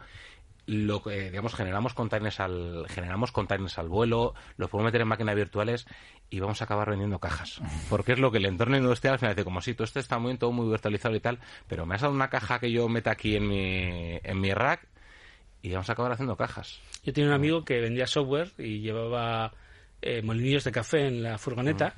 lo 0.66 1.02
que 1.02 1.30
digamos 1.30 1.54
generamos 1.54 1.92
containers 1.92 2.40
al 2.40 2.86
generamos 2.88 3.32
containers 3.32 3.78
al 3.78 3.90
vuelo 3.90 4.32
los 4.56 4.70
podemos 4.70 4.88
meter 4.88 5.02
en 5.02 5.08
máquinas 5.08 5.34
virtuales 5.34 5.86
y 6.30 6.40
vamos 6.40 6.62
a 6.62 6.64
acabar 6.64 6.88
vendiendo 6.88 7.18
cajas 7.18 7.60
porque 7.90 8.12
es 8.12 8.18
lo 8.18 8.30
que 8.30 8.38
el 8.38 8.46
entorno 8.46 8.78
industrial 8.78 9.12
al 9.12 9.18
final 9.18 9.34
dice 9.34 9.44
como 9.44 9.60
si 9.60 9.74
todo 9.74 9.84
esto 9.84 10.00
está 10.00 10.18
muy 10.18 10.38
todo 10.38 10.52
muy 10.52 10.66
virtualizado 10.70 11.14
y 11.14 11.20
tal 11.20 11.38
pero 11.68 11.84
me 11.84 11.96
has 11.96 12.00
dado 12.00 12.14
una 12.14 12.30
caja 12.30 12.60
que 12.60 12.72
yo 12.72 12.88
meta 12.88 13.10
aquí 13.10 13.36
en 13.36 13.46
mi 13.46 14.18
en 14.22 14.40
mi 14.40 14.54
rack 14.54 14.88
y 15.60 15.70
vamos 15.70 15.90
a 15.90 15.92
acabar 15.92 16.12
haciendo 16.12 16.34
cajas 16.34 16.80
Yo 17.02 17.12
tenía 17.12 17.28
un 17.28 17.34
amigo 17.34 17.62
que 17.62 17.80
vendía 17.80 18.06
software 18.06 18.50
y 18.56 18.80
llevaba 18.80 19.52
eh, 20.06 20.20
molinillos 20.20 20.64
de 20.64 20.70
café 20.72 21.06
en 21.06 21.22
la 21.22 21.38
furgoneta. 21.38 21.94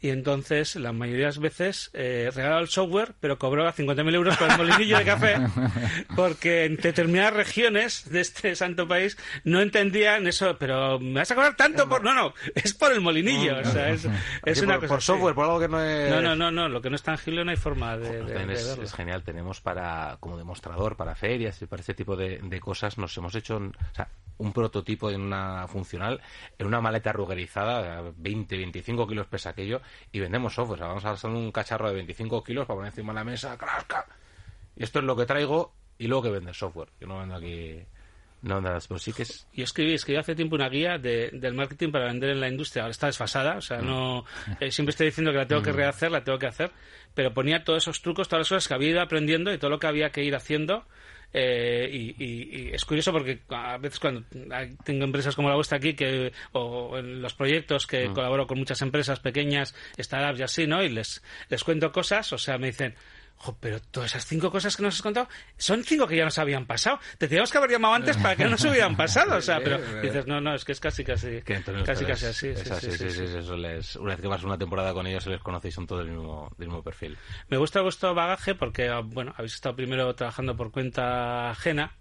Y 0.00 0.10
entonces 0.10 0.76
la 0.76 0.92
mayoría 0.92 1.26
de 1.26 1.30
las 1.30 1.38
veces 1.38 1.90
eh, 1.94 2.30
regalaba 2.34 2.60
el 2.60 2.68
software, 2.68 3.14
pero 3.18 3.38
cobró 3.38 3.66
50.000 3.66 4.14
euros 4.14 4.36
por 4.36 4.50
el 4.50 4.58
molinillo 4.58 4.98
de 4.98 5.04
café, 5.04 5.36
porque 6.16 6.64
en 6.66 6.76
determinadas 6.76 7.34
regiones 7.34 8.10
de 8.10 8.20
este 8.20 8.54
santo 8.56 8.86
país 8.86 9.16
no 9.44 9.60
entendían 9.60 10.26
eso, 10.26 10.56
pero 10.58 10.98
me 11.00 11.20
vas 11.20 11.30
a 11.30 11.34
cobrar 11.34 11.56
tanto 11.56 11.88
por... 11.88 12.04
No, 12.04 12.14
no, 12.14 12.34
es 12.54 12.74
por 12.74 12.92
el 12.92 13.00
molinillo, 13.00 13.58
o 13.58 13.64
sea, 13.64 13.90
es, 13.90 14.06
es 14.44 14.60
una 14.60 14.74
por, 14.74 14.82
cosa 14.82 14.94
por 14.94 15.02
software, 15.02 15.34
por 15.34 15.44
algo 15.44 15.60
que 15.60 15.68
no 15.68 15.82
es... 15.82 16.10
No, 16.10 16.20
no, 16.20 16.36
no, 16.36 16.50
no, 16.50 16.68
lo 16.68 16.82
que 16.82 16.90
no 16.90 16.96
es 16.96 17.02
tangible 17.02 17.44
no 17.44 17.50
hay 17.50 17.56
forma 17.56 17.96
de, 17.96 18.10
de, 18.10 18.18
También 18.18 18.48
de 18.48 18.54
es, 18.54 18.66
verlo. 18.66 18.84
es 18.84 18.92
genial, 18.92 19.22
tenemos 19.22 19.60
para 19.60 20.18
como 20.20 20.36
demostrador, 20.36 20.96
para 20.96 21.14
ferias 21.14 21.60
y 21.62 21.66
para 21.66 21.80
este 21.80 21.94
tipo 21.94 22.16
de, 22.16 22.38
de 22.42 22.60
cosas, 22.60 22.98
nos 22.98 23.16
hemos 23.16 23.34
hecho 23.34 23.56
un, 23.56 23.68
o 23.68 23.94
sea, 23.94 24.08
un 24.38 24.52
prototipo 24.52 25.10
en 25.10 25.20
una 25.20 25.66
funcional, 25.68 26.20
en 26.58 26.66
una 26.66 26.80
maleta 26.80 27.12
rugerizada, 27.12 28.12
20, 28.16 28.56
25 28.56 29.06
kilos 29.06 29.26
pesa 29.26 29.50
aquello, 29.50 29.80
y 30.12 30.20
vendemos 30.20 30.54
software. 30.54 30.78
O 30.78 30.78
sea, 30.78 30.88
vamos 30.88 31.04
a 31.04 31.10
hacer 31.10 31.30
un 31.30 31.52
cacharro 31.52 31.88
de 31.88 31.94
25 31.94 32.42
kilos 32.42 32.66
para 32.66 32.76
poner 32.76 32.92
encima 32.92 33.12
de 33.12 33.18
la 33.18 33.24
mesa, 33.24 33.56
¡crasca! 33.56 34.06
Y 34.76 34.84
esto 34.84 34.98
es 34.98 35.04
lo 35.04 35.16
que 35.16 35.26
traigo 35.26 35.72
y 35.98 36.06
luego 36.06 36.24
que 36.24 36.30
vende 36.30 36.52
software. 36.54 36.88
Yo 37.00 37.06
no 37.06 37.18
vendo 37.18 37.36
aquí... 37.36 37.82
No, 38.42 38.60
nada, 38.60 38.78
pero 38.86 38.98
sí 38.98 39.12
que 39.12 39.22
es... 39.22 39.48
Yo 39.52 39.64
escribí, 39.64 39.94
escribí 39.94 40.18
hace 40.18 40.34
tiempo 40.34 40.54
una 40.54 40.68
guía 40.68 40.98
de, 40.98 41.30
del 41.32 41.54
marketing 41.54 41.90
para 41.90 42.06
vender 42.06 42.30
en 42.30 42.40
la 42.40 42.48
industria. 42.48 42.82
Ahora 42.82 42.92
está 42.92 43.06
desfasada, 43.06 43.56
o 43.56 43.60
sea, 43.60 43.78
no 43.78 44.24
eh, 44.60 44.70
siempre 44.70 44.90
estoy 44.90 45.06
diciendo 45.06 45.32
que 45.32 45.38
la 45.38 45.46
tengo 45.46 45.62
que 45.62 45.72
rehacer, 45.72 46.10
la 46.12 46.22
tengo 46.22 46.38
que 46.38 46.46
hacer, 46.46 46.70
pero 47.14 47.32
ponía 47.32 47.64
todos 47.64 47.82
esos 47.82 48.02
trucos, 48.02 48.28
todas 48.28 48.40
las 48.40 48.48
cosas 48.48 48.68
que 48.68 48.74
había 48.74 48.90
ido 48.90 49.00
aprendiendo 49.00 49.52
y 49.52 49.58
todo 49.58 49.70
lo 49.70 49.78
que 49.78 49.86
había 49.86 50.10
que 50.10 50.22
ir 50.22 50.36
haciendo. 50.36 50.84
Eh, 51.32 51.88
y, 51.92 52.24
y- 52.24 52.68
y 52.68 52.70
es 52.72 52.84
curioso 52.84 53.12
porque 53.12 53.40
a 53.50 53.76
veces 53.78 53.98
cuando 54.00 54.22
tengo 54.84 55.04
empresas 55.04 55.34
como 55.34 55.48
la 55.48 55.54
vuestra 55.54 55.78
aquí 55.78 55.94
que 55.94 56.32
o 56.52 56.96
en 56.98 57.20
los 57.20 57.34
proyectos 57.34 57.86
que 57.86 58.06
colaboro 58.14 58.46
con 58.46 58.58
muchas 58.58 58.80
empresas 58.82 59.20
pequeñas, 59.20 59.74
startups 59.98 60.40
y 60.40 60.42
así, 60.42 60.66
¿no? 60.66 60.82
Y 60.82 60.88
les 60.88 61.22
les 61.48 61.62
cuento 61.64 61.92
cosas, 61.92 62.32
o 62.32 62.38
sea, 62.38 62.58
me 62.58 62.68
dicen 62.68 62.94
Jo, 63.38 63.56
pero 63.60 63.80
todas 63.80 64.12
esas 64.12 64.24
cinco 64.26 64.50
cosas 64.50 64.76
que 64.76 64.82
nos 64.82 64.94
has 64.94 65.02
contado 65.02 65.28
son 65.58 65.84
cinco 65.84 66.06
que 66.06 66.16
ya 66.16 66.24
nos 66.24 66.38
habían 66.38 66.66
pasado. 66.66 66.98
Te 67.18 67.28
teníamos 67.28 67.52
que 67.52 67.58
haber 67.58 67.70
llamado 67.70 67.94
antes 67.94 68.16
para 68.16 68.34
que 68.34 68.44
no 68.44 68.50
nos 68.50 68.64
hubieran 68.64 68.96
pasado. 68.96 69.36
O 69.36 69.42
sea, 69.42 69.60
pero 69.60 69.78
dices, 70.02 70.26
no, 70.26 70.40
no, 70.40 70.54
es 70.54 70.64
que 70.64 70.72
es 70.72 70.80
casi, 70.80 71.04
casi, 71.04 71.42
casi, 71.42 72.04
casi 72.04 72.26
así. 72.26 72.48
es 72.48 72.60
sí, 72.60 72.70
así, 72.70 72.90
sí, 72.92 73.10
sí, 73.10 73.26
sí. 73.26 73.36
eso 73.38 73.56
les- 73.56 73.96
una 73.96 74.12
vez 74.12 74.20
que 74.22 74.28
vas 74.28 74.42
una 74.42 74.56
temporada 74.58 74.94
con 74.94 75.06
ellos, 75.06 75.22
se 75.24 75.30
les 75.30 75.40
conocéis, 75.42 75.74
son 75.74 75.86
todos 75.86 76.04
del 76.04 76.14
mismo, 76.16 76.50
del 76.56 76.68
mismo 76.68 76.82
perfil. 76.82 77.16
Me 77.48 77.58
gusta 77.58 77.82
vuestro 77.82 78.14
bagaje 78.14 78.54
porque, 78.54 78.88
ah, 78.88 79.00
bueno, 79.04 79.34
habéis 79.36 79.54
estado 79.54 79.76
primero 79.76 80.14
trabajando 80.14 80.56
por 80.56 80.72
cuenta 80.72 81.50
ajena 81.50 81.92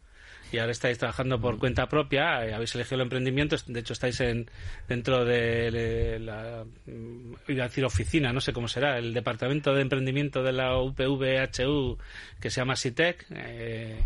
y 0.52 0.58
ahora 0.60 0.72
estáis 0.72 0.98
trabajando 0.98 1.40
por 1.42 1.58
cuenta 1.60 1.88
propia. 1.90 2.46
eh, 2.46 2.54
habéis 2.54 2.74
elegido 2.76 2.96
el 2.96 3.02
emprendimiento. 3.02 3.56
De 3.68 3.80
hecho, 3.80 3.94
estáis 3.94 4.20
en 4.22 4.50
dentro 4.88 5.26
de 5.26 6.20
la, 6.20 6.64
mm, 6.86 7.34
iba 7.50 7.64
a 7.66 7.68
decir 7.68 7.84
oficina, 7.86 8.32
no 8.32 8.42
sé 8.42 8.54
cómo 8.54 8.68
será, 8.68 8.98
el 8.98 9.14
departamento 9.14 9.74
de 9.74 9.82
emprendimiento 9.82 10.44
de 10.44 10.54
la 10.54 10.78
UPVHU 10.80 11.98
que 12.40 12.50
se 12.50 12.62
llama 12.62 12.76
SITEC. 12.76 13.26
eh, 13.32 14.00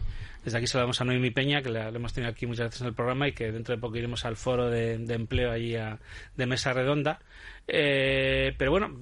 desde 0.44 0.58
aquí 0.58 0.68
saludamos 0.68 1.00
a 1.02 1.04
Noemi 1.04 1.32
Peña, 1.32 1.62
que 1.62 1.70
la, 1.70 1.92
la 1.92 1.98
hemos 1.98 2.14
tenido 2.14 2.32
aquí 2.32 2.46
muchas 2.48 2.68
veces 2.68 2.82
en 2.82 2.88
el 2.88 2.94
programa 2.94 3.28
y 3.28 3.34
que 3.34 3.52
dentro 3.52 3.76
de 3.76 3.82
poco 3.82 3.98
iremos 3.98 4.24
al 4.24 4.38
foro 4.38 4.70
de, 4.70 4.98
de 4.98 5.14
empleo 5.14 5.52
allí 5.52 5.76
a- 5.76 6.00
de 6.38 6.46
mesa 6.46 6.72
redonda. 6.72 7.20
Eh, 7.72 8.53
pero 8.57 8.72
bueno, 8.72 8.97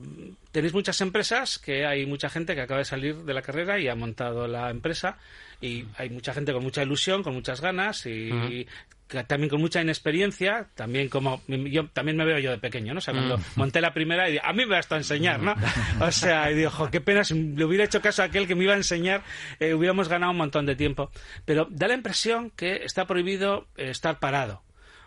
tenéis 0.52 0.74
muchas 0.74 1.00
empresas 1.02 1.60
que 1.60 1.86
hay 1.86 2.06
mucha 2.06 2.30
gente 2.30 2.56
que 2.56 2.62
acaba 2.62 2.80
de 2.80 2.86
salir 2.86 3.16
de 3.16 3.34
la 3.34 3.42
carrera 3.42 3.80
y 3.80 3.88
ha 3.88 3.96
montado 3.96 4.48
la 4.48 4.70
empresa 4.70 5.18
y 5.62 5.86
hay 5.98 6.10
mucha 6.10 6.34
gente 6.34 6.54
con 6.54 6.64
mucha 6.64 6.84
ilusión, 6.84 7.24
con 7.24 7.34
muchas 7.34 7.62
ganas 7.62 8.06
y 8.06 8.68
que 9.08 9.24
también 9.24 9.50
con 9.50 9.62
mucha 9.62 9.82
inexperiencia, 9.82 10.68
también 10.76 11.08
como 11.08 11.42
yo 11.48 11.88
también 11.88 12.18
me 12.18 12.26
veo 12.26 12.40
yo 12.40 12.52
de 12.52 12.58
pequeño, 12.58 12.94
¿no? 12.94 12.98
O 12.98 13.02
sea, 13.02 13.14
cuando 13.14 13.40
monté 13.56 13.80
la 13.80 13.94
primera 13.94 14.28
y 14.28 14.34
dije, 14.34 14.44
a 14.46 14.52
mí 14.52 14.66
me 14.66 14.76
vas 14.76 14.92
a 14.92 14.98
enseñar, 14.98 15.40
¿no? 15.42 15.56
O 16.02 16.12
sea, 16.12 16.52
y 16.52 16.56
digo, 16.56 16.70
"Jo, 16.72 16.92
qué 16.92 17.00
pena 17.00 17.24
si 17.24 17.34
le 17.34 17.64
hubiera 17.64 17.86
hecho 17.86 18.02
caso 18.02 18.22
a 18.22 18.26
aquel 18.26 18.48
que 18.48 18.56
me 18.56 18.66
iba 18.66 18.74
a 18.74 18.78
enseñar, 18.78 19.24
eh, 19.60 19.74
hubiéramos 19.74 20.10
ganado 20.10 20.32
un 20.34 20.38
montón 20.38 20.66
de 20.66 20.76
tiempo. 20.76 21.10
Pero 21.46 21.68
da 21.70 21.88
la 21.88 21.94
impresión 21.94 22.50
que 22.52 22.84
está 22.84 23.08
prohibido 23.08 23.68
eh, 23.78 23.90
estar 23.92 24.20
parado. 24.20 24.62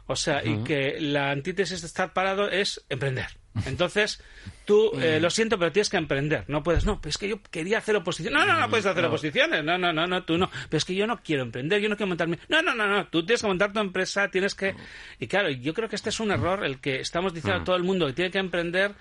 O 0.06 0.16
sea, 0.16 0.42
y 0.44 0.64
que 0.64 0.96
la 0.98 1.30
antítesis 1.30 1.82
de 1.82 1.86
estar 1.86 2.12
parado 2.14 2.50
es 2.50 2.84
emprender. 2.88 3.28
Entonces, 3.66 4.22
tú, 4.64 4.92
eh, 5.00 5.18
lo 5.20 5.28
siento, 5.28 5.58
pero 5.58 5.72
tienes 5.72 5.88
que 5.90 5.96
emprender. 5.96 6.44
No 6.48 6.62
puedes, 6.62 6.86
no, 6.86 7.00
pero 7.00 7.10
es 7.10 7.18
que 7.18 7.28
yo 7.28 7.40
quería 7.50 7.78
hacer 7.78 7.96
oposición. 7.96 8.32
No, 8.32 8.46
no, 8.46 8.58
no 8.60 8.70
puedes 8.70 8.86
hacer 8.86 9.04
oposiciones. 9.04 9.64
No, 9.64 9.76
no, 9.76 9.92
no, 9.92 10.06
no, 10.06 10.22
tú 10.22 10.38
no. 10.38 10.48
Pero 10.68 10.78
es 10.78 10.84
que 10.84 10.94
yo 10.94 11.06
no 11.06 11.20
quiero 11.22 11.42
emprender, 11.42 11.80
yo 11.80 11.88
no 11.88 11.96
quiero 11.96 12.08
montarme. 12.08 12.38
No, 12.48 12.62
no, 12.62 12.74
no, 12.74 12.86
no, 12.86 13.06
tú 13.08 13.24
tienes 13.26 13.40
que 13.42 13.48
montar 13.48 13.72
tu 13.72 13.80
empresa, 13.80 14.28
tienes 14.28 14.54
que. 14.54 14.74
Y 15.18 15.26
claro, 15.26 15.50
yo 15.50 15.74
creo 15.74 15.88
que 15.88 15.96
este 15.96 16.10
es 16.10 16.20
un 16.20 16.30
error 16.30 16.64
el 16.64 16.78
que 16.80 17.00
estamos 17.00 17.34
diciendo 17.34 17.60
a 17.62 17.64
todo 17.64 17.76
el 17.76 17.82
mundo 17.82 18.06
que 18.06 18.12
tiene 18.12 18.30
que 18.30 18.38
emprender. 18.38 18.92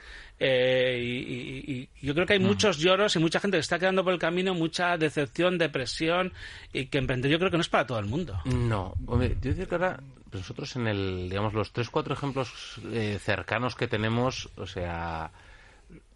eh, 0.42 1.00
y, 1.04 1.72
y- 1.74 1.90
y 2.02 2.06
yo 2.08 2.14
creo 2.14 2.26
que 2.26 2.34
hay 2.34 2.40
muchos 2.40 2.78
lloros 2.78 3.16
y 3.16 3.20
mucha 3.20 3.40
gente 3.42 3.58
que 3.58 3.62
está 3.62 3.78
quedando 3.78 4.04
por 4.06 4.14
el 4.14 4.20
camino, 4.20 4.54
mucha 4.54 4.98
decepción, 4.98 5.58
depresión, 5.58 6.32
y 6.72 6.86
que 6.86 6.98
emprender 6.98 7.30
yo 7.30 7.38
creo 7.40 7.52
que 7.52 7.58
no 7.58 7.62
es 7.62 7.68
para 7.70 7.86
todo 7.86 8.00
el 8.00 8.06
mundo. 8.06 8.40
No, 8.46 8.96
hombre, 9.06 9.36
yo 9.42 9.52
diría 9.52 9.66
que 9.66 9.76
ahora 9.76 10.00
nosotros 10.32 10.76
en 10.76 10.88
el, 10.88 11.30
digamos, 11.30 11.54
los 11.54 11.72
tres, 11.72 11.90
cuatro 11.90 12.14
ejemplos 12.14 12.80
eh, 12.92 13.20
cercanos 13.22 13.76
que 13.76 13.88
tenemos, 13.88 14.50
o 14.58 14.66
sea, 14.66 15.32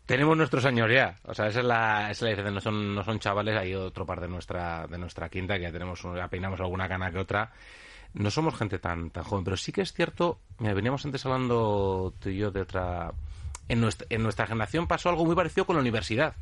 tenemos 0.05 0.35
nuestros 0.37 0.65
años 0.65 0.89
ya. 0.91 1.15
O 1.23 1.33
sea, 1.33 1.47
esa 1.47 1.59
es 1.59 1.65
la, 1.65 2.01
esa 2.03 2.11
es 2.11 2.21
la 2.21 2.29
diferencia. 2.29 2.53
No 2.53 2.61
son, 2.61 2.95
no 2.95 3.03
son 3.03 3.19
chavales, 3.19 3.57
hay 3.57 3.73
otro 3.75 4.05
par 4.05 4.21
de 4.21 4.27
nuestra, 4.27 4.87
de 4.87 4.97
nuestra 4.97 5.29
quinta 5.29 5.55
que 5.55 5.63
ya 5.63 5.71
tenemos, 5.71 6.01
ya 6.15 6.27
peinamos 6.27 6.59
alguna 6.59 6.87
cana 6.87 7.11
que 7.11 7.19
otra. 7.19 7.51
No 8.13 8.29
somos 8.29 8.55
gente 8.55 8.79
tan, 8.79 9.09
tan 9.09 9.23
joven, 9.23 9.43
pero 9.43 9.57
sí 9.57 9.71
que 9.71 9.81
es 9.81 9.91
cierto, 9.91 10.39
veníamos 10.59 11.03
antes 11.05 11.25
hablando 11.25 12.13
tú 12.19 12.29
y 12.29 12.37
yo 12.37 12.51
de 12.51 12.61
otra... 12.61 13.11
En 13.69 13.79
nuestra, 13.79 14.05
en 14.09 14.21
nuestra 14.21 14.45
generación 14.45 14.87
pasó 14.87 15.09
algo 15.09 15.25
muy 15.25 15.35
parecido 15.35 15.65
con 15.65 15.77
la 15.77 15.81
universidad, 15.81 16.35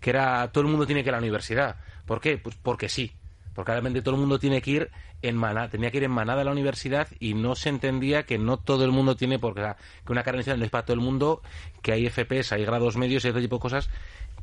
que 0.00 0.10
era 0.10 0.52
todo 0.52 0.62
el 0.62 0.70
mundo 0.70 0.86
tiene 0.86 1.02
que 1.02 1.08
ir 1.08 1.14
a 1.14 1.16
la 1.16 1.22
universidad. 1.22 1.76
¿Por 2.04 2.20
qué? 2.20 2.36
Pues 2.36 2.56
porque 2.56 2.90
sí. 2.90 3.14
Porque 3.58 3.72
realmente 3.72 4.02
todo 4.02 4.14
el 4.14 4.20
mundo 4.20 4.38
tiene 4.38 4.62
que 4.62 4.70
ir 4.70 4.90
en 5.20 5.36
manada, 5.36 5.68
tenía 5.68 5.90
que 5.90 5.96
ir 5.96 6.04
en 6.04 6.12
manada 6.12 6.42
a 6.42 6.44
la 6.44 6.52
universidad 6.52 7.08
y 7.18 7.34
no 7.34 7.56
se 7.56 7.70
entendía 7.70 8.22
que 8.22 8.38
no 8.38 8.56
todo 8.56 8.84
el 8.84 8.92
mundo 8.92 9.16
tiene, 9.16 9.40
porque 9.40 9.74
una 10.08 10.22
carrera 10.22 10.42
inicial 10.42 10.60
no 10.60 10.64
es 10.64 10.70
para 10.70 10.84
todo 10.84 10.94
el 10.94 11.00
mundo, 11.00 11.42
que 11.82 11.90
hay 11.90 12.08
FPs, 12.08 12.52
hay 12.52 12.64
grados 12.64 12.96
medios 12.96 13.24
y 13.24 13.30
otro 13.30 13.40
tipo 13.40 13.56
de 13.56 13.60
cosas 13.60 13.90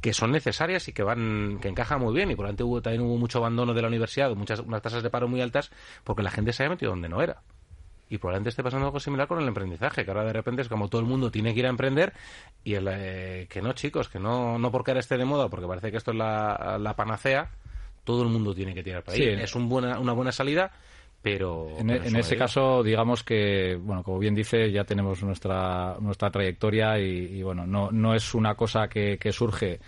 que 0.01 0.11
son 0.11 0.33
necesarias 0.33 0.89
y 0.89 0.91
que 0.91 1.01
van, 1.01 1.59
que 1.61 1.69
encajan 1.69 2.01
muy 2.01 2.13
bien. 2.13 2.29
Y 2.29 2.35
por 2.35 2.45
lo 2.45 2.65
hubo, 2.65 2.81
también 2.81 3.03
hubo 3.03 3.15
mucho 3.15 3.37
abandono 3.37 3.73
de 3.73 3.81
la 3.83 3.87
universidad, 3.87 4.35
muchas, 4.35 4.59
unas 4.59 4.81
tasas 4.81 5.01
de 5.01 5.09
paro 5.09 5.29
muy 5.29 5.39
altas, 5.39 5.71
porque 6.03 6.21
la 6.21 6.29
gente 6.29 6.51
se 6.51 6.63
había 6.63 6.71
metido 6.71 6.91
donde 6.91 7.07
no 7.07 7.21
era. 7.21 7.41
Y 8.09 8.17
probablemente 8.17 8.49
esté 8.49 8.63
pasando 8.63 8.85
algo 8.85 8.99
similar 8.99 9.29
con 9.29 9.39
el 9.39 9.47
emprendizaje, 9.47 10.03
que 10.03 10.11
ahora 10.11 10.25
de 10.25 10.33
repente 10.33 10.61
es 10.61 10.67
como 10.67 10.89
todo 10.89 10.99
el 10.99 11.07
mundo 11.07 11.31
tiene 11.31 11.53
que 11.53 11.61
ir 11.61 11.67
a 11.67 11.69
emprender 11.69 12.11
y 12.65 12.73
el, 12.73 12.89
eh, 12.91 13.47
que 13.49 13.61
no, 13.61 13.71
chicos, 13.71 14.09
que 14.09 14.19
no, 14.19 14.59
no 14.59 14.71
porque 14.73 14.91
ahora 14.91 14.99
esté 14.99 15.17
de 15.17 15.23
moda, 15.23 15.47
porque 15.47 15.67
parece 15.67 15.89
que 15.89 15.95
esto 15.95 16.11
es 16.11 16.17
la 16.17 16.93
panacea, 16.97 17.49
todo 18.05 18.23
el 18.23 18.29
mundo 18.29 18.55
tiene 18.55 18.73
que 18.73 18.83
tirar 18.83 19.03
para 19.03 19.17
ahí. 19.17 19.23
Sí. 19.23 19.29
Es 19.29 19.55
un 19.55 19.67
buena, 19.67 19.99
una 19.99 20.13
buena 20.13 20.31
salida, 20.31 20.71
pero... 21.21 21.69
En, 21.77 21.87
pero 21.87 22.03
en 22.03 22.07
eso 22.07 22.19
ese 22.19 22.35
es. 22.35 22.39
caso, 22.39 22.83
digamos 22.83 23.23
que, 23.23 23.77
bueno, 23.81 24.03
como 24.03 24.19
bien 24.19 24.35
dice, 24.35 24.71
ya 24.71 24.85
tenemos 24.85 25.21
nuestra, 25.23 25.97
nuestra 25.99 26.29
trayectoria 26.29 26.99
y, 26.99 27.39
y, 27.39 27.43
bueno, 27.43 27.65
no, 27.65 27.91
no 27.91 28.15
es 28.15 28.33
una 28.33 28.55
cosa 28.55 28.87
que, 28.87 29.17
que 29.17 29.33
surge, 29.33 29.79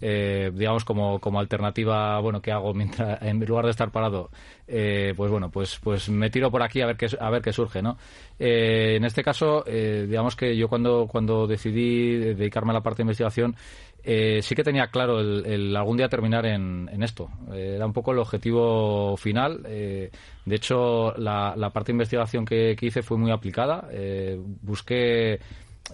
eh, 0.00 0.50
digamos, 0.52 0.84
como, 0.84 1.20
como 1.20 1.38
alternativa, 1.38 2.18
bueno, 2.20 2.40
¿qué 2.42 2.50
hago 2.50 2.74
mientras, 2.74 3.20
en 3.22 3.44
lugar 3.44 3.66
de 3.66 3.70
estar 3.70 3.90
parado? 3.90 4.30
Eh, 4.66 5.14
pues 5.16 5.30
bueno, 5.30 5.50
pues, 5.50 5.78
pues 5.82 6.08
me 6.08 6.30
tiro 6.30 6.50
por 6.50 6.62
aquí 6.62 6.80
a 6.80 6.86
ver 6.86 6.96
qué, 6.96 7.08
a 7.18 7.30
ver 7.30 7.42
qué 7.42 7.52
surge, 7.52 7.82
¿no? 7.82 7.98
Eh, 8.38 8.94
en 8.96 9.04
este 9.04 9.22
caso, 9.22 9.64
eh, 9.66 10.06
digamos 10.08 10.34
que 10.34 10.56
yo 10.56 10.68
cuando, 10.68 11.06
cuando 11.06 11.46
decidí 11.46 12.16
dedicarme 12.16 12.70
a 12.72 12.74
la 12.74 12.82
parte 12.82 12.98
de 12.98 13.04
investigación, 13.04 13.54
eh, 14.06 14.40
sí 14.42 14.54
que 14.54 14.62
tenía 14.62 14.86
claro 14.86 15.18
el, 15.20 15.74
algún 15.76 15.96
día 15.96 16.08
terminar 16.08 16.46
en, 16.46 16.88
esto. 17.02 17.28
Eh, 17.52 17.74
era 17.76 17.84
un 17.86 17.92
poco 17.92 18.12
el 18.12 18.18
objetivo 18.18 19.16
final. 19.16 19.62
Eh, 19.68 20.10
de 20.44 20.54
hecho, 20.54 21.12
la, 21.18 21.54
la 21.56 21.70
parte 21.70 21.88
de 21.92 21.96
investigación 21.96 22.44
que, 22.44 22.76
hice 22.80 23.02
fue 23.02 23.18
muy 23.18 23.32
aplicada. 23.32 23.88
Eh, 23.90 24.38
busqué 24.62 25.40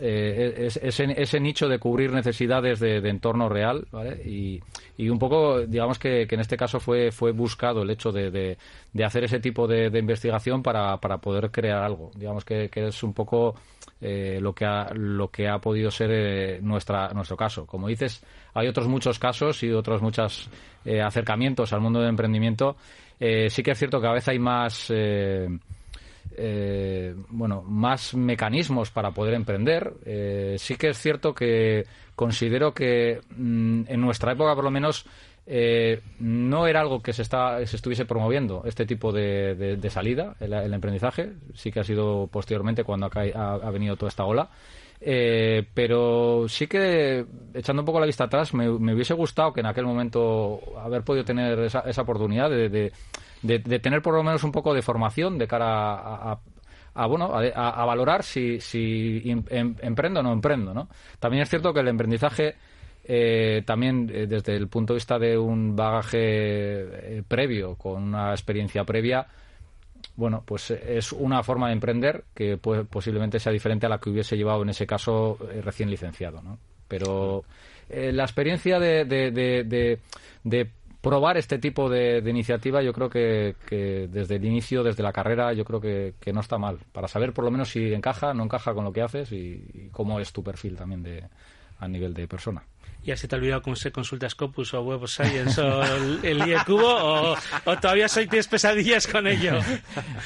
eh, 0.00 0.54
es- 0.58 0.76
ese, 0.82 1.14
ese 1.16 1.40
nicho 1.40 1.68
de 1.68 1.78
cubrir 1.78 2.12
necesidades 2.12 2.80
de, 2.80 3.00
entorno 3.08 3.48
real, 3.48 3.86
¿vale? 3.90 4.22
Y, 4.24 4.60
y 4.96 5.08
un 5.08 5.18
poco, 5.18 5.60
digamos 5.66 5.98
que, 5.98 6.26
que 6.26 6.34
en 6.34 6.40
este 6.42 6.56
caso 6.56 6.80
fue, 6.80 7.12
fue 7.12 7.32
buscado 7.32 7.82
el 7.82 7.90
hecho 7.90 8.12
de, 8.12 8.30
de- 8.30 8.58
de 8.92 9.04
hacer 9.04 9.24
ese 9.24 9.40
tipo 9.40 9.66
de, 9.66 9.88
investigación 9.98 10.62
para, 10.62 10.98
para 10.98 11.18
poder 11.18 11.50
crear 11.50 11.82
algo. 11.82 12.10
Digamos 12.14 12.44
que 12.44 12.70
es 12.88 13.02
un 13.02 13.12
poco 13.14 13.54
eh, 14.02 14.38
lo, 14.40 14.52
que 14.52 14.64
ha, 14.64 14.92
lo 14.92 15.28
que 15.28 15.48
ha 15.48 15.58
podido 15.58 15.90
ser 15.90 16.10
eh, 16.10 16.60
nuestra, 16.60 17.08
nuestro 17.14 17.36
caso. 17.36 17.64
Como 17.66 17.86
dices, 17.88 18.22
hay 18.52 18.66
otros 18.66 18.88
muchos 18.88 19.18
casos 19.18 19.62
y 19.62 19.70
otros 19.70 20.02
muchos 20.02 20.50
eh, 20.84 21.00
acercamientos 21.00 21.72
al 21.72 21.80
mundo 21.80 22.00
del 22.00 22.08
emprendimiento. 22.08 22.76
Eh, 23.20 23.48
sí 23.48 23.62
que 23.62 23.70
es 23.70 23.78
cierto 23.78 24.00
que 24.00 24.08
a 24.08 24.12
veces 24.12 24.28
hay 24.28 24.38
más... 24.38 24.86
eh, 24.90 25.48
eh, 26.34 27.14
bueno, 27.28 27.62
más 27.62 28.14
mecanismos 28.14 28.90
para 28.90 29.10
poder 29.10 29.34
emprender. 29.34 29.92
Sí 30.58 30.76
que 30.76 30.88
es 30.88 30.98
cierto 30.98 31.34
que 31.34 31.84
considero 32.16 32.72
que 32.72 33.20
mm, 33.36 33.82
en 33.86 34.00
nuestra 34.00 34.32
época, 34.32 34.54
por 34.54 34.64
lo 34.64 34.70
menos, 34.70 35.04
eh, 35.46 36.00
no 36.20 36.66
era 36.66 36.80
algo 36.80 37.02
que 37.02 37.12
se, 37.12 37.22
está, 37.22 37.64
se 37.66 37.76
estuviese 37.76 38.04
promoviendo 38.04 38.62
este 38.64 38.86
tipo 38.86 39.12
de, 39.12 39.78
salida, 39.90 40.36
el, 40.40 40.52
el 40.52 40.72
emprendizaje. 40.72 41.32
Sí 41.54 41.70
que 41.70 41.80
ha 41.80 41.84
sido 41.84 42.28
posteriormente 42.28 42.84
cuando 42.84 43.06
ha, 43.06 43.54
ha 43.54 43.70
venido 43.70 43.96
toda 43.96 44.08
esta 44.08 44.24
ola. 44.24 44.50
Eh, 45.04 45.66
pero 45.74 46.46
sí 46.48 46.68
que, 46.68 47.26
echando 47.54 47.82
un 47.82 47.86
poco 47.86 47.98
la 47.98 48.06
vista 48.06 48.24
atrás, 48.24 48.54
me, 48.54 48.70
hubiese 48.70 49.14
gustado 49.14 49.52
que 49.52 49.58
en 49.58 49.66
aquel 49.66 49.84
momento 49.84 50.60
haber 50.78 51.02
podido 51.02 51.24
tener 51.24 51.58
esa, 51.58 51.80
esa 51.80 52.02
oportunidad 52.02 52.48
de, 52.48 52.92
de, 53.42 53.78
tener 53.80 54.00
por 54.00 54.14
lo 54.14 54.22
menos 54.22 54.44
un 54.44 54.52
poco 54.52 54.72
de 54.72 54.80
formación 54.80 55.38
de 55.38 55.48
cara 55.48 55.94
a, 55.94 56.38
a 56.94 57.06
bueno 57.06 57.32
a, 57.34 57.84
valorar 57.84 58.22
si, 58.22 58.60
si 58.60 59.22
em, 59.24 59.42
em, 59.48 59.74
emprendo 59.80 60.20
o 60.20 60.22
no 60.22 60.32
emprendo 60.32 60.72
no 60.72 60.88
también 61.18 61.42
es 61.42 61.48
cierto 61.48 61.72
que 61.72 61.80
el 61.80 61.88
emprendizaje 61.88 62.54
eh, 63.04 63.62
también 63.66 64.08
eh, 64.12 64.26
desde 64.28 64.54
el 64.54 64.68
punto 64.68 64.92
de 64.92 64.98
vista 64.98 65.18
de 65.18 65.36
un 65.36 65.74
bagaje 65.74 66.18
eh, 66.20 67.22
previo 67.26 67.74
con 67.74 68.00
una 68.00 68.30
experiencia 68.30 68.84
previa 68.84 69.26
bueno, 70.14 70.42
pues 70.46 70.70
es 70.70 71.10
una 71.12 71.42
forma 71.42 71.68
de 71.68 71.72
emprender 71.72 72.24
que 72.34 72.58
posiblemente 72.58 73.40
sea 73.40 73.50
diferente 73.50 73.86
a 73.86 73.88
la 73.88 73.98
que 73.98 74.10
hubiese 74.10 74.36
llevado 74.36 74.62
en 74.62 74.68
ese 74.68 74.86
caso 74.86 75.38
recién 75.62 75.88
licenciado, 75.88 76.42
¿no? 76.42 76.58
Pero 76.86 77.44
la 77.88 78.24
experiencia 78.24 78.78
de, 78.78 79.04
de, 79.06 80.70
probar 81.00 81.38
este 81.38 81.58
tipo 81.58 81.88
de, 81.88 82.18
iniciativa 82.26 82.82
yo 82.82 82.92
creo 82.92 83.08
que, 83.08 83.54
desde 84.10 84.36
el 84.36 84.44
inicio, 84.44 84.82
desde 84.82 85.02
la 85.02 85.12
carrera, 85.12 85.54
yo 85.54 85.64
creo 85.64 85.80
que, 85.80 86.32
no 86.32 86.40
está 86.40 86.58
mal, 86.58 86.78
para 86.92 87.08
saber 87.08 87.32
por 87.32 87.44
lo 87.44 87.50
menos 87.50 87.70
si 87.70 87.94
encaja, 87.94 88.34
no 88.34 88.42
encaja 88.42 88.74
con 88.74 88.84
lo 88.84 88.92
que 88.92 89.02
haces 89.02 89.32
y, 89.32 89.64
y 89.72 89.88
cómo 89.92 90.20
es 90.20 90.32
tu 90.32 90.42
perfil 90.42 90.76
también 90.76 91.02
de, 91.02 91.24
a 91.78 91.88
nivel 91.88 92.12
de 92.12 92.28
persona 92.28 92.64
y 93.04 93.10
así 93.10 93.26
te 93.26 93.34
ha 93.34 93.38
olvidado 93.38 93.62
cómo 93.62 93.74
se 93.74 93.90
consulta 93.90 94.28
Scopus 94.30 94.74
o 94.74 94.82
Web 94.82 95.02
of 95.02 95.10
Science 95.10 95.60
o 95.60 95.82
el, 96.22 96.46
IE 96.46 96.56
Cubo 96.64 97.34
o, 97.64 97.76
todavía 97.80 98.08
soy 98.08 98.28
tienes 98.28 98.46
pesadillas 98.46 99.06
con 99.06 99.26
ello. 99.26 99.58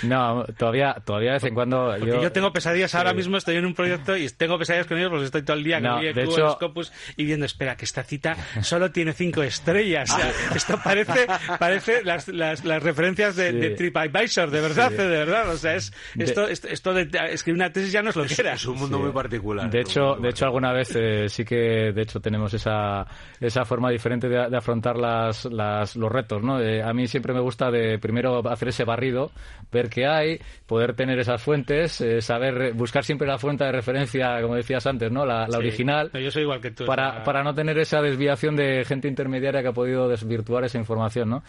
No, 0.02 0.44
todavía, 0.58 0.94
todavía 1.04 1.30
de 1.30 1.36
vez 1.36 1.44
en 1.44 1.54
cuando. 1.54 1.96
yo, 1.96 2.30
tengo 2.32 2.52
pesadillas 2.52 2.94
ahora 2.94 3.14
mismo, 3.14 3.38
estoy 3.38 3.56
en 3.56 3.64
un 3.64 3.74
proyecto 3.74 4.16
y 4.16 4.28
tengo 4.28 4.58
pesadillas 4.58 4.86
con 4.86 4.98
ellos 4.98 5.10
porque 5.10 5.24
estoy 5.24 5.42
todo 5.42 5.56
el 5.56 5.64
día 5.64 5.80
con 5.80 6.04
el 6.04 6.16
IE 6.16 6.24
Cubo, 6.26 6.52
Scopus 6.52 6.92
y 7.16 7.24
viendo, 7.24 7.46
espera, 7.46 7.76
que 7.76 7.86
esta 7.86 8.02
cita 8.02 8.36
solo 8.60 8.90
tiene 8.90 9.12
cinco 9.14 9.42
estrellas. 9.42 10.14
esto 10.54 10.78
parece, 10.82 11.26
parece 11.58 12.04
las, 12.04 12.28
las, 12.28 12.64
las 12.64 12.82
referencias 12.82 13.36
de, 13.36 13.52
de, 13.52 13.70
TripAdvisor, 13.70 14.50
de 14.50 14.60
verdad, 14.60 14.90
de 14.90 15.08
verdad. 15.08 15.48
O 15.50 15.56
sea, 15.56 15.76
es, 15.76 15.92
esto, 16.18 16.46
esto, 16.46 16.92
de 16.92 17.08
escribir 17.30 17.60
una 17.60 17.72
tesis 17.72 17.92
ya 17.92 18.02
no 18.02 18.10
es 18.10 18.16
lo 18.16 18.24
que 18.24 18.34
era. 18.38 18.54
Es 18.54 18.66
un 18.66 18.78
mundo 18.78 18.98
muy 18.98 19.12
particular. 19.12 19.70
De 19.70 19.80
hecho, 19.80 20.16
de 20.16 20.28
hecho 20.28 20.44
alguna 20.44 20.72
vez 20.72 20.94
eh, 20.94 21.28
sí 21.28 21.44
que, 21.44 21.92
de 21.92 22.02
hecho, 22.02 22.20
tenemos 22.20 22.45
esa 22.54 23.06
esa, 23.40 23.64
forma 23.64 23.90
diferente 23.90 24.28
de, 24.28 24.56
afrontar 24.56 24.96
las, 24.96 25.44
los 25.44 26.12
retos. 26.12 26.42
¿no? 26.42 26.56
a 26.56 26.92
mí 26.92 27.06
siempre 27.06 27.32
me 27.32 27.40
gusta 27.40 27.70
de 27.70 27.98
primero 27.98 28.46
hacer 28.48 28.68
ese 28.68 28.84
barrido, 28.84 29.30
ver 29.72 29.88
qué 29.88 30.06
hay, 30.06 30.40
poder 30.66 30.94
tener 30.94 31.18
esas 31.18 31.42
fuentes, 31.42 32.00
eh, 32.00 32.20
saber 32.20 32.72
buscar 32.74 33.04
siempre 33.04 33.26
la 33.26 33.38
fuente 33.38 33.64
de 33.64 33.72
referencia, 33.72 34.40
como 34.40 34.54
decías 34.54 34.86
antes, 34.86 35.10
¿no? 35.10 35.24
la, 35.24 35.46
original. 35.56 36.10
yo 36.12 36.30
soy 36.30 36.42
igual 36.42 36.60
que 36.60 36.70
tú. 36.70 36.84
Para, 36.86 37.24
para 37.24 37.42
no 37.42 37.54
tener 37.54 37.78
esa 37.78 38.00
desviación 38.00 38.56
de 38.56 38.84
gente 38.84 39.08
intermediaria 39.08 39.62
que 39.62 39.68
ha 39.68 39.72
podido 39.72 40.08
desvirtuar 40.08 40.64
esa 40.64 40.78
información. 40.78 41.30
¿no? 41.30 41.42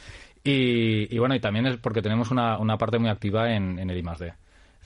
Y, 0.44 1.18
bueno, 1.18 1.36
y 1.36 1.40
también 1.40 1.68
es 1.68 1.78
porque 1.78 2.02
tenemos 2.02 2.32
una, 2.32 2.58
una 2.58 2.78
parte 2.78 2.98
muy 3.00 3.10
activa 3.10 3.52
en, 3.54 3.80
en 3.80 3.90
el 3.90 3.98
I+.D 3.98 4.34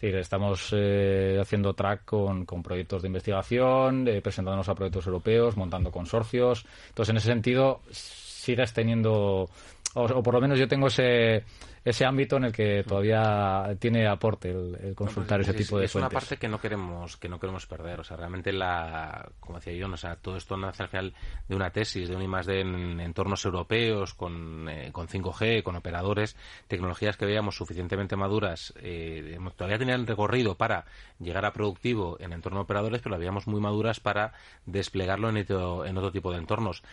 decir, 0.01 0.15
estamos 0.15 0.69
eh, 0.73 1.37
haciendo 1.39 1.73
track 1.73 2.05
con, 2.05 2.45
con, 2.45 2.63
proyectos 2.63 3.01
de 3.01 3.07
investigación, 3.07 4.07
eh, 4.07 4.21
presentándonos 4.21 4.67
a 4.67 4.75
proyectos 4.75 5.05
europeos, 5.05 5.55
montando 5.55 5.91
consorcios. 5.91 6.65
Entonces, 6.89 7.11
en 7.11 7.17
ese 7.17 7.27
sentido, 7.27 7.81
sigues 7.91 8.73
teniendo, 8.73 9.49
o 9.93 10.23
por 10.23 10.33
lo 10.33 10.41
menos 10.41 10.57
yo 10.57 10.67
tengo 10.67 10.87
ese 10.87 11.43
ese 11.83 12.05
ámbito 12.05 12.37
en 12.37 12.45
el 12.45 12.51
que 12.51 12.83
todavía 12.87 13.75
tiene 13.79 14.07
aporte 14.07 14.51
el, 14.51 14.93
consultar 14.93 15.41
ese 15.41 15.53
tipo 15.53 15.79
de 15.79 15.85
es 15.85 15.95
una 15.95 16.09
parte 16.09 16.37
que 16.37 16.47
no 16.47 16.61
queremos 16.61 17.17
que 17.17 17.27
no 17.27 17.39
queremos 17.39 17.65
perder. 17.65 17.99
O 18.01 18.03
sea 18.03 18.17
realmente 18.17 18.53
la 18.53 19.27
como 19.39 19.57
decía 19.57 19.73
yo 19.73 19.87
o 19.91 19.97
sea 19.97 20.15
todo 20.15 20.37
esto 20.37 20.57
nace 20.57 20.83
al 20.83 20.89
final 20.89 21.13
de 21.47 21.55
una 21.55 21.71
tesis 21.71 22.07
de 22.07 22.15
un 22.15 22.21
I 22.21 22.45
de 22.45 22.61
en 22.61 22.99
entornos 22.99 23.43
europeos 23.45 24.13
con, 24.13 24.69
eh, 24.69 24.91
con 24.91 25.07
5G 25.07 25.63
con 25.63 25.75
operadores 25.75 26.35
tecnologías 26.67 27.17
que 27.17 27.25
veíamos 27.25 27.55
suficientemente 27.55 28.15
maduras 28.15 28.73
eh, 28.77 29.39
todavía 29.55 29.79
tenían 29.79 30.05
recorrido 30.05 30.55
para 30.55 30.85
llegar 31.19 31.45
a 31.45 31.53
productivo 31.53 32.17
en 32.19 32.33
entorno 32.33 32.59
de 32.59 32.63
operadores 32.63 33.01
pero 33.01 33.11
las 33.11 33.19
veíamos 33.19 33.47
muy 33.47 33.59
maduras 33.59 33.99
para 33.99 34.33
desplegarlo 34.67 35.29
en 35.29 35.37
otro, 35.37 35.85
en 35.85 35.97
otro 35.97 36.11
tipo 36.11 36.31
de 36.31 36.37
entornos. 36.37 36.83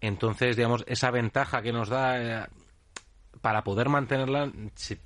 Entonces 0.00 0.56
digamos 0.56 0.84
esa 0.86 1.10
ventaja 1.10 1.60
que 1.60 1.72
nos 1.72 1.88
da 1.88 2.44
eh, 2.44 2.46
para 3.40 3.62
poder 3.64 3.88
mantenerla 3.88 4.50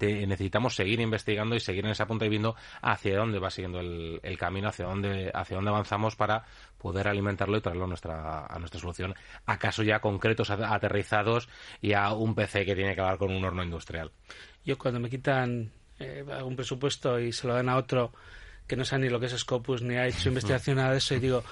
necesitamos 0.01 0.74
seguir 0.74 1.01
investigando 1.01 1.55
y 1.55 1.61
seguir 1.61 1.85
en 1.85 1.93
esa 1.93 2.07
punta 2.07 2.26
y 2.26 2.28
viendo 2.28 2.55
hacia 2.80 3.16
dónde 3.16 3.39
va 3.39 3.51
siguiendo 3.51 3.80
el, 3.80 4.39
camino, 4.39 4.68
hacia 4.68 4.87
dónde, 4.87 5.30
hacia 5.35 5.57
dónde 5.57 5.70
avanzamos 5.70 6.16
para 6.16 6.45
poder 6.78 7.09
alimentarlo 7.09 7.57
y 7.57 7.61
traerlo 7.61 7.85
a 7.85 7.89
nuestra, 7.89 8.47
a 8.47 8.59
nuestra 8.59 8.80
solución, 8.80 9.14
acaso 9.47 9.83
ya 9.83 10.01
concretos, 10.01 10.51
aterrizados 10.51 11.49
y 11.80 11.93
a 11.93 12.12
un 12.12 12.35
PC 12.35 12.64
que 12.64 12.74
tiene 12.74 12.95
que 12.95 13.03
ver 13.03 13.18
con 13.18 13.30
un 13.30 13.45
horno 13.45 13.62
industrial. 13.62 14.11
Yo 14.64 14.78
cuando 14.78 15.01
me 15.01 15.11
quitan 15.11 15.72
eh, 15.99 16.24
algún 16.30 16.57
presupuesto 16.57 17.18
y 17.20 17.33
se 17.33 17.47
lo 17.47 17.55
dan 17.55 17.68
a 17.68 17.76
otro 17.76 18.12
que 18.66 18.76
no 18.76 18.85
sabe 18.85 19.05
ni 19.05 19.09
lo 19.11 19.20
que 19.20 19.26
es 19.26 19.37
Scopus, 19.39 19.83
ni 19.83 19.97
ha 19.97 20.07
hecho 20.07 20.28
investigación, 20.28 20.76
nada 20.76 20.93
de 20.93 20.99
eso, 20.99 21.14
y 21.14 21.20
digo, 21.20 21.43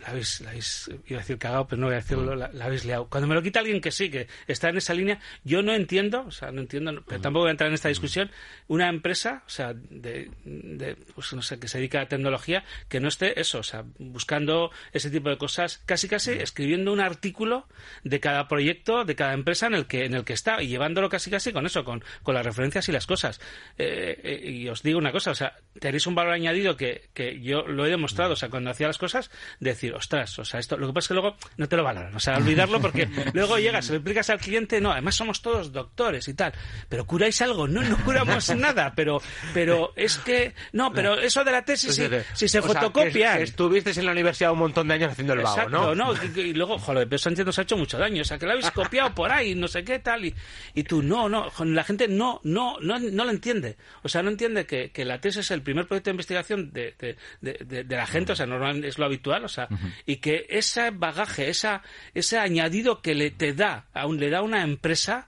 la 0.00 0.08
habéis, 0.08 0.40
la 0.40 0.50
habéis, 0.50 0.90
iba 1.06 1.18
a 1.18 1.22
decir 1.22 1.38
cagado, 1.38 1.66
pero 1.66 1.80
no 1.80 1.86
voy 1.86 1.94
a 1.94 1.98
decirlo, 1.98 2.34
mm. 2.34 2.56
la, 2.56 2.64
habéis 2.64 2.84
liado. 2.84 3.08
Cuando 3.08 3.26
me 3.26 3.34
lo 3.34 3.42
quita 3.42 3.60
alguien 3.60 3.80
que 3.80 3.90
sí, 3.90 4.10
que 4.10 4.26
está 4.46 4.70
en 4.70 4.78
esa 4.78 4.94
línea, 4.94 5.20
yo 5.44 5.62
no 5.62 5.72
entiendo, 5.74 6.24
o 6.26 6.30
sea, 6.30 6.50
no 6.50 6.60
entiendo, 6.60 7.02
pero 7.06 7.18
mm. 7.18 7.22
tampoco 7.22 7.42
voy 7.42 7.48
a 7.48 7.50
entrar 7.52 7.68
en 7.68 7.74
esta 7.74 7.88
mm. 7.88 7.90
discusión, 7.90 8.30
una 8.68 8.88
empresa, 8.88 9.42
o 9.46 9.50
sea, 9.50 9.74
de, 9.74 10.30
de, 10.44 10.96
pues 11.14 11.32
no 11.34 11.42
sé, 11.42 11.58
que 11.58 11.68
se 11.68 11.78
dedica 11.78 12.00
a 12.00 12.08
tecnología, 12.08 12.64
que 12.88 13.00
no 13.00 13.08
esté 13.08 13.38
eso, 13.40 13.58
o 13.58 13.62
sea, 13.62 13.84
buscando 13.98 14.70
ese 14.92 15.10
tipo 15.10 15.28
de 15.28 15.38
cosas, 15.38 15.82
casi 15.86 16.08
casi 16.08 16.32
escribiendo 16.32 16.92
un 16.92 17.00
artículo 17.00 17.68
de 18.02 18.18
cada 18.20 18.48
proyecto, 18.48 19.04
de 19.04 19.14
cada 19.14 19.34
empresa 19.34 19.66
en 19.66 19.74
el 19.74 19.86
que, 19.86 20.04
en 20.04 20.14
el 20.14 20.24
que 20.24 20.32
está, 20.32 20.62
y 20.62 20.68
llevándolo 20.68 21.08
casi 21.08 21.30
casi 21.30 21.52
con 21.52 21.66
eso, 21.66 21.84
con, 21.84 22.02
con 22.22 22.34
las 22.34 22.44
referencias 22.44 22.88
y 22.88 22.92
las 22.92 23.06
cosas. 23.06 23.40
Eh, 23.78 24.20
eh, 24.22 24.50
y 24.50 24.68
os 24.68 24.82
digo 24.82 24.98
una 24.98 25.12
cosa, 25.12 25.30
o 25.30 25.34
sea, 25.34 25.56
tenéis 25.78 26.06
un 26.06 26.14
valor 26.14 26.32
añadido 26.32 26.76
que, 26.76 27.08
que 27.14 27.40
yo 27.40 27.66
lo 27.66 27.86
he 27.86 27.90
demostrado, 27.90 28.32
o 28.32 28.36
sea, 28.36 28.48
cuando 28.48 28.70
hacía 28.70 28.86
las 28.86 28.98
cosas, 28.98 29.30
decir, 29.72 29.94
ostras, 29.94 30.38
o 30.38 30.44
sea, 30.44 30.60
esto, 30.60 30.76
lo 30.76 30.86
que 30.86 30.92
pasa 30.92 31.04
es 31.04 31.08
que 31.08 31.14
luego 31.14 31.36
no 31.56 31.68
te 31.68 31.76
lo 31.76 31.84
valoran, 31.84 32.14
o 32.14 32.20
sea, 32.20 32.36
olvidarlo 32.36 32.80
porque 32.80 33.08
luego 33.34 33.58
llegas, 33.58 33.86
se 33.86 33.92
lo 33.92 33.98
explicas 33.98 34.30
al 34.30 34.38
cliente, 34.38 34.80
no, 34.80 34.92
además 34.92 35.14
somos 35.14 35.42
todos 35.42 35.72
doctores 35.72 36.28
y 36.28 36.34
tal, 36.34 36.52
pero 36.88 37.06
curáis 37.06 37.40
algo, 37.42 37.68
no, 37.68 37.82
no 37.82 37.96
curamos 38.04 38.48
nada, 38.56 38.92
pero, 38.94 39.20
pero 39.54 39.92
es 39.96 40.18
que, 40.18 40.54
no, 40.72 40.92
pero 40.92 41.18
eso 41.18 41.44
de 41.44 41.52
la 41.52 41.62
tesis, 41.62 42.00
si, 42.34 42.48
se 42.48 42.62
fotocopia. 42.62 43.38
estuviste 43.38 43.90
en 43.98 44.06
la 44.06 44.12
universidad 44.12 44.52
un 44.52 44.58
montón 44.58 44.88
de 44.88 44.94
años 44.94 45.12
haciendo 45.12 45.34
el 45.34 45.40
vago, 45.40 45.68
¿no? 45.68 45.94
no, 45.94 46.12
y, 46.34 46.52
luego, 46.52 46.78
joder, 46.78 47.08
pero 47.08 47.18
Sánchez 47.18 47.46
nos 47.46 47.58
ha 47.58 47.62
hecho 47.62 47.76
mucho 47.76 47.98
daño, 47.98 48.22
o 48.22 48.24
sea, 48.24 48.38
que 48.38 48.46
lo 48.46 48.52
habéis 48.52 48.70
copiado 48.70 49.14
por 49.14 49.30
ahí, 49.30 49.54
no 49.54 49.68
sé 49.68 49.84
qué 49.84 49.98
tal, 49.98 50.24
y, 50.24 50.34
y 50.74 50.82
tú, 50.82 51.02
no, 51.02 51.28
no, 51.28 51.50
la 51.64 51.84
gente 51.84 52.08
no, 52.08 52.40
no, 52.44 52.78
no, 52.80 52.98
no 52.98 53.24
lo 53.24 53.30
entiende, 53.30 53.76
o 54.02 54.08
sea, 54.08 54.22
no 54.22 54.30
entiende 54.30 54.66
que, 54.66 54.90
que 54.90 55.04
la 55.04 55.20
tesis 55.20 55.40
es 55.40 55.50
el 55.50 55.62
primer 55.62 55.86
proyecto 55.86 56.10
de 56.10 56.14
investigación 56.14 56.72
de, 56.72 56.94
de, 56.98 57.84
de, 57.84 57.96
la 57.96 58.06
gente, 58.06 58.32
o 58.32 58.36
sea, 58.36 58.46
normal 58.46 58.84
es 58.84 58.98
lo 58.98 59.04
habitual, 59.04 59.44
o 59.44 59.48
sea, 59.48 59.55
y 60.04 60.16
que 60.16 60.46
ese 60.48 60.90
bagaje, 60.90 61.48
esa, 61.48 61.82
ese 62.14 62.38
añadido 62.38 63.00
que 63.00 63.14
le 63.14 63.30
te 63.30 63.52
da, 63.52 63.86
aún 63.92 64.18
le 64.18 64.30
da 64.30 64.42
una 64.42 64.62
empresa, 64.62 65.26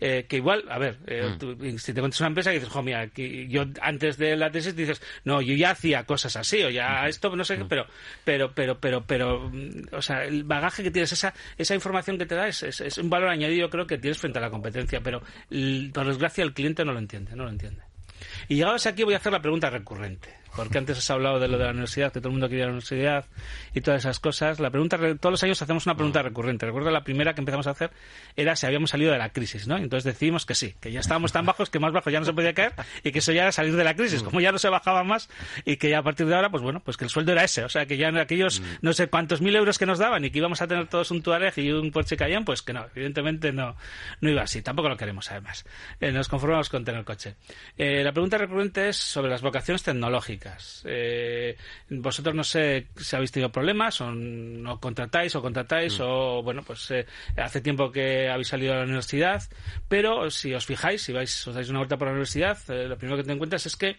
eh, 0.00 0.26
que 0.28 0.36
igual, 0.36 0.64
a 0.70 0.78
ver, 0.78 0.96
eh, 1.08 1.36
mm. 1.40 1.76
si 1.76 1.92
te 1.92 2.00
cuentas 2.00 2.20
una 2.20 2.28
empresa 2.28 2.52
y 2.52 2.54
dices, 2.54 2.68
jo, 2.68 2.82
mira, 2.84 3.10
yo 3.14 3.64
antes 3.82 4.16
de 4.16 4.36
la 4.36 4.48
tesis 4.48 4.76
dices, 4.76 5.02
no, 5.24 5.42
yo 5.42 5.54
ya 5.54 5.70
hacía 5.70 6.04
cosas 6.04 6.36
así, 6.36 6.62
o 6.62 6.70
ya 6.70 7.08
esto, 7.08 7.34
no 7.34 7.42
sé 7.42 7.56
qué, 7.56 7.64
mm. 7.64 7.68
pero, 7.68 7.86
pero, 8.24 8.52
pero, 8.54 8.78
pero, 8.78 9.04
pero, 9.04 9.50
mm, 9.52 9.88
o 9.92 10.00
sea, 10.00 10.24
el 10.24 10.44
bagaje 10.44 10.84
que 10.84 10.92
tienes, 10.92 11.12
esa, 11.12 11.34
esa 11.56 11.74
información 11.74 12.16
que 12.16 12.26
te 12.26 12.36
da 12.36 12.46
es, 12.46 12.62
es, 12.62 12.98
un 12.98 13.10
valor 13.10 13.28
añadido, 13.30 13.68
creo 13.70 13.88
que 13.88 13.98
tienes 13.98 14.18
frente 14.18 14.38
a 14.38 14.42
la 14.42 14.50
competencia, 14.50 15.00
pero 15.00 15.20
por 15.92 16.06
desgracia 16.06 16.44
el 16.44 16.54
cliente 16.54 16.84
no 16.84 16.92
lo 16.92 17.00
entiende, 17.00 17.34
no 17.34 17.42
lo 17.42 17.50
entiende. 17.50 17.82
Y 18.48 18.54
llegados 18.54 18.86
aquí 18.86 19.02
voy 19.02 19.14
a 19.14 19.16
hacer 19.16 19.32
la 19.32 19.42
pregunta 19.42 19.68
recurrente 19.68 20.38
porque 20.56 20.78
antes 20.78 20.98
has 20.98 21.10
hablado 21.10 21.40
de 21.40 21.48
lo 21.48 21.58
de 21.58 21.64
la 21.64 21.70
universidad, 21.70 22.12
que 22.12 22.20
todo 22.20 22.28
el 22.28 22.32
mundo 22.32 22.48
quería 22.48 22.64
la 22.64 22.72
universidad 22.72 23.26
y 23.74 23.80
todas 23.80 24.02
esas 24.02 24.20
cosas. 24.20 24.60
La 24.60 24.70
pregunta, 24.70 24.98
todos 25.20 25.32
los 25.32 25.42
años 25.42 25.60
hacemos 25.60 25.86
una 25.86 25.96
pregunta 25.96 26.22
recurrente. 26.22 26.66
Recuerdo 26.66 26.90
la 26.90 27.04
primera 27.04 27.34
que 27.34 27.40
empezamos 27.40 27.66
a 27.66 27.70
hacer 27.70 27.90
era 28.36 28.54
si 28.56 28.66
habíamos 28.66 28.90
salido 28.90 29.12
de 29.12 29.18
la 29.18 29.30
crisis, 29.30 29.66
¿no? 29.66 29.76
entonces 29.76 30.04
decidimos 30.04 30.46
que 30.46 30.54
sí, 30.54 30.74
que 30.80 30.92
ya 30.92 31.00
estábamos 31.00 31.32
tan 31.32 31.46
bajos 31.46 31.70
que 31.70 31.78
más 31.78 31.92
bajo 31.92 32.10
ya 32.10 32.20
no 32.20 32.26
se 32.26 32.32
podía 32.32 32.52
caer 32.54 32.72
y 33.02 33.12
que 33.12 33.20
eso 33.20 33.32
ya 33.32 33.42
era 33.42 33.52
salir 33.52 33.74
de 33.74 33.84
la 33.84 33.94
crisis, 33.94 34.22
como 34.22 34.40
ya 34.40 34.52
no 34.52 34.58
se 34.58 34.68
bajaba 34.68 35.04
más 35.04 35.28
y 35.64 35.76
que 35.76 35.90
ya 35.90 35.98
a 35.98 36.02
partir 36.02 36.26
de 36.26 36.34
ahora, 36.34 36.50
pues 36.50 36.62
bueno, 36.62 36.80
pues 36.80 36.96
que 36.96 37.04
el 37.04 37.10
sueldo 37.10 37.32
era 37.32 37.44
ese, 37.44 37.64
o 37.64 37.68
sea, 37.68 37.86
que 37.86 37.96
ya 37.96 38.08
aquellos 38.20 38.62
no 38.82 38.92
sé 38.92 39.08
cuántos 39.08 39.40
mil 39.40 39.54
euros 39.54 39.78
que 39.78 39.86
nos 39.86 39.98
daban 39.98 40.24
y 40.24 40.30
que 40.30 40.38
íbamos 40.38 40.60
a 40.62 40.66
tener 40.66 40.86
todos 40.88 41.10
un 41.10 41.22
Tuareg 41.22 41.56
y 41.58 41.70
un 41.72 41.90
Porsche 41.90 42.16
Cayenne, 42.16 42.44
pues 42.44 42.62
que 42.62 42.72
no, 42.72 42.86
evidentemente 42.94 43.52
no, 43.52 43.76
no 44.20 44.30
iba 44.30 44.42
así, 44.42 44.62
tampoco 44.62 44.88
lo 44.88 44.96
queremos 44.96 45.30
además. 45.30 45.64
Eh, 46.00 46.12
nos 46.12 46.28
conformamos 46.28 46.68
con 46.68 46.84
tener 46.84 47.04
coche. 47.04 47.36
Eh, 47.76 48.02
la 48.02 48.12
pregunta 48.12 48.38
recurrente 48.38 48.88
es 48.88 48.96
sobre 48.96 49.30
las 49.30 49.42
vocaciones 49.42 49.82
tecnológicas. 49.82 50.47
Eh, 50.84 51.38
eh, 51.38 51.56
vosotros 51.88 52.34
no 52.34 52.44
sé 52.44 52.88
si 52.96 53.16
habéis 53.16 53.32
tenido 53.32 53.50
problemas 53.50 54.00
o 54.00 54.10
no 54.10 54.80
contratáis 54.80 55.34
o 55.36 55.42
contratáis 55.42 55.98
mm. 55.98 56.02
o 56.02 56.42
bueno 56.42 56.62
pues 56.62 56.90
eh, 56.90 57.06
hace 57.36 57.60
tiempo 57.60 57.90
que 57.90 58.28
habéis 58.28 58.48
salido 58.48 58.72
de 58.72 58.78
la 58.80 58.84
universidad 58.84 59.42
pero 59.88 60.30
si 60.30 60.52
os 60.54 60.66
fijáis 60.66 61.02
si 61.02 61.12
vais 61.12 61.30
os 61.46 61.54
dais 61.54 61.68
una 61.68 61.78
vuelta 61.78 61.96
por 61.96 62.08
la 62.08 62.12
universidad 62.12 62.58
eh, 62.68 62.88
lo 62.88 62.98
primero 62.98 63.16
que 63.16 63.24
te 63.24 63.32
encuentras 63.32 63.66
es 63.66 63.76
que 63.76 63.96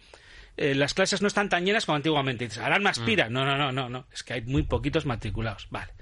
eh, 0.57 0.75
las 0.75 0.93
clases 0.93 1.21
no 1.21 1.29
están 1.29 1.47
tan 1.47 1.65
llenas 1.65 1.85
como 1.85 1.95
antiguamente. 1.95 2.43
Dices, 2.43 2.61
Alarma 2.61 2.89
aspira. 2.89 3.29
No, 3.29 3.45
no, 3.45 3.55
no, 3.57 3.71
no, 3.71 3.87
no. 3.87 4.07
Es 4.11 4.23
que 4.23 4.33
hay 4.33 4.41
muy 4.41 4.63
poquitos 4.63 5.05
matriculados. 5.05 5.67
Vale. 5.69 5.93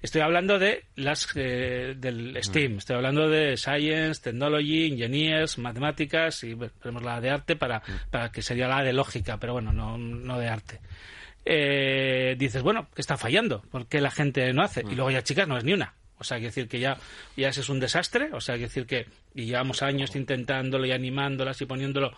Estoy 0.00 0.20
hablando 0.20 0.58
de 0.58 0.84
las 0.94 1.28
eh, 1.34 1.94
del 1.96 2.36
STEAM, 2.40 2.78
estoy 2.78 2.96
hablando 2.96 3.28
de 3.28 3.56
Science, 3.56 4.22
Technology, 4.22 4.86
Engineers, 4.86 5.58
Matemáticas 5.58 6.44
y 6.44 6.56
tenemos 6.80 7.02
la 7.02 7.20
de 7.20 7.30
arte 7.30 7.56
para, 7.56 7.82
para 8.10 8.30
que 8.30 8.40
sería 8.40 8.68
la 8.68 8.82
de 8.82 8.92
lógica, 8.92 9.38
pero 9.38 9.54
bueno, 9.54 9.72
no, 9.72 9.98
no 9.98 10.38
de 10.38 10.48
arte. 10.48 10.80
Eh, 11.44 12.36
dices, 12.38 12.62
bueno, 12.62 12.88
¿qué 12.94 13.00
está 13.00 13.16
fallando? 13.16 13.62
¿Por 13.70 13.86
qué 13.86 14.00
la 14.00 14.10
gente 14.10 14.52
no 14.52 14.62
hace? 14.62 14.82
Y 14.88 14.94
luego 14.94 15.10
ya 15.10 15.22
chicas 15.22 15.48
no 15.48 15.56
es 15.58 15.64
ni 15.64 15.72
una. 15.72 15.94
O 16.18 16.24
sea, 16.24 16.36
hay 16.36 16.42
que 16.42 16.48
decir 16.48 16.68
que 16.68 16.78
ya, 16.80 16.96
ya 17.36 17.48
ese 17.48 17.60
es 17.60 17.68
un 17.68 17.80
desastre. 17.80 18.30
O 18.32 18.40
sea, 18.40 18.54
hay 18.54 18.60
que 18.60 18.66
decir 18.66 18.86
que 18.86 19.06
y 19.34 19.46
llevamos 19.46 19.82
años 19.82 20.14
intentándolo 20.16 20.84
y 20.86 20.92
animándolas 20.92 21.60
y 21.60 21.66
poniéndolo 21.66 22.12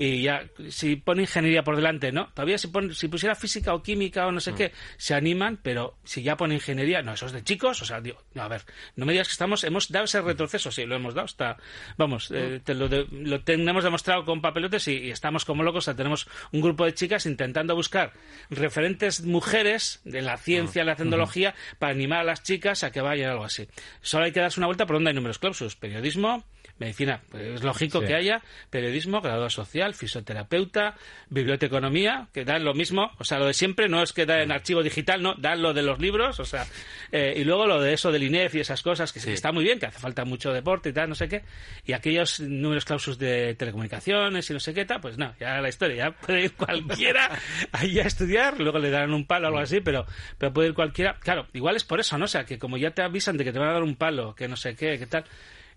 y 0.00 0.22
ya 0.22 0.48
si 0.70 0.96
pone 0.96 1.20
ingeniería 1.22 1.62
por 1.62 1.76
delante, 1.76 2.10
¿no? 2.10 2.28
Todavía 2.28 2.56
si, 2.56 2.68
pone, 2.68 2.94
si 2.94 3.08
pusiera 3.08 3.34
física 3.34 3.74
o 3.74 3.82
química 3.82 4.26
o 4.26 4.32
no 4.32 4.40
sé 4.40 4.54
qué, 4.54 4.72
se 4.96 5.14
animan, 5.14 5.58
pero 5.62 5.98
si 6.04 6.22
ya 6.22 6.38
pone 6.38 6.54
ingeniería, 6.54 7.02
no, 7.02 7.12
eso 7.12 7.26
es 7.26 7.32
de 7.32 7.44
chicos, 7.44 7.82
o 7.82 7.84
sea, 7.84 8.00
digo, 8.00 8.24
no, 8.32 8.42
a 8.42 8.48
ver, 8.48 8.62
no 8.96 9.04
me 9.04 9.12
digas 9.12 9.28
que 9.28 9.32
estamos, 9.32 9.62
hemos 9.62 9.92
dado 9.92 10.06
ese 10.06 10.22
retroceso, 10.22 10.72
sí, 10.72 10.86
lo 10.86 10.96
hemos 10.96 11.12
dado, 11.12 11.26
está, 11.26 11.58
vamos, 11.98 12.30
eh, 12.34 12.62
te 12.64 12.72
lo, 12.72 12.88
lo 12.88 13.40
tenemos 13.42 13.84
demostrado 13.84 14.24
con 14.24 14.40
papelotes 14.40 14.88
y, 14.88 15.10
estamos 15.10 15.44
como 15.44 15.62
locos, 15.62 15.84
o 15.84 15.86
sea, 15.86 15.96
tenemos 15.96 16.26
un 16.50 16.62
grupo 16.62 16.86
de 16.86 16.94
chicas 16.94 17.26
intentando 17.26 17.74
buscar 17.74 18.14
referentes 18.48 19.20
mujeres 19.22 20.00
de 20.04 20.22
la 20.22 20.38
ciencia, 20.38 20.82
la 20.82 20.96
tecnología, 20.96 21.54
para 21.78 21.92
animar 21.92 22.20
a 22.20 22.24
las 22.24 22.42
chicas 22.42 22.84
a 22.84 22.90
que 22.90 23.02
vayan 23.02 23.32
algo 23.32 23.44
así. 23.44 23.68
Solo 24.00 24.24
hay 24.24 24.32
que 24.32 24.40
darse 24.40 24.60
una 24.60 24.66
vuelta 24.66 24.86
por 24.86 24.96
donde 24.96 25.10
hay 25.10 25.14
números 25.14 25.38
clausus, 25.38 25.76
periodismo, 25.76 26.46
medicina, 26.80 27.20
pues 27.30 27.44
es 27.44 27.62
lógico 27.62 28.00
que 28.00 28.14
haya 28.14 28.42
periodismo, 28.70 29.20
graduado 29.20 29.50
social, 29.50 29.94
fisioterapeuta, 29.94 30.96
biblioteconomía, 31.28 32.28
que 32.32 32.44
dan 32.44 32.64
lo 32.64 32.74
mismo, 32.74 33.12
o 33.18 33.24
sea, 33.24 33.38
lo 33.38 33.46
de 33.46 33.54
siempre, 33.54 33.88
no 33.88 34.02
es 34.02 34.12
que 34.12 34.26
da 34.26 34.42
en 34.42 34.50
archivo 34.50 34.82
digital, 34.82 35.22
no, 35.22 35.34
dan 35.34 35.60
lo 35.60 35.74
de 35.74 35.82
los 35.82 36.00
libros, 36.00 36.40
o 36.40 36.44
sea, 36.44 36.66
eh, 37.12 37.34
y 37.36 37.44
luego 37.44 37.66
lo 37.66 37.80
de 37.80 37.92
eso 37.92 38.10
del 38.10 38.22
INEF 38.22 38.54
y 38.54 38.60
esas 38.60 38.82
cosas, 38.82 39.12
que 39.12 39.20
está 39.32 39.52
muy 39.52 39.62
bien, 39.62 39.78
que 39.78 39.86
hace 39.86 39.98
falta 39.98 40.24
mucho 40.24 40.52
deporte 40.52 40.88
y 40.88 40.92
tal, 40.92 41.10
no 41.10 41.14
sé 41.14 41.28
qué, 41.28 41.42
y 41.84 41.92
aquellos 41.92 42.40
números 42.40 42.86
clausus 42.86 43.18
de 43.18 43.54
telecomunicaciones 43.54 44.48
y 44.48 44.52
no 44.54 44.60
sé 44.60 44.72
qué 44.72 44.86
tal, 44.86 45.00
pues 45.02 45.18
no, 45.18 45.34
ya 45.38 45.60
la 45.60 45.68
historia, 45.68 45.96
ya 45.96 46.10
puede 46.12 46.44
ir 46.44 46.54
cualquiera 46.54 47.30
ahí 47.72 47.98
a 48.00 48.04
estudiar, 48.04 48.58
luego 48.58 48.78
le 48.78 48.90
darán 48.90 49.12
un 49.12 49.26
palo 49.26 49.46
o 49.46 49.48
algo 49.48 49.60
así, 49.60 49.80
pero, 49.80 50.06
pero 50.38 50.52
puede 50.52 50.68
ir 50.68 50.74
cualquiera, 50.74 51.18
claro, 51.20 51.46
igual 51.52 51.76
es 51.76 51.84
por 51.84 52.00
eso, 52.00 52.16
¿no? 52.16 52.24
O 52.24 52.28
sea, 52.28 52.44
que 52.44 52.58
como 52.58 52.78
ya 52.78 52.92
te 52.92 53.02
avisan 53.02 53.36
de 53.36 53.44
que 53.44 53.52
te 53.52 53.58
van 53.58 53.68
a 53.68 53.72
dar 53.74 53.82
un 53.82 53.96
palo, 53.96 54.34
que 54.34 54.48
no 54.48 54.56
sé 54.56 54.74
qué, 54.74 54.98
qué 54.98 55.06
tal, 55.06 55.24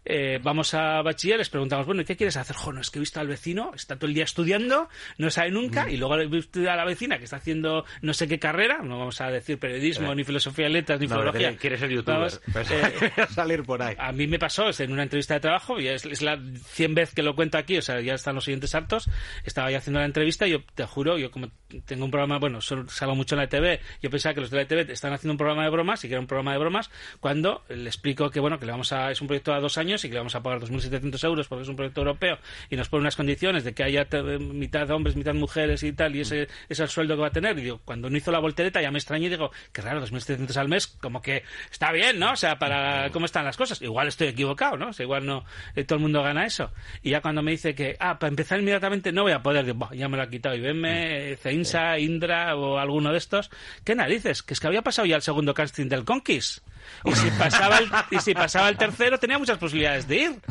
eh, 0.05 0.39
vamos 0.41 0.73
a 0.73 1.01
bachiller, 1.01 1.37
les 1.37 1.49
preguntamos, 1.49 1.85
bueno, 1.85 2.01
¿y 2.01 2.05
qué 2.05 2.17
quieres 2.17 2.35
hacer? 2.35 2.55
Jo, 2.55 2.73
no, 2.73 2.81
es 2.81 2.89
que 2.89 2.99
he 2.99 3.01
visto 3.01 3.19
al 3.19 3.27
vecino, 3.27 3.71
está 3.73 3.95
todo 3.95 4.07
el 4.07 4.13
día 4.13 4.25
estudiando, 4.25 4.89
no 5.17 5.29
sabe 5.29 5.51
nunca, 5.51 5.85
mm. 5.85 5.89
y 5.89 5.97
luego 5.97 6.17
he 6.17 6.27
visto 6.27 6.59
a 6.69 6.75
la 6.75 6.85
vecina 6.85 7.17
que 7.17 7.23
está 7.23 7.37
haciendo 7.37 7.85
no 8.01 8.13
sé 8.13 8.27
qué 8.27 8.39
carrera, 8.39 8.79
no 8.83 8.99
vamos 8.99 9.21
a 9.21 9.31
decir 9.31 9.57
periodismo, 9.57 10.11
eh. 10.11 10.15
ni 10.15 10.23
filosofía 10.23 10.65
de 10.65 10.71
letras, 10.71 10.99
ni 10.99 11.07
filología. 11.07 11.55
Quieres 11.55 11.79
ser 11.79 11.89
youtuber, 11.89 12.31
pues, 12.51 12.71
eh, 12.71 13.11
salir 13.29 13.63
por 13.63 13.81
ahí. 13.81 13.95
A 13.97 14.11
mí 14.11 14.27
me 14.27 14.39
pasó 14.39 14.69
en 14.77 14.91
una 14.91 15.03
entrevista 15.03 15.35
de 15.35 15.39
trabajo, 15.39 15.79
y 15.79 15.87
es, 15.87 16.21
la 16.21 16.39
cien 16.65 16.95
vez 16.95 17.13
que 17.13 17.23
lo 17.23 17.35
cuento 17.35 17.57
aquí, 17.57 17.77
o 17.77 17.81
sea, 17.81 18.01
ya 18.01 18.15
están 18.15 18.35
los 18.35 18.43
siguientes 18.43 18.75
hartos, 18.75 19.09
estaba 19.45 19.71
ya 19.71 19.77
haciendo 19.77 19.99
la 19.99 20.05
entrevista 20.05 20.47
y 20.47 20.51
yo 20.51 20.63
te 20.75 20.85
juro, 20.85 21.17
yo 21.17 21.31
como 21.31 21.49
tengo 21.85 22.05
un 22.05 22.11
programa, 22.11 22.39
bueno, 22.39 22.59
salgo 22.61 23.15
mucho 23.15 23.35
en 23.35 23.41
la 23.41 23.47
TV, 23.47 23.79
yo 24.01 24.09
pensaba 24.09 24.33
que 24.33 24.41
los 24.41 24.49
de 24.49 24.57
la 24.57 24.65
TV 24.65 24.91
están 24.91 25.13
haciendo 25.13 25.33
un 25.33 25.37
programa 25.37 25.63
de 25.63 25.69
bromas 25.69 26.03
y 26.03 26.07
que 26.07 26.13
era 26.13 26.21
un 26.21 26.27
programa 26.27 26.51
de 26.51 26.59
bromas, 26.59 26.89
cuando 27.19 27.63
le 27.69 27.87
explico 27.87 28.29
que, 28.29 28.39
bueno, 28.39 28.59
que 28.59 28.65
le 28.65 28.71
vamos 28.71 28.91
a, 28.91 29.11
es 29.11 29.21
un 29.21 29.27
proyecto 29.27 29.53
a 29.53 29.59
dos 29.59 29.77
años 29.77 29.92
y 30.03 30.07
que 30.07 30.13
le 30.13 30.19
vamos 30.19 30.35
a 30.35 30.41
pagar 30.41 30.59
2.700 30.59 31.23
euros 31.25 31.47
porque 31.47 31.63
es 31.63 31.69
un 31.69 31.75
proyecto 31.75 32.01
europeo 32.01 32.37
y 32.69 32.75
nos 32.75 32.89
pone 32.89 33.01
unas 33.01 33.15
condiciones 33.15 33.63
de 33.63 33.73
que 33.73 33.83
haya 33.83 34.07
mitad 34.39 34.89
hombres, 34.91 35.15
mitad 35.15 35.33
mujeres 35.33 35.83
y 35.83 35.93
tal, 35.93 36.15
y 36.15 36.21
ese 36.21 36.47
es 36.69 36.79
el 36.79 36.87
sueldo 36.87 37.15
que 37.15 37.21
va 37.21 37.27
a 37.27 37.31
tener. 37.31 37.57
Y 37.59 37.63
digo, 37.63 37.81
cuando 37.83 38.09
no 38.09 38.17
hizo 38.17 38.31
la 38.31 38.39
voltereta 38.39 38.81
ya 38.81 38.91
me 38.91 38.99
extrañé 38.99 39.27
y 39.27 39.29
digo, 39.29 39.51
qué 39.71 39.81
raro, 39.81 40.05
2.700 40.05 40.55
al 40.57 40.69
mes, 40.69 40.87
como 40.87 41.21
que 41.21 41.43
está 41.71 41.91
bien, 41.91 42.19
¿no? 42.19 42.31
O 42.31 42.35
sea, 42.35 42.57
para 42.57 43.09
cómo 43.11 43.25
están 43.25 43.45
las 43.45 43.57
cosas. 43.57 43.81
Igual 43.81 44.07
estoy 44.07 44.27
equivocado, 44.27 44.77
¿no? 44.77 44.89
O 44.89 44.93
sea, 44.93 45.03
igual 45.03 45.25
no 45.25 45.45
eh, 45.75 45.83
todo 45.83 45.97
el 45.97 46.01
mundo 46.01 46.23
gana 46.23 46.45
eso. 46.45 46.71
Y 47.01 47.11
ya 47.11 47.21
cuando 47.21 47.41
me 47.41 47.51
dice 47.51 47.75
que, 47.75 47.95
ah, 47.99 48.17
para 48.19 48.29
empezar 48.29 48.59
inmediatamente 48.59 49.11
no 49.11 49.23
voy 49.23 49.33
a 49.33 49.41
poder, 49.41 49.65
digo, 49.65 49.89
ya 49.93 50.07
me 50.07 50.17
lo 50.17 50.23
ha 50.23 50.29
quitado. 50.29 50.55
Y 50.55 50.61
venme, 50.61 51.35
Ceinsa, 51.37 51.97
Indra 51.99 52.55
o 52.55 52.77
alguno 52.77 53.11
de 53.11 53.17
estos. 53.17 53.49
¿Qué 53.83 53.95
narices? 53.95 54.43
Que 54.43 54.53
es 54.53 54.59
que 54.59 54.67
había 54.67 54.81
pasado 54.81 55.05
ya 55.05 55.15
el 55.15 55.21
segundo 55.21 55.53
casting 55.53 55.87
del 55.87 56.05
Conquist. 56.05 56.59
Y 57.05 57.13
si 57.13 57.29
pasaba 57.31 57.77
el, 57.77 57.89
y 58.11 58.19
si 58.19 58.33
pasaba 58.33 58.69
el 58.69 58.77
tercero 58.77 59.17
tenía 59.17 59.37
muchas 59.37 59.57
posibilidades 59.57 60.07
de 60.07 60.15
ir. 60.15 60.41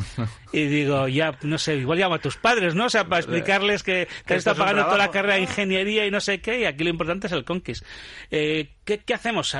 Y 0.51 0.65
digo, 0.65 1.07
ya, 1.07 1.37
no 1.41 1.57
sé, 1.57 1.75
igual 1.77 1.99
llamo 1.99 2.15
a 2.15 2.19
tus 2.19 2.37
padres, 2.37 2.75
¿no? 2.75 2.85
O 2.85 2.89
sea, 2.89 3.05
para 3.05 3.19
explicarles 3.21 3.83
que, 3.83 4.07
que 4.25 4.35
está 4.35 4.53
pagando 4.53 4.85
toda 4.85 4.97
la 4.97 5.11
carrera 5.11 5.35
de 5.35 5.41
ingeniería 5.41 6.05
y 6.05 6.11
no 6.11 6.21
sé 6.21 6.41
qué, 6.41 6.61
y 6.61 6.65
aquí 6.65 6.83
lo 6.83 6.89
importante 6.89 7.27
es 7.27 7.33
el 7.33 7.43
Conquist. 7.43 7.83
Eh, 8.31 8.69
¿qué, 8.85 8.99
¿Qué 8.99 9.13
hacemos? 9.13 9.55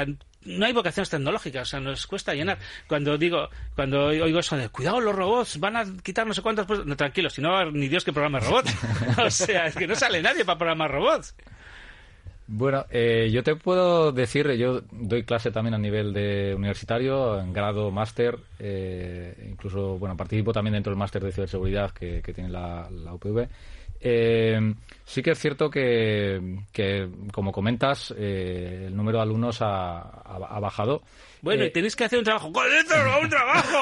no 0.46 0.66
hay 0.66 0.74
vocaciones 0.74 1.10
tecnológicas, 1.10 1.68
o 1.68 1.72
sea, 1.72 1.80
nos 1.80 2.06
cuesta 2.08 2.34
llenar. 2.34 2.60
Cuando 2.88 3.18
digo, 3.18 3.50
cuando 3.76 4.06
oigo 4.08 4.40
eso 4.40 4.58
de 4.58 4.70
cuidado 4.70 5.00
los 5.00 5.16
robots, 5.16 5.60
van 5.60 5.78
a 5.78 5.86
quitar 6.04 6.28
no 6.28 6.34
sé 6.34 6.42
cuántas 6.42 6.66
pues, 6.66 6.86
no 6.86 6.96
tranquilo, 6.96 7.30
si 7.30 7.42
no 7.42 7.72
ni 7.72 7.88
Dios 7.88 8.04
que 8.04 8.14
programa 8.14 8.40
robots. 8.40 8.74
o 9.18 9.30
sea, 9.30 9.68
es 9.68 9.76
que 9.76 9.88
no 9.88 9.96
sale 9.96 10.22
nadie 10.22 10.46
para 10.46 10.58
programar 10.58 10.92
robots. 10.92 11.36
Bueno, 12.56 12.86
eh, 12.92 13.32
yo 13.32 13.42
te 13.42 13.56
puedo 13.56 14.12
decir, 14.12 14.48
yo 14.52 14.82
doy 14.92 15.24
clase 15.24 15.50
también 15.50 15.74
a 15.74 15.80
nivel 15.80 16.14
de 16.14 16.54
universitario, 16.56 17.40
en 17.40 17.52
grado, 17.52 17.90
máster, 17.90 18.38
eh, 18.60 19.34
incluso, 19.50 19.98
bueno, 19.98 20.16
participo 20.16 20.54
también 20.54 20.76
dentro 20.76 20.92
del 20.92 21.00
máster 21.00 21.24
de 21.24 21.32
ciberseguridad 21.32 21.90
que, 21.90 22.22
tiene 22.22 22.50
la, 22.50 22.88
la 22.92 23.16
UPV. 23.16 23.48
Eh, 24.06 24.60
sí 25.06 25.24
que 25.24 25.32
es 25.32 25.40
cierto 25.40 25.70
que, 25.70 26.60
que 26.74 27.08
como 27.32 27.54
comentas, 27.54 28.14
eh, 28.18 28.84
el 28.88 28.96
número 28.96 29.20
de 29.20 29.24
alumnos 29.24 29.62
ha, 29.62 30.02
ha, 30.02 30.60
bajado. 30.60 31.02
Bueno, 31.42 31.64
y 31.64 31.68
eh, 31.68 31.72
tenéis 31.72 31.96
que 31.96 32.04
hacer 32.04 32.20
un 32.20 32.26
trabajo. 32.26 32.48
¡Un 32.48 33.30
trabajo! 33.30 33.78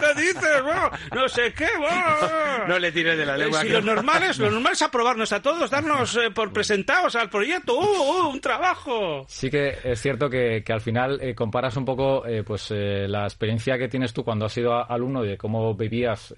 ¿Qué 0.00 0.20
dices? 0.20 0.62
Bueno, 0.62 0.90
no 1.14 1.28
sé 1.28 1.52
qué. 1.52 1.68
Bueno. 1.78 2.66
No 2.68 2.78
le 2.78 2.92
tires 2.92 3.16
de 3.16 3.26
la 3.26 3.36
lengua. 3.36 3.62
Si 3.62 3.68
lo 3.68 3.80
normal 3.80 4.22
es, 4.24 4.38
lo 4.38 4.50
normal 4.56 4.72
es 4.72 4.82
aprobarnos 4.82 5.32
a 5.32 5.42
todos, 5.42 5.70
darnos 5.70 6.18
por 6.34 6.52
presentados 6.52 7.16
al 7.16 7.30
proyecto. 7.30 7.78
¡Uh, 7.78 7.82
uh, 7.82 8.28
un 8.28 8.40
trabajo! 8.40 9.24
Sí 9.28 9.50
que 9.50 9.76
es 9.84 10.00
cierto 10.00 10.28
que, 10.28 10.62
que 10.64 10.72
al 10.72 10.80
final 10.80 11.20
comparas 11.34 11.76
un 11.76 11.84
poco 11.84 12.24
pues 12.44 12.70
la 12.70 13.24
experiencia 13.24 13.78
que 13.78 13.88
tienes 13.88 14.12
tú 14.12 14.24
cuando 14.24 14.46
has 14.46 14.52
sido 14.52 14.74
alumno 14.90 15.24
y 15.24 15.28
de 15.28 15.38
cómo 15.38 15.74
vivías 15.74 16.34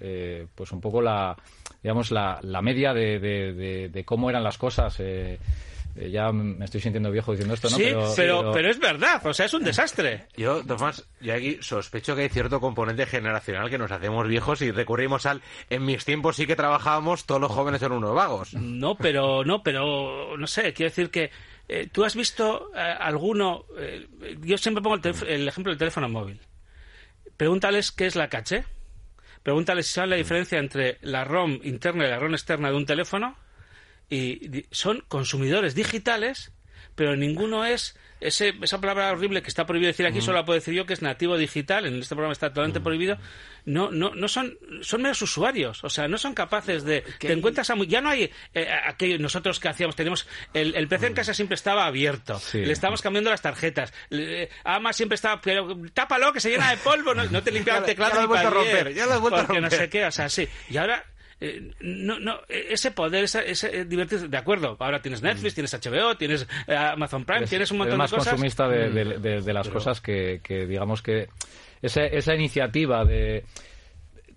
pues 0.55 0.71
un 0.71 0.81
poco 0.81 1.01
la 1.01 1.35
digamos, 1.81 2.11
la, 2.11 2.39
la 2.41 2.61
media 2.61 2.93
de, 2.93 3.19
de, 3.19 3.89
de, 3.89 4.05
cómo 4.05 4.29
eran 4.29 4.43
las 4.43 4.57
cosas. 4.57 4.99
Eh, 4.99 5.33
eh, 5.33 5.39
ya 5.95 6.31
me 6.31 6.63
estoy 6.65 6.81
sintiendo 6.81 7.11
viejo 7.11 7.31
diciendo 7.31 7.53
esto, 7.53 7.69
¿no? 7.69 7.77
Sí, 7.77 7.91
pero, 8.15 8.51
pero, 8.51 8.69
es 8.69 8.79
verdad, 8.79 9.25
o 9.25 9.33
sea, 9.33 9.45
es 9.45 9.53
un 9.53 9.63
desastre. 9.63 10.27
Yo, 10.37 10.63
Tomás, 10.63 11.07
yo 11.21 11.33
aquí 11.33 11.57
sospecho 11.61 12.15
que 12.15 12.23
hay 12.23 12.29
cierto 12.29 12.59
componente 12.59 13.05
generacional 13.05 13.69
que 13.69 13.77
nos 13.77 13.91
hacemos 13.91 14.27
viejos 14.27 14.61
y 14.61 14.71
recurrimos 14.71 15.25
al. 15.25 15.41
En 15.69 15.85
mis 15.85 16.05
tiempos 16.05 16.35
sí 16.35 16.47
que 16.47 16.55
trabajábamos, 16.55 17.25
todos 17.25 17.41
los 17.41 17.51
jóvenes 17.51 17.81
eran 17.81 17.97
unos 17.97 18.15
vagos. 18.15 18.53
No, 18.53 18.95
pero, 18.95 19.43
no, 19.43 19.63
pero, 19.63 20.37
no 20.37 20.47
sé, 20.47 20.73
quiero 20.73 20.89
decir 20.89 21.09
que. 21.09 21.31
Eh, 21.67 21.87
¿Tú 21.91 22.03
has 22.03 22.15
visto 22.15 22.71
alguno? 22.73 23.65
yo 24.41 24.57
siempre 24.57 24.81
pongo 24.81 24.95
el, 24.95 25.27
el 25.27 25.47
ejemplo 25.47 25.71
del 25.71 25.77
teléfono 25.77 26.09
móvil. 26.09 26.39
Pregúntales 27.37 27.91
qué 27.91 28.07
es 28.07 28.15
la 28.15 28.27
caché 28.27 28.65
Pregúntale 29.43 29.83
si 29.83 29.93
saben 29.93 30.09
la 30.11 30.15
diferencia 30.17 30.59
entre 30.59 30.97
la 31.01 31.23
ROM 31.23 31.59
interna 31.63 32.05
y 32.05 32.09
la 32.09 32.19
ROM 32.19 32.33
externa 32.33 32.69
de 32.69 32.75
un 32.75 32.85
teléfono. 32.85 33.37
Y 34.09 34.65
son 34.71 35.03
consumidores 35.07 35.75
digitales, 35.75 36.51
pero 36.95 37.15
ninguno 37.15 37.65
es 37.65 37.95
ese, 38.21 38.53
esa 38.61 38.81
palabra 38.81 39.11
horrible 39.11 39.41
que 39.41 39.47
está 39.47 39.65
prohibido 39.65 39.87
decir 39.87 40.05
aquí, 40.05 40.21
solo 40.21 40.37
la 40.37 40.45
puedo 40.45 40.59
decir 40.59 40.73
yo, 40.73 40.85
que 40.85 40.93
es 40.93 41.01
nativo 41.01 41.37
digital, 41.37 41.85
en 41.85 41.99
este 41.99 42.15
programa 42.15 42.33
está 42.33 42.49
totalmente 42.49 42.81
prohibido, 42.81 43.17
no, 43.65 43.91
no, 43.91 44.13
no 44.13 44.27
son, 44.27 44.57
son 44.81 45.01
meros 45.01 45.21
usuarios, 45.21 45.83
o 45.83 45.89
sea, 45.89 46.07
no 46.07 46.17
son 46.17 46.33
capaces 46.33 46.83
de, 46.83 47.03
te 47.19 47.31
encuentras 47.31 47.69
a 47.69 47.75
ya 47.87 48.01
no 48.01 48.09
hay 48.09 48.29
eh, 48.53 48.67
aquello, 48.85 49.17
nosotros 49.19 49.59
que 49.59 49.69
hacíamos, 49.69 49.95
tenemos, 49.95 50.27
el, 50.53 50.75
el 50.75 50.87
PC 50.87 51.07
en 51.07 51.13
casa 51.13 51.33
siempre 51.33 51.55
estaba 51.55 51.85
abierto, 51.85 52.41
le 52.53 52.71
estábamos 52.71 53.01
cambiando 53.01 53.29
las 53.29 53.41
tarjetas, 53.41 53.93
Ama 54.65 54.91
siempre 54.91 55.15
estaba, 55.15 55.39
pero 55.39 55.77
tápalo 55.93 56.33
que 56.33 56.41
se 56.41 56.49
llena 56.49 56.71
de 56.71 56.77
polvo, 56.77 57.13
no, 57.13 57.43
te 57.43 57.51
limpiaba 57.53 57.79
el 57.79 57.85
teclado 57.85 58.15
ya, 58.15 58.25
lo 58.27 58.33
has 58.33 58.45
a 58.45 58.49
romper, 58.49 58.93
ya 58.93 59.05
lo 59.05 59.13
has 59.13 59.21
vuelto 59.21 59.39
a 59.39 59.43
romper. 59.43 59.61
no 59.61 59.69
sé 59.69 59.89
qué, 59.89 60.05
o 60.05 60.11
sea, 60.11 60.27
sí, 60.27 60.47
y 60.69 60.75
ahora 60.75 61.05
eh, 61.41 61.71
no, 61.79 62.19
no, 62.19 62.39
ese 62.49 62.91
poder, 62.91 63.23
ese, 63.23 63.49
ese 63.49 63.85
divertirse, 63.85 64.27
de 64.27 64.37
acuerdo, 64.37 64.75
ahora 64.79 65.01
tienes 65.01 65.21
Netflix, 65.21 65.53
tienes 65.53 65.73
HBO, 65.73 66.17
tienes 66.17 66.45
eh, 66.67 66.75
Amazon 66.75 67.23
Prime, 67.23 67.47
tienes 67.47 67.71
un 67.71 67.77
montón 67.77 67.97
de 67.97 68.03
cosas. 68.03 68.17
más 68.17 68.27
consumista 68.27 68.67
de, 68.67 69.41
de, 69.41 69.53
las 69.53 69.69
cosas 69.69 70.01
que, 70.01 70.41
que, 70.43 70.65
digamos 70.65 71.01
que 71.01 71.29
esa, 71.81 72.03
esa 72.05 72.35
iniciativa 72.35 73.05
de 73.05 73.45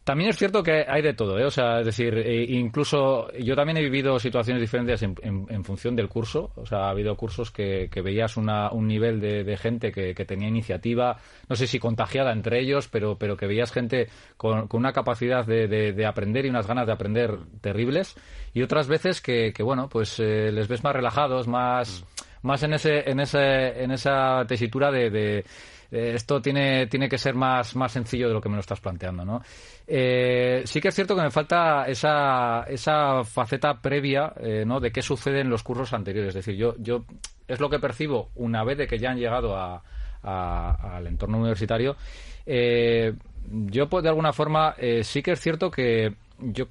También 0.05 0.31
es 0.31 0.37
cierto 0.37 0.65
que 0.65 0.85
hay 0.89 1.01
de 1.01 1.15
todo, 1.15 1.39
¿eh? 1.39 1.45
O 1.45 1.51
sea, 1.51 1.79
es 1.79 1.87
decir, 1.87 2.19
eh, 2.19 2.45
incluso 2.49 3.31
yo 3.35 3.55
también 3.55 3.77
he 3.77 3.83
vivido 3.83 4.19
situaciones 4.19 4.61
diferentes 4.61 5.01
en, 5.03 5.15
en, 5.23 5.65
función 5.65 5.95
del 5.95 6.09
curso. 6.09 6.51
O 6.57 6.67
sea, 6.67 6.87
ha 6.87 6.91
habido 6.91 7.17
cursos 7.17 7.53
que, 7.53 7.89
que 7.89 8.03
veías 8.03 8.37
una, 8.37 8.73
un 8.73 8.89
nivel 8.89 9.21
de, 9.21 9.45
de 9.45 9.57
gente 9.57 9.93
que, 9.93 10.13
que, 10.13 10.25
tenía 10.25 10.49
iniciativa, 10.49 11.19
no 11.49 11.55
sé 11.55 11.69
si 11.69 11.79
contagiada 11.79 12.33
entre 12.33 12.61
ellos, 12.61 12.89
pero, 12.89 13.17
pero 13.17 13.37
que 13.37 13.47
veías 13.47 13.71
gente 13.71 14.09
con, 14.37 14.67
con 14.67 14.81
una 14.81 14.93
capacidad 14.93 15.47
de, 15.47 15.69
de, 15.69 15.93
de, 15.93 16.07
aprender 16.07 16.47
y 16.47 16.51
unas 16.51 16.67
ganas 16.67 16.87
de 16.87 16.93
aprender 16.93 17.39
terribles. 17.61 18.17
Y 18.55 18.63
otras 18.63 18.89
veces 18.89 19.21
que, 19.21 19.53
que 19.53 19.63
bueno, 19.63 19.89
pues 19.89 20.19
eh, 20.19 20.51
les 20.51 20.67
ves 20.67 20.83
más 20.83 20.95
relajados, 20.95 21.47
más, 21.47 22.03
mm. 22.43 22.47
más 22.49 22.63
en, 22.65 22.73
ese, 22.73 23.09
en, 23.09 23.21
ese, 23.21 23.85
en 23.85 23.93
esa 23.93 24.45
tesitura 24.49 24.91
de 24.91 25.45
eh, 25.93 26.15
esto 26.15 26.41
tiene, 26.41 26.87
tiene 26.87 27.07
que 27.07 27.19
ser 27.19 27.35
más, 27.35 27.77
más 27.77 27.93
sencillo 27.93 28.27
de 28.27 28.33
lo 28.33 28.41
que 28.41 28.49
me 28.49 28.55
lo 28.55 28.61
estás 28.61 28.81
planteando, 28.81 29.27
¿no? 29.27 29.43
Eh, 29.87 30.63
sí 30.65 30.81
que 30.81 30.89
es 30.89 30.95
cierto 30.95 31.15
que 31.15 31.21
me 31.21 31.31
falta 31.31 31.85
esa, 31.87 32.65
esa 32.67 33.23
faceta 33.25 33.79
previa, 33.79 34.33
eh, 34.41 34.65
¿no? 34.67 34.81
De 34.81 34.91
qué 34.91 35.03
sucede 35.03 35.41
en 35.41 35.51
los 35.51 35.63
cursos 35.63 35.93
anteriores. 35.93 36.31
Es 36.31 36.47
decir, 36.47 36.57
yo, 36.57 36.75
yo 36.79 37.05
es 37.47 37.61
lo 37.61 37.69
que 37.69 37.79
percibo 37.79 38.31
una 38.37 38.65
vez 38.65 38.79
de 38.79 38.87
que 38.87 38.99
ya 38.99 39.11
han 39.11 39.19
llegado 39.19 39.55
a, 39.55 39.83
al 40.23 41.07
entorno 41.07 41.37
universitario. 41.39 41.97
yo, 42.47 43.89
pues, 43.91 44.03
de 44.03 44.09
alguna 44.09 44.33
forma, 44.33 44.75
sí 45.03 45.23
que 45.23 45.33
es 45.33 45.41
cierto 45.41 45.71
que 45.71 46.15
yo 46.39 46.69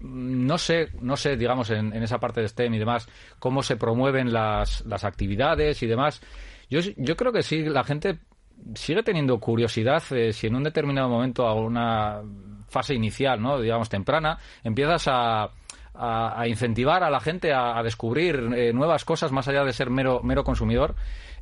no 0.00 0.58
sé, 0.58 0.88
no 1.00 1.16
sé, 1.16 1.36
digamos, 1.36 1.70
en, 1.70 1.92
en, 1.94 2.02
esa 2.02 2.18
parte 2.18 2.40
de 2.40 2.48
STEM 2.48 2.74
y 2.74 2.78
demás, 2.78 3.08
cómo 3.38 3.62
se 3.62 3.76
promueven 3.76 4.32
las, 4.32 4.84
las 4.84 5.04
actividades 5.04 5.82
y 5.82 5.86
demás. 5.86 6.20
Yo, 6.68 6.80
yo 6.96 7.16
creo 7.16 7.32
que 7.32 7.42
sí, 7.42 7.62
la 7.62 7.84
gente 7.84 8.18
sigue 8.74 9.02
teniendo 9.02 9.38
curiosidad 9.38 10.02
eh, 10.12 10.32
si 10.32 10.46
en 10.46 10.56
un 10.56 10.64
determinado 10.64 11.08
momento, 11.08 11.46
a 11.46 11.54
una 11.54 12.20
fase 12.68 12.94
inicial, 12.94 13.40
¿no? 13.40 13.60
digamos 13.60 13.88
temprana, 13.88 14.38
empiezas 14.64 15.06
a, 15.08 15.50
a, 15.94 16.46
incentivar 16.48 17.02
a 17.04 17.10
la 17.10 17.20
gente 17.20 17.52
a, 17.52 17.82
descubrir 17.82 18.36
eh, 18.54 18.72
nuevas 18.72 19.04
cosas 19.04 19.30
más 19.30 19.46
allá 19.48 19.64
de 19.64 19.72
ser 19.72 19.90
mero, 19.90 20.20
mero 20.22 20.42
consumidor. 20.42 20.94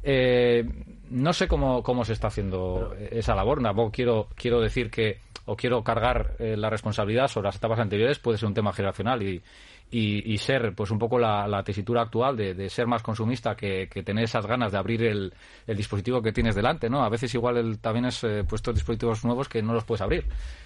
Eh, 0.02 0.64
no 1.10 1.32
sé 1.32 1.46
cómo, 1.46 1.82
cómo 1.82 2.04
se 2.04 2.14
está 2.14 2.28
haciendo 2.28 2.94
esa 3.10 3.34
labor. 3.34 3.62
Tampoco 3.62 3.92
quiero, 3.92 4.28
quiero 4.34 4.60
decir 4.60 4.90
que, 4.90 5.20
o 5.44 5.56
quiero 5.56 5.84
cargar 5.84 6.36
la 6.38 6.70
responsabilidad 6.70 7.28
sobre 7.28 7.48
las 7.48 7.56
etapas 7.56 7.78
anteriores, 7.78 8.18
puede 8.18 8.38
ser 8.38 8.48
un 8.48 8.54
tema 8.54 8.72
generacional 8.72 9.22
y, 9.22 9.42
y, 9.90 10.38
ser 10.38 10.74
pues 10.74 10.90
un 10.90 10.98
poco 10.98 11.18
la, 11.18 11.62
tesitura 11.64 12.02
actual 12.02 12.36
de, 12.36 12.68
ser 12.68 12.86
más 12.86 13.02
consumista 13.02 13.56
que, 13.56 13.86
tener 14.04 14.24
esas 14.24 14.46
ganas 14.46 14.72
de 14.72 14.78
abrir 14.78 15.02
el, 15.02 15.32
dispositivo 15.66 16.22
que 16.22 16.32
tienes 16.32 16.54
delante, 16.54 16.88
¿no? 16.88 17.02
A 17.02 17.08
veces 17.08 17.34
igual 17.34 17.78
también 17.80 18.06
es 18.06 18.22
eh, 18.24 18.44
puesto 18.48 18.72
dispositivos 18.72 19.24
nuevos 19.24 19.48
que 19.48 19.62
no 19.62 19.72
los 19.72 19.84
puedes 19.84 20.02
abrir, 20.02 20.24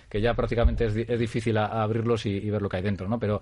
que 0.09 0.21
ya 0.21 0.35
prácticamente 0.35 0.87
es, 0.87 0.97
es 0.97 1.19
difícil 1.19 1.57
abrirlos 1.59 2.27
y, 2.27 2.51
ver 2.51 2.63
lo 2.63 2.69
que 2.69 2.77
hay 2.79 2.83
dentro, 2.83 3.09
¿no? 3.09 3.19
Pero 3.19 3.41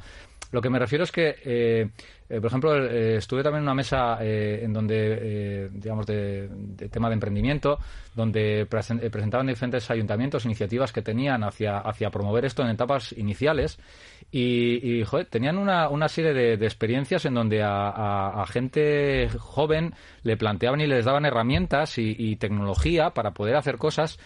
lo 0.50 0.60
que 0.60 0.70
me 0.70 0.78
refiero 0.78 1.04
es 1.04 1.12
que, 1.12 1.36
eh, 1.44 1.88
eh, 2.28 2.40
por 2.40 2.46
ejemplo, 2.46 2.86
estuve 2.86 3.42
también 3.42 3.60
en 3.60 3.64
una 3.64 3.74
mesa 3.74 4.18
en 4.20 4.72
donde, 4.72 5.70
digamos, 5.72 6.06
de, 6.06 6.48
tema 6.90 7.08
de 7.08 7.14
emprendimiento, 7.14 7.78
donde 8.14 8.66
presentaban 8.66 9.46
diferentes 9.46 9.90
ayuntamientos 9.90 10.44
iniciativas 10.44 10.92
que 10.92 11.02
tenían 11.02 11.42
hacia, 11.44 11.78
hacia 11.78 12.10
promover 12.10 12.44
esto 12.44 12.62
en 12.62 12.68
etapas 12.68 13.12
iniciales 13.12 13.78
y, 14.34 15.04
joder, 15.04 15.26
tenían 15.26 15.58
una, 15.58 15.90
una 15.90 16.08
serie 16.08 16.32
de, 16.32 16.54
experiencias 16.64 17.26
en 17.26 17.34
donde 17.34 17.62
a, 17.62 18.44
gente 18.48 19.28
joven 19.38 19.94
le 20.22 20.38
planteaban 20.38 20.80
y 20.80 20.86
les 20.86 21.04
daban 21.04 21.26
herramientas 21.26 21.98
y, 21.98 22.36
tecnología 22.36 23.10
para 23.10 23.32
poder 23.32 23.56
hacer 23.56 23.76
cosas 23.76 24.18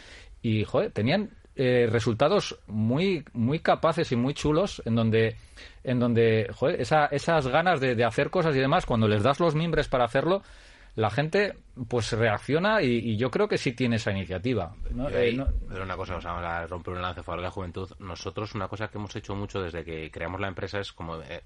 y, 0.43 0.64
joder, 0.64 0.93
tenían 0.93 1.30
eh, 1.57 1.88
resultados 1.90 2.59
muy 2.66 3.24
muy 3.32 3.61
capaces 3.61 4.12
y 4.12 4.16
muy 4.16 4.34
chulos 4.34 4.82
en 4.84 4.94
donde 4.94 5.36
en 5.84 5.98
donde 5.98 6.50
esa, 6.78 7.07
esas 7.07 7.46
ganas 7.48 7.80
de, 7.80 7.94
de, 7.94 8.04
hacer 8.04 8.28
cosas 8.28 8.54
y 8.54 8.59
demás 8.59 8.84
cuando 8.84 9.09
les 9.09 9.22
das 9.22 9.40
los 9.40 9.54
mimbres 9.54 9.88
para 9.88 10.04
hacerlo 10.04 10.42
la 10.97 11.11
gente 11.11 11.55
pues 11.88 12.11
reacciona 12.12 12.80
y, 12.82 13.18
yo 13.18 13.30
creo 13.30 13.49
que 13.49 13.59
sí 13.59 13.72
tiene 13.72 13.97
esa 13.97 14.11
iniciativa. 14.11 14.74
Eh, 15.12 15.38
pero 15.68 15.84
una 15.84 15.94
cosa, 15.94 16.14
vamos 16.14 16.26
a 16.26 16.66
romper 16.66 16.94
un 16.94 17.03
lance 17.03 17.20
de 17.20 17.36
la 17.36 17.51
juventud. 17.51 17.90
Nosotros 17.99 18.55
una 18.55 18.66
cosa 18.66 18.88
que 18.88 18.97
hemos 18.97 19.14
hecho 19.14 19.36
mucho 19.36 19.61
desde 19.61 19.84
que 19.84 20.11
creamos 20.11 20.40
la 20.40 20.49
empresa 20.49 20.80
es, 20.80 20.92
como 20.92 21.20
eh, 21.20 21.42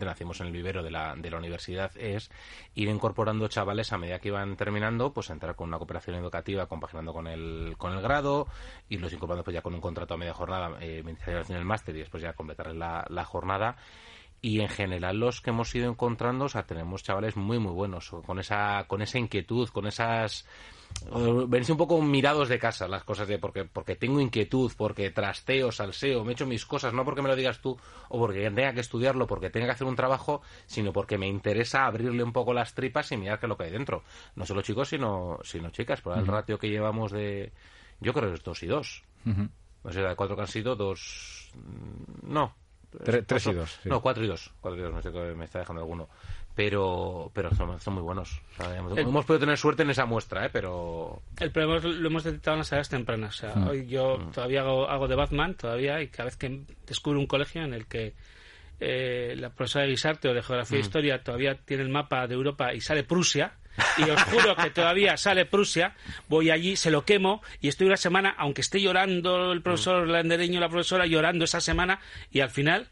nacimos 0.00 0.40
en 0.40 0.46
el 0.46 0.52
vivero 0.54 0.82
de 0.82 0.90
la, 0.90 1.14
de 1.14 1.30
la 1.30 1.36
universidad, 1.36 1.92
es 1.98 2.30
ir 2.74 2.88
incorporando 2.88 3.46
chavales 3.48 3.92
a 3.92 3.98
medida 3.98 4.20
que 4.20 4.28
iban 4.28 4.56
terminando, 4.56 5.12
pues 5.12 5.28
entrar 5.28 5.54
con 5.54 5.68
una 5.68 5.76
cooperación 5.76 6.16
educativa 6.16 6.66
compaginando 6.66 7.12
con 7.12 7.26
el, 7.26 7.74
con 7.76 7.92
el 7.92 8.00
grado 8.00 8.48
y 8.88 8.96
los 8.96 9.12
incorporando 9.12 9.44
pues 9.44 9.52
ya 9.52 9.60
con 9.60 9.74
un 9.74 9.82
contrato 9.82 10.14
a 10.14 10.16
media 10.16 10.32
jornada, 10.32 10.78
eh, 10.80 11.04
en 11.26 11.56
el 11.56 11.64
máster 11.66 11.94
y 11.94 11.98
después 11.98 12.22
ya 12.22 12.32
completar 12.32 12.74
la, 12.74 13.04
la 13.10 13.24
jornada 13.26 13.76
y 14.40 14.60
en 14.60 14.68
general 14.68 15.18
los 15.18 15.40
que 15.40 15.50
hemos 15.50 15.74
ido 15.74 15.90
encontrando, 15.90 16.44
o 16.44 16.48
sea, 16.48 16.64
tenemos 16.64 17.02
chavales 17.02 17.36
muy 17.36 17.58
muy 17.58 17.72
buenos, 17.72 18.10
con 18.26 18.38
esa 18.38 18.84
con 18.86 19.02
esa 19.02 19.18
inquietud, 19.18 19.68
con 19.70 19.86
esas 19.86 20.46
venirse 21.48 21.72
un 21.72 21.78
poco 21.78 22.00
mirados 22.00 22.48
de 22.48 22.58
casa 22.58 22.88
las 22.88 23.04
cosas 23.04 23.28
de 23.28 23.38
porque 23.38 23.64
porque 23.64 23.96
tengo 23.96 24.20
inquietud, 24.20 24.72
porque 24.76 25.10
trasteo, 25.10 25.72
salseo, 25.72 26.24
me 26.24 26.32
echo 26.32 26.46
mis 26.46 26.64
cosas, 26.64 26.94
no 26.94 27.04
porque 27.04 27.22
me 27.22 27.28
lo 27.28 27.36
digas 27.36 27.60
tú 27.60 27.76
o 28.08 28.18
porque 28.18 28.50
tenga 28.50 28.72
que 28.72 28.80
estudiarlo, 28.80 29.26
porque 29.26 29.50
tenga 29.50 29.66
que 29.66 29.72
hacer 29.72 29.86
un 29.86 29.96
trabajo, 29.96 30.40
sino 30.66 30.92
porque 30.92 31.18
me 31.18 31.26
interesa 31.26 31.86
abrirle 31.86 32.22
un 32.22 32.32
poco 32.32 32.54
las 32.54 32.74
tripas 32.74 33.10
y 33.12 33.16
mirar 33.16 33.38
qué 33.38 33.46
es 33.46 33.48
lo 33.48 33.56
que 33.56 33.64
hay 33.64 33.72
dentro. 33.72 34.02
No 34.36 34.46
solo 34.46 34.62
chicos, 34.62 34.88
sino 34.88 35.38
sino 35.42 35.70
chicas, 35.70 36.00
por 36.00 36.16
el 36.16 36.26
ratio 36.26 36.58
que 36.58 36.68
llevamos 36.68 37.12
de 37.12 37.52
yo 38.00 38.12
creo 38.12 38.28
que 38.28 38.36
es 38.36 38.42
dos 38.42 38.62
y 38.62 38.66
dos. 38.66 39.02
No 39.24 39.92
sé, 39.92 40.00
de 40.00 40.16
cuatro 40.16 40.36
que 40.36 40.42
han 40.42 40.48
sido, 40.48 40.76
dos 40.76 41.52
no, 42.22 42.54
tres 43.04 43.46
y 43.46 43.52
dos. 43.52 43.80
No, 43.84 44.00
cuatro 44.00 44.24
y 44.24 44.28
dos. 44.28 44.52
Cuatro 44.60 44.80
y 44.80 44.82
dos, 44.82 45.36
me, 45.36 45.44
está 45.44 45.60
dejando 45.60 45.82
alguno. 45.82 46.08
Pero, 46.54 47.30
pero 47.32 47.54
son, 47.54 47.78
son 47.80 47.94
muy 47.94 48.02
buenos. 48.02 48.42
hemos 48.96 49.24
podido 49.24 49.40
tener 49.40 49.56
suerte 49.56 49.84
en 49.84 49.90
esa 49.90 50.06
muestra, 50.06 50.46
¿eh? 50.46 50.50
pero... 50.52 51.22
El 51.38 51.52
problema 51.52 51.78
lo 51.78 52.08
hemos 52.08 52.24
detectado 52.24 52.56
en 52.56 52.58
las 52.58 52.72
edades 52.72 52.88
tempranas. 52.88 53.36
O 53.36 53.38
sea, 53.38 53.54
mm. 53.54 53.68
hoy 53.68 53.86
yo 53.86 54.18
mm. 54.18 54.32
todavía 54.32 54.62
hago, 54.62 54.88
hago 54.88 55.06
de 55.06 55.14
Batman, 55.14 55.54
todavía, 55.54 56.02
y 56.02 56.08
cada 56.08 56.24
vez 56.24 56.36
que 56.36 56.62
descubro 56.84 57.20
un 57.20 57.26
colegio 57.26 57.62
en 57.62 57.74
el 57.74 57.86
que 57.86 58.14
eh, 58.80 59.34
la 59.36 59.50
profesora 59.50 59.84
de 59.84 59.90
Guisarte 59.90 60.28
o 60.28 60.34
de 60.34 60.42
Geografía 60.42 60.78
e 60.78 60.80
Historia 60.80 61.22
todavía 61.22 61.56
tiene 61.56 61.82
el 61.82 61.88
mapa 61.90 62.26
de 62.26 62.34
Europa 62.34 62.72
y 62.74 62.80
sale 62.80 63.04
Prusia, 63.04 63.52
y 63.96 64.10
os 64.10 64.22
juro 64.24 64.56
que 64.56 64.70
todavía 64.70 65.16
sale 65.16 65.46
Prusia, 65.46 65.94
voy 66.28 66.50
allí, 66.50 66.76
se 66.76 66.90
lo 66.90 67.04
quemo 67.04 67.42
y 67.60 67.68
estoy 67.68 67.86
una 67.86 67.96
semana, 67.96 68.34
aunque 68.38 68.60
esté 68.60 68.80
llorando 68.80 69.52
el 69.52 69.62
profesor 69.62 70.06
mm. 70.06 70.10
landereño, 70.10 70.60
la 70.60 70.68
profesora, 70.68 71.06
llorando 71.06 71.44
esa 71.44 71.60
semana 71.60 72.00
y 72.30 72.40
al 72.40 72.50
final, 72.50 72.88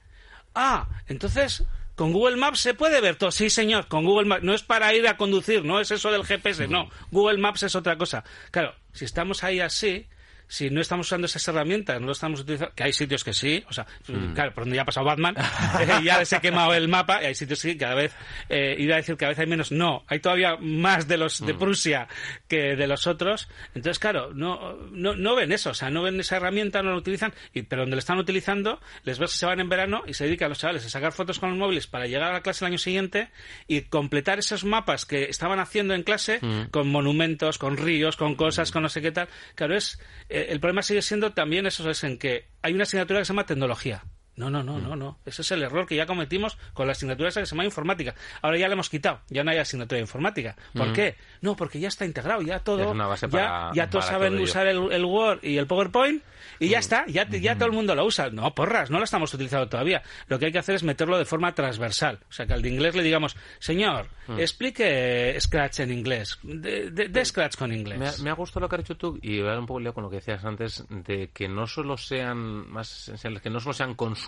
ah, 0.55 0.89
entonces 1.09 1.65
con 1.95 2.13
Google 2.13 2.37
Maps 2.37 2.61
se 2.61 2.75
puede 2.75 3.01
ver 3.01 3.17
todo. 3.17 3.31
Sí, 3.31 3.49
señor, 3.49 3.89
con 3.89 4.05
Google 4.05 4.29
Maps. 4.29 4.43
No 4.43 4.55
es 4.55 4.63
para 4.63 4.95
ir 4.95 5.09
a 5.09 5.17
conducir, 5.17 5.65
no 5.65 5.81
es 5.81 5.91
eso 5.91 6.13
del 6.13 6.25
GPS, 6.25 6.69
no. 6.69 6.85
Mm. 6.85 6.91
Google 7.11 7.39
Maps 7.39 7.63
es 7.63 7.75
otra 7.75 7.97
cosa. 7.97 8.23
Claro, 8.51 8.75
si 8.93 9.07
estamos 9.07 9.43
ahí 9.43 9.61
así, 9.61 10.07
si 10.49 10.71
no 10.71 10.81
estamos 10.81 11.07
usando 11.07 11.27
esas 11.27 11.47
herramientas, 11.49 12.01
no 12.01 12.07
lo 12.07 12.13
estamos 12.13 12.41
utilizando, 12.41 12.75
que 12.75 12.85
hay 12.85 12.93
sitios 12.93 13.25
que 13.25 13.33
sí, 13.33 13.65
o 13.69 13.73
sea, 13.73 13.87
mm. 14.09 14.35
claro, 14.35 14.53
por 14.55 14.65
donde 14.65 14.77
ya 14.77 14.83
ha 14.83 14.85
pasado 14.85 15.07
Batman, 15.07 15.35
eh, 15.81 16.01
ya 16.05 16.25
se 16.25 16.37
ha 16.37 16.41
quemado 16.41 16.75
el 16.75 16.89
mapa, 16.89 17.23
y 17.23 17.27
hay 17.27 17.35
sitios 17.35 17.61
que 17.63 17.73
sí, 17.73 17.79
cada 17.79 17.95
vez, 17.95 18.15
eh, 18.49 18.77
iba 18.79 18.95
a 18.95 18.97
decir 18.99 19.15
que 19.15 19.21
cada 19.21 19.31
vez 19.31 19.39
hay 19.39 19.47
menos, 19.47 19.73
no, 19.73 20.05
hay 20.07 20.21
todavía 20.21 20.57
más 20.57 21.09
de 21.09 21.17
los 21.17 21.45
de 21.45 21.55
mm. 21.55 21.59
Prusia 21.59 22.09
que 22.49 22.77
de 22.77 22.87
los 22.87 23.07
otros, 23.07 23.49
entonces 23.75 23.99
claro, 23.99 24.33
no, 24.35 24.75
no, 24.91 25.15
no 25.17 25.35
ven 25.35 25.53
eso, 25.53 25.71
o 25.71 25.75
sea, 25.75 25.91
no 25.91 26.03
ven 26.03 26.21
esa 26.21 26.37
herramienta, 26.37 26.83
no 26.83 26.91
la 26.91 26.97
utilizan, 26.97 27.33
y, 27.53 27.63
pero 27.63 27.83
donde 27.83 27.97
la 27.97 28.01
están 28.01 28.19
utilizando, 28.19 28.81
les 29.05 29.19
ves 29.19 29.33
que 29.33 29.39
se 29.39 29.47
van 29.47 29.61
en 29.61 29.69
verano 29.69 30.03
y 30.07 30.15
se 30.15 30.25
dedican 30.25 30.49
los 30.49 30.59
chavales 30.59 30.85
a 30.87 30.89
sacar 30.89 31.13
fotos 31.13 31.39
con 31.39 31.51
los 31.51 31.59
móviles 31.59 31.87
para 31.87 32.07
llegar 32.07 32.31
a 32.31 32.33
la 32.35 32.43
clase 32.43 32.65
el 32.65 32.73
año 32.73 32.79
siguiente 32.79 33.31
y 33.67 33.83
completar 33.83 34.39
esos 34.39 34.65
mapas 34.65 35.05
que 35.07 35.25
estaban 35.25 35.59
haciendo 35.59 35.95
en 35.95 36.03
clase 36.03 36.39
mm. 36.41 36.71
con 36.71 36.89
monumentos, 36.89 37.59
con 37.59 37.77
ríos, 37.77 38.17
con 38.17 38.35
cosas, 38.35 38.71
con 38.71 38.83
no 38.83 38.89
sé 38.89 39.03
qué 39.03 39.13
tal, 39.13 39.29
claro, 39.55 39.77
es 39.77 39.99
el 40.43 40.61
problema 40.61 40.83
sigue 40.83 41.03
siendo 41.03 41.33
también 41.33 41.67
eso, 41.67 41.89
es 41.91 42.05
en 42.05 42.19
que 42.19 42.49
hay 42.63 42.75
una 42.75 42.85
asignatura 42.85 43.21
que 43.21 43.25
se 43.25 43.33
llama 43.33 43.47
tecnología. 43.47 44.05
No, 44.37 44.51
no, 44.51 44.63
no, 44.63 44.79
no, 44.79 44.97
no. 44.97 45.19
Ese 45.25 45.41
es 45.41 45.51
el 45.51 45.63
error 45.63 45.87
que 45.87 45.97
ya 45.97 46.05
cometimos 46.05 46.59
con 46.75 46.87
la 46.87 46.93
asignatura 46.93 47.31
esa 47.31 47.41
que 47.41 47.47
se 47.47 47.55
llama 47.55 47.65
informática. 47.65 48.15
Ahora 48.43 48.59
ya 48.59 48.69
la 48.69 48.75
hemos 48.75 48.91
quitado, 48.91 49.21
ya 49.29 49.43
no 49.43 49.51
hay 49.51 49.59
asignatura 49.59 49.97
de 49.97 50.03
informática. 50.03 50.57
¿Por 50.75 50.93
qué? 50.93 51.17
No, 51.41 51.57
porque 51.57 51.81
ya 51.81 51.89
está 51.89 52.05
integrado, 52.05 52.43
ya 52.43 52.59
todo. 52.59 52.95
ya, 53.31 53.71
ya 53.75 53.89
todos 53.89 54.05
saben 54.05 54.39
usar 54.39 54.67
el, 54.67 54.93
el, 54.93 55.05
Word 55.05 55.41
y 55.43 55.57
el 55.57 55.67
PowerPoint 55.67 56.23
y 56.59 56.69
ya 56.69 56.79
mm. 56.79 56.81
está, 56.81 57.07
ya, 57.07 57.29
ya 57.29 57.55
todo 57.55 57.67
el 57.67 57.73
mundo 57.73 57.95
lo 57.95 58.05
usa. 58.05 58.29
No, 58.31 58.55
porras, 58.55 58.91
no 58.91 58.99
lo 58.99 59.05
estamos 59.05 59.33
utilizando 59.33 59.69
todavía. 59.69 60.03
Lo 60.29 60.39
que 60.39 60.47
hay 60.47 60.53
que 60.53 60.59
hacer 60.59 60.75
es 60.75 60.83
meterlo 60.83 61.19
de 61.19 61.25
forma 61.25 61.55
transversal. 61.55 62.21
O 62.29 62.33
sea, 62.33 62.47
que 62.47 62.53
al 62.53 62.63
de 62.63 62.69
inglés 62.69 62.95
le 62.95 63.03
digamos, 63.03 63.37
señor, 63.59 64.09
mm. 64.27 64.39
explique 64.39 65.37
Scratch 65.41 65.81
en 65.81 65.93
inglés, 65.93 66.39
de, 66.43 66.91
de, 66.91 67.25
Scratch 67.25 67.57
con 67.57 67.73
inglés. 67.73 68.21
Me 68.21 68.31
ha, 68.31 68.35
gustado 68.35 68.61
lo 68.61 68.69
que 68.69 68.77
has 68.77 68.83
dicho 68.83 68.97
tú 68.97 69.19
y 69.23 69.39
voy 69.39 69.49
a 69.49 69.51
dar 69.53 69.61
un 69.61 69.67
poco 69.67 69.95
con 69.95 70.05
lo 70.05 70.11
que 70.11 70.17
decías 70.17 70.45
antes 70.45 70.85
de 70.91 71.31
que 71.33 71.49
no 71.49 71.67
solo 71.67 71.97
sean 71.97 72.71
más 72.71 73.11
que 73.43 73.51
no 73.51 73.61
solo 73.61 73.73
sean 73.73 73.95
consumidores 73.95 74.26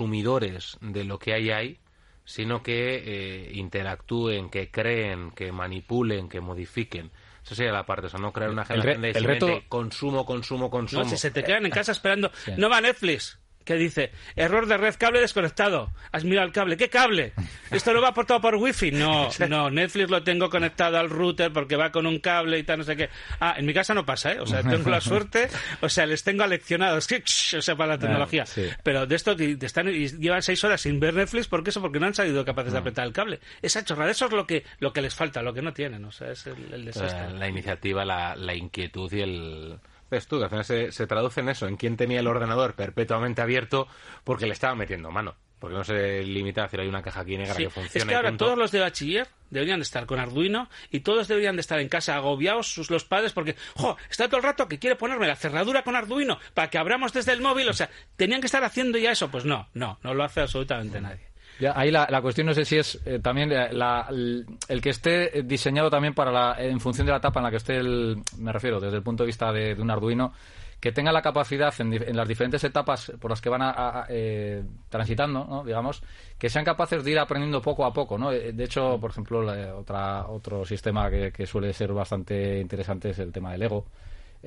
de 0.81 1.05
lo 1.05 1.19
que 1.19 1.35
hay 1.35 1.51
ahí, 1.51 1.79
sino 2.25 2.63
que 2.63 3.03
eh, 3.05 3.53
interactúen, 3.55 4.51
que 4.51 4.71
creen, 4.71 5.31
que 5.31 5.51
manipulen, 5.51 6.29
que 6.29 6.41
modifiquen. 6.41 7.11
Esa 7.43 7.55
sería 7.55 7.73
la 7.73 7.87
parte, 7.87 8.07
o 8.07 8.11
sea, 8.11 8.21
no 8.21 8.33
crear 8.33 8.51
una 8.51 8.67
generación 8.67 9.39
de 9.39 9.65
consumo, 9.69 10.27
consumo, 10.27 10.71
consumo. 10.71 11.05
No, 11.05 11.09
si 11.09 11.17
se 11.17 11.31
te 11.31 11.43
quedan 11.43 11.65
en 11.65 11.71
casa 11.71 11.93
esperando, 11.93 12.31
no 12.59 12.69
va 12.69 12.83
Netflix, 12.83 13.39
que 13.69 13.75
dice, 13.75 14.13
error 14.35 14.67
de 14.67 14.79
red, 14.79 14.95
cable 14.99 15.21
desconectado. 15.21 15.93
Has 16.11 16.25
mirado 16.25 16.47
el 16.47 16.55
cable. 16.55 16.79
¿Qué 16.79 16.89
cable? 16.89 17.35
¿Esto 17.71 17.93
no 17.93 18.01
va 18.01 18.09
aportado 18.09 18.41
por 18.41 18.55
wifi? 18.55 18.91
No, 18.93 19.29
no, 19.47 19.69
Netflix 19.69 20.09
lo 20.09 20.23
tengo 20.23 20.49
conectado 20.49 20.97
al 20.97 21.11
router 21.11 21.53
porque 21.53 21.77
va 21.77 21.93
con 21.93 22.07
un 22.07 22.19
cable 22.19 22.59
y 22.59 22.63
tal, 22.63 22.79
no 22.79 22.85
sé 22.85 22.97
qué. 22.97 23.11
Ah, 23.41 23.57
en 23.59 23.67
mi 23.67 23.75
casa 23.75 23.93
no 23.93 24.07
pasa, 24.07 24.33
¿eh? 24.33 24.41
O 24.41 24.47
sea, 24.47 24.63
tengo 24.63 24.89
la 24.89 25.01
suerte, 25.03 25.51
o 25.83 25.89
sea, 25.91 26.07
les 26.07 26.25
tengo 26.25 26.45
aleccionados, 26.45 27.07
o 27.59 27.61
sea, 27.61 27.77
para 27.77 27.97
la 27.97 27.99
tecnología. 27.99 28.47
Pero 28.83 29.07
de 29.07 29.15
esto 29.15 29.33
están, 29.33 29.89
y 29.89 30.09
llevan 30.09 30.43
seis 30.43 30.65
horas 30.65 30.81
sin 30.81 30.99
ver 30.99 31.13
Netflix, 31.13 31.47
¿por 31.47 31.63
qué 31.63 31.69
eso? 31.69 31.83
Porque 31.83 32.01
no 32.01 32.07
han 32.07 32.15
sido 32.15 32.47
capaces 32.47 32.73
de 32.73 32.79
apretar 32.79 33.07
el 33.07 33.13
cable. 33.13 33.39
Esa 33.61 33.85
chorrada, 33.85 34.11
eso 34.11 34.25
es 34.25 34.33
lo 34.33 34.47
que, 34.47 34.65
lo 34.79 34.95
que 34.95 35.03
les 35.03 35.15
falta, 35.15 35.43
lo 35.43 35.53
que 35.53 35.61
no 35.61 35.75
tienen, 35.75 36.07
o 36.07 36.11
sea, 36.11 36.33
es 36.33 36.47
el, 36.47 36.87
desastre. 36.87 37.35
La, 37.35 37.49
iniciativa, 37.49 38.03
la, 38.07 38.35
la 38.35 38.55
inquietud 38.55 39.13
y 39.13 39.21
el 39.21 39.79
ves 40.11 40.27
tú, 40.27 40.39
que 40.39 40.45
al 40.45 40.51
final 40.51 40.65
se, 40.65 40.93
se, 40.93 41.07
traduce 41.07 41.41
en 41.41 41.49
eso, 41.49 41.67
en 41.67 41.77
quién 41.77 41.97
tenía 41.97 42.21
el 42.21 42.27
ordenador 42.27 42.75
perpetuamente 42.75 43.43
abierto 43.43 43.89
porque 44.25 44.47
le 44.47 44.53
estaba 44.53 44.75
metiendo 44.75 45.11
mano. 45.11 45.37
Porque 45.59 45.77
no 45.77 45.83
se 45.83 46.23
limita 46.23 46.63
a 46.63 46.65
decir 46.65 46.81
hay 46.81 46.87
una 46.87 47.03
caja 47.03 47.21
aquí 47.21 47.37
negra 47.37 47.55
que 47.57 47.69
funciona. 47.69 48.05
Es 48.05 48.09
que 48.09 48.15
ahora 48.15 48.37
todos 48.37 48.57
los 48.57 48.71
de 48.71 48.79
bachiller 48.79 49.27
deberían 49.51 49.81
de 49.81 49.83
estar 49.83 50.07
con 50.07 50.21
Arduino 50.21 50.69
y 50.91 51.01
todos 51.01 51.27
deberían 51.27 51.57
de 51.57 51.63
estar 51.63 51.81
en 51.81 51.89
casa 51.89 52.15
agobiados 52.15 52.73
sus, 52.73 52.91
los 52.91 53.05
padres 53.05 53.33
porque, 53.33 53.57
jo, 53.75 53.97
está 54.09 54.29
todo 54.29 54.37
el 54.37 54.45
rato 54.45 54.69
que 54.69 54.79
quiere 54.79 54.95
ponerme 54.95 55.27
la 55.27 55.35
cerradura 55.35 55.83
con 55.83 55.97
Arduino 55.97 56.39
para 56.55 56.71
que 56.71 56.79
abramos 56.79 57.13
desde 57.13 57.33
el 57.33 57.41
móvil. 57.41 57.69
O 57.69 57.73
sea, 57.73 57.91
tenían 58.17 58.41
que 58.41 58.47
estar 58.47 58.63
haciendo 58.63 58.99
ya 58.99 59.11
eso. 59.11 59.31
Pues 59.33 59.45
no, 59.45 59.69
no, 59.75 59.99
no 60.05 60.15
lo 60.15 60.23
hace 60.23 60.43
absolutamente 60.43 61.01
nadie. 61.01 61.28
Ya, 61.61 61.73
ahí 61.75 61.91
la, 61.91 62.07
la, 62.09 62.23
cuestión 62.23 62.47
no 62.47 62.55
sé 62.55 62.65
si 62.65 62.77
es 62.77 63.01
eh, 63.05 63.19
también 63.19 63.51
eh, 63.51 63.73
la, 63.73 64.07
el, 64.11 64.81
que 64.81 64.91
esté 64.91 65.43
diseñado 65.43 65.91
también 65.91 66.15
para 66.15 66.31
la, 66.31 66.57
en 66.59 66.79
función 66.79 67.07
de 67.07 67.13
la 67.13 67.19
etapa 67.19 67.41
en 67.41 67.45
la 67.45 67.51
que 67.51 67.57
esté 67.57 67.77
el, 67.77 68.23
me 68.39 68.53
refiero 68.53 68.79
desde 68.79 68.97
el 68.97 69.03
punto 69.03 69.25
de 69.25 69.27
vista 69.27 69.53
de, 69.53 69.75
un 69.75 69.91
Arduino 69.91 70.33
que 70.79 70.93
tenga 70.93 71.11
la 71.11 71.21
capacidad 71.21 71.75
en, 71.81 72.17
las 72.17 72.29
diferentes 72.29 72.63
etapas 72.63 73.11
por 73.21 73.33
las 73.33 73.41
que 73.41 73.49
van 73.49 73.63
a, 73.63 74.07
eh, 74.09 74.63
transitando, 74.89 75.65
digamos, 75.67 76.01
que 76.39 76.49
sean 76.49 76.65
capaces 76.65 77.03
de 77.03 77.11
ir 77.11 77.19
aprendiendo 77.19 77.61
poco 77.61 77.85
a 77.85 77.93
poco, 77.93 78.17
¿no? 78.17 78.31
De 78.31 78.63
hecho, 78.63 78.97
por 79.01 79.11
ejemplo, 79.11 79.41
otra, 79.77 80.29
otro 80.29 80.65
sistema 80.65 81.11
que, 81.11 81.33
que, 81.33 81.47
suele 81.47 81.73
ser 81.73 81.93
bastante 81.93 82.61
interesante 82.61 83.11
es 83.11 83.19
el 83.19 83.33
tema 83.33 83.51
del 83.51 83.61
Lego 83.61 83.87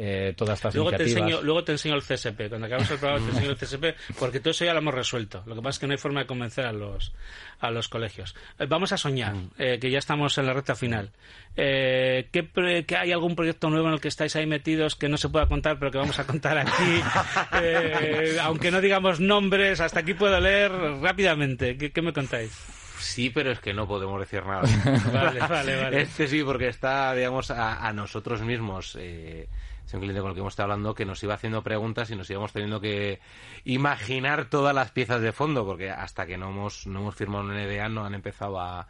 eh, 0.04 0.34
todas 0.36 0.58
estas 0.58 0.74
luego 0.74 0.90
iniciativas. 0.90 1.14
Te 1.14 1.22
enseño, 1.22 1.44
luego 1.44 1.64
te 1.64 1.74
enseño 1.74 1.94
el 1.94 2.02
CSP. 2.02 2.50
Cuando 2.50 2.66
acabemos 2.66 2.90
el 2.90 2.98
programa 2.98 3.24
te 3.24 3.32
enseño 3.34 3.52
el 3.52 3.58
CSP, 3.58 4.18
porque 4.18 4.40
todo 4.40 4.50
eso 4.50 4.66
ya 4.66 4.74
lo 4.74 4.80
hemos 4.80 4.96
resuelto. 4.96 5.44
Lo 5.46 5.54
que 5.54 5.62
pasa 5.62 5.76
es 5.76 5.80
que 5.80 5.86
no 5.86 5.92
hay 5.92 6.00
forma 6.00 6.22
de 6.22 6.26
convencer 6.26 6.66
a 6.66 6.74
los, 6.74 7.14
a 7.60 7.70
los 7.70 7.88
colegios. 7.88 8.36
Eh, 8.58 8.66
vamos 8.68 8.92
a 8.94 8.98
soñar, 8.98 9.36
mm. 9.36 9.50
eh, 9.60 9.78
que 9.80 9.92
ya 9.92 10.00
estamos 10.00 10.36
en 10.40 10.48
la 10.48 10.54
recta 10.54 10.74
final. 10.74 11.12
Eh, 11.56 12.30
¿qué, 12.32 12.50
hay 12.98 13.12
algún 13.12 13.36
proyecto 13.36 13.70
nuevo 13.70 13.90
en 13.90 13.94
el 13.94 14.02
que 14.02 14.08
estáis 14.08 14.36
ahí 14.36 14.48
metidos 14.48 14.96
que 14.96 15.08
no 15.08 15.18
se 15.18 15.30
pueda 15.30 15.46
contar, 15.46 15.78
pero 15.78 15.92
que 15.92 16.00
vamos 16.00 16.18
a 16.18 16.26
contar 16.26 16.58
aquí? 16.58 17.04
aunque 18.42 18.72
no 18.72 18.82
digamos 18.82 19.20
nombres, 19.20 19.82
hasta 19.82 20.00
aquí 20.00 20.16
puedo 20.16 20.40
leer 20.40 20.72
rápidamente. 21.00 21.78
¿Qué, 21.78 22.02
me 22.02 22.12
contáis? 22.12 22.52
Sí, 22.98 23.30
pero 23.30 23.52
es 23.52 23.60
que 23.60 23.72
no 23.72 23.88
podemos 23.88 24.20
decir 24.20 24.44
nada. 24.48 24.62
vale, 25.14 25.40
vale, 25.42 25.76
vale. 25.76 26.02
Este 26.02 26.28
sí, 26.28 26.44
porque 26.44 26.70
está, 26.70 27.14
digamos, 27.14 27.52
a, 27.52 27.86
a 27.88 27.94
nosotros 27.94 28.42
mismos. 28.42 28.98
Eh, 29.00 29.48
es 29.92 29.96
un 29.96 30.00
cliente 30.00 30.22
con 30.22 30.30
el 30.30 30.36
que 30.36 30.40
hemos 30.40 30.54
estado 30.54 30.72
hablando 30.72 30.96
que 30.96 31.06
nos 31.06 31.22
iba 31.22 31.34
haciendo 31.34 31.64
preguntas 31.64 32.10
y 32.12 32.16
nos 32.16 32.30
íbamos 32.30 32.54
teniendo 32.54 32.80
que 32.80 33.20
imaginar 33.66 34.50
todas 34.50 34.74
las 34.74 34.92
piezas 34.92 35.22
de 35.22 35.34
fondo, 35.34 35.66
porque 35.66 35.90
hasta 35.90 36.26
que 36.26 36.38
no 36.38 36.50
hemos, 36.50 36.88
no 36.88 37.02
hemos 37.02 37.16
firmado 37.16 37.44
una 37.44 37.62
NDA 37.62 37.90
no 37.90 38.06
han 38.06 38.14
empezado 38.14 38.58
a, 38.58 38.88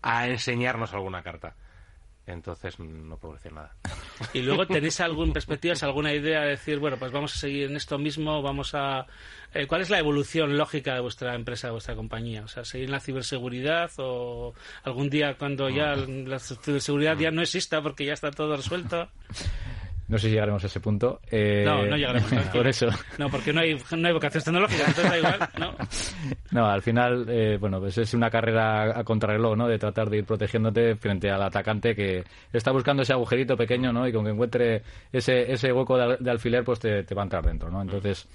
a 0.00 0.28
enseñarnos 0.28 0.94
alguna 0.94 1.22
carta. 1.22 1.56
Entonces 2.26 2.78
no 2.78 3.18
puedo 3.18 3.34
decir 3.34 3.52
nada. 3.52 3.74
¿Y 4.32 4.40
luego 4.40 4.66
tenéis 4.66 5.00
alguna 5.02 5.34
perspectiva, 5.34 5.74
alguna 5.82 6.14
idea 6.14 6.40
de 6.40 6.50
decir, 6.50 6.78
bueno, 6.78 6.96
pues 6.96 7.12
vamos 7.12 7.34
a 7.34 7.38
seguir 7.38 7.68
en 7.68 7.76
esto 7.76 7.98
mismo, 7.98 8.40
vamos 8.40 8.74
a... 8.74 9.06
Eh, 9.52 9.66
¿Cuál 9.66 9.82
es 9.82 9.90
la 9.90 9.98
evolución 9.98 10.56
lógica 10.56 10.94
de 10.94 11.00
vuestra 11.00 11.34
empresa, 11.34 11.66
de 11.66 11.72
vuestra 11.72 11.96
compañía? 11.96 12.44
O 12.44 12.48
sea, 12.48 12.64
¿seguir 12.64 12.86
en 12.86 12.92
la 12.92 13.00
ciberseguridad 13.00 13.90
o 13.98 14.54
algún 14.84 15.10
día 15.10 15.36
cuando 15.36 15.68
ya 15.68 15.96
la 15.96 16.38
ciberseguridad 16.38 17.18
ya 17.18 17.30
no 17.30 17.42
exista 17.42 17.82
porque 17.82 18.06
ya 18.06 18.14
está 18.14 18.30
todo 18.30 18.56
resuelto? 18.56 19.10
No 20.10 20.18
sé 20.18 20.26
si 20.26 20.32
llegaremos 20.32 20.64
a 20.64 20.66
ese 20.66 20.80
punto. 20.80 21.20
Eh, 21.30 21.62
no, 21.64 21.86
no 21.86 21.96
llegaremos. 21.96 22.32
por 22.52 22.66
eso. 22.66 22.88
No, 23.16 23.30
porque 23.30 23.52
no 23.52 23.60
hay, 23.60 23.78
no 23.96 24.08
hay 24.08 24.12
vocaciones 24.12 24.44
tecnológicas, 24.44 24.88
entonces 24.88 25.08
da 25.08 25.18
igual, 25.18 25.48
¿no? 25.58 25.74
No, 26.50 26.66
al 26.66 26.82
final, 26.82 27.26
eh, 27.28 27.58
bueno, 27.60 27.78
pues 27.78 27.96
es 27.96 28.12
una 28.12 28.28
carrera 28.28 28.98
a 28.98 29.04
contrarreloj, 29.04 29.56
¿no? 29.56 29.68
De 29.68 29.78
tratar 29.78 30.10
de 30.10 30.18
ir 30.18 30.24
protegiéndote 30.24 30.96
frente 30.96 31.30
al 31.30 31.40
atacante 31.40 31.94
que 31.94 32.24
está 32.52 32.72
buscando 32.72 33.04
ese 33.04 33.12
agujerito 33.12 33.56
pequeño, 33.56 33.92
¿no? 33.92 34.08
Y 34.08 34.12
con 34.12 34.24
que 34.24 34.32
encuentre 34.32 34.82
ese, 35.12 35.52
ese 35.52 35.72
hueco 35.72 35.96
de, 35.96 36.28
alfiler, 36.28 36.64
pues 36.64 36.80
te, 36.80 37.04
te 37.04 37.14
va 37.14 37.22
a 37.22 37.26
entrar 37.26 37.46
dentro, 37.46 37.70
¿no? 37.70 37.80
Entonces 37.80 38.26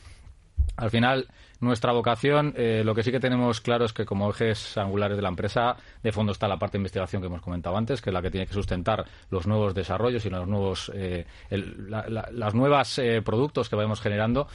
al 0.78 0.90
final, 0.90 1.28
nuestra 1.62 1.94
vocación, 1.94 2.54
eh, 2.58 2.84
lo 2.84 2.94
que 2.94 3.04
sí 3.04 3.12
que 3.12 3.20
tenemos 3.20 3.62
claro 3.62 3.86
es 3.86 3.94
que 3.94 4.06
como 4.06 4.30
ejes 4.30 4.78
angulares 4.78 5.16
de 5.16 5.24
la 5.24 5.30
empresa, 5.30 5.78
de 6.04 6.12
fondo 6.12 6.34
está 6.34 6.48
la 6.48 6.60
parte 6.60 6.78
de 6.78 6.82
investigación 6.82 7.22
que 7.22 7.28
hemos 7.28 7.42
comentado 7.42 7.78
antes, 7.78 8.02
que 8.02 8.10
es 8.10 8.14
la 8.14 8.22
que 8.22 8.30
tiene 8.30 8.46
que 8.46 8.54
sustentar 8.54 9.06
los 9.30 9.48
nuevos 9.48 9.74
desarrollos 9.74 10.26
y 10.26 10.30
los 10.30 10.48
nuevos, 10.48 10.92
eh, 10.94 11.26
las 11.50 12.54
nuevas 12.54 13.00
eh, 13.00 13.22
productos 13.22 13.70
que 13.70 13.76
vamos 13.78 14.02
generando, 14.02 14.48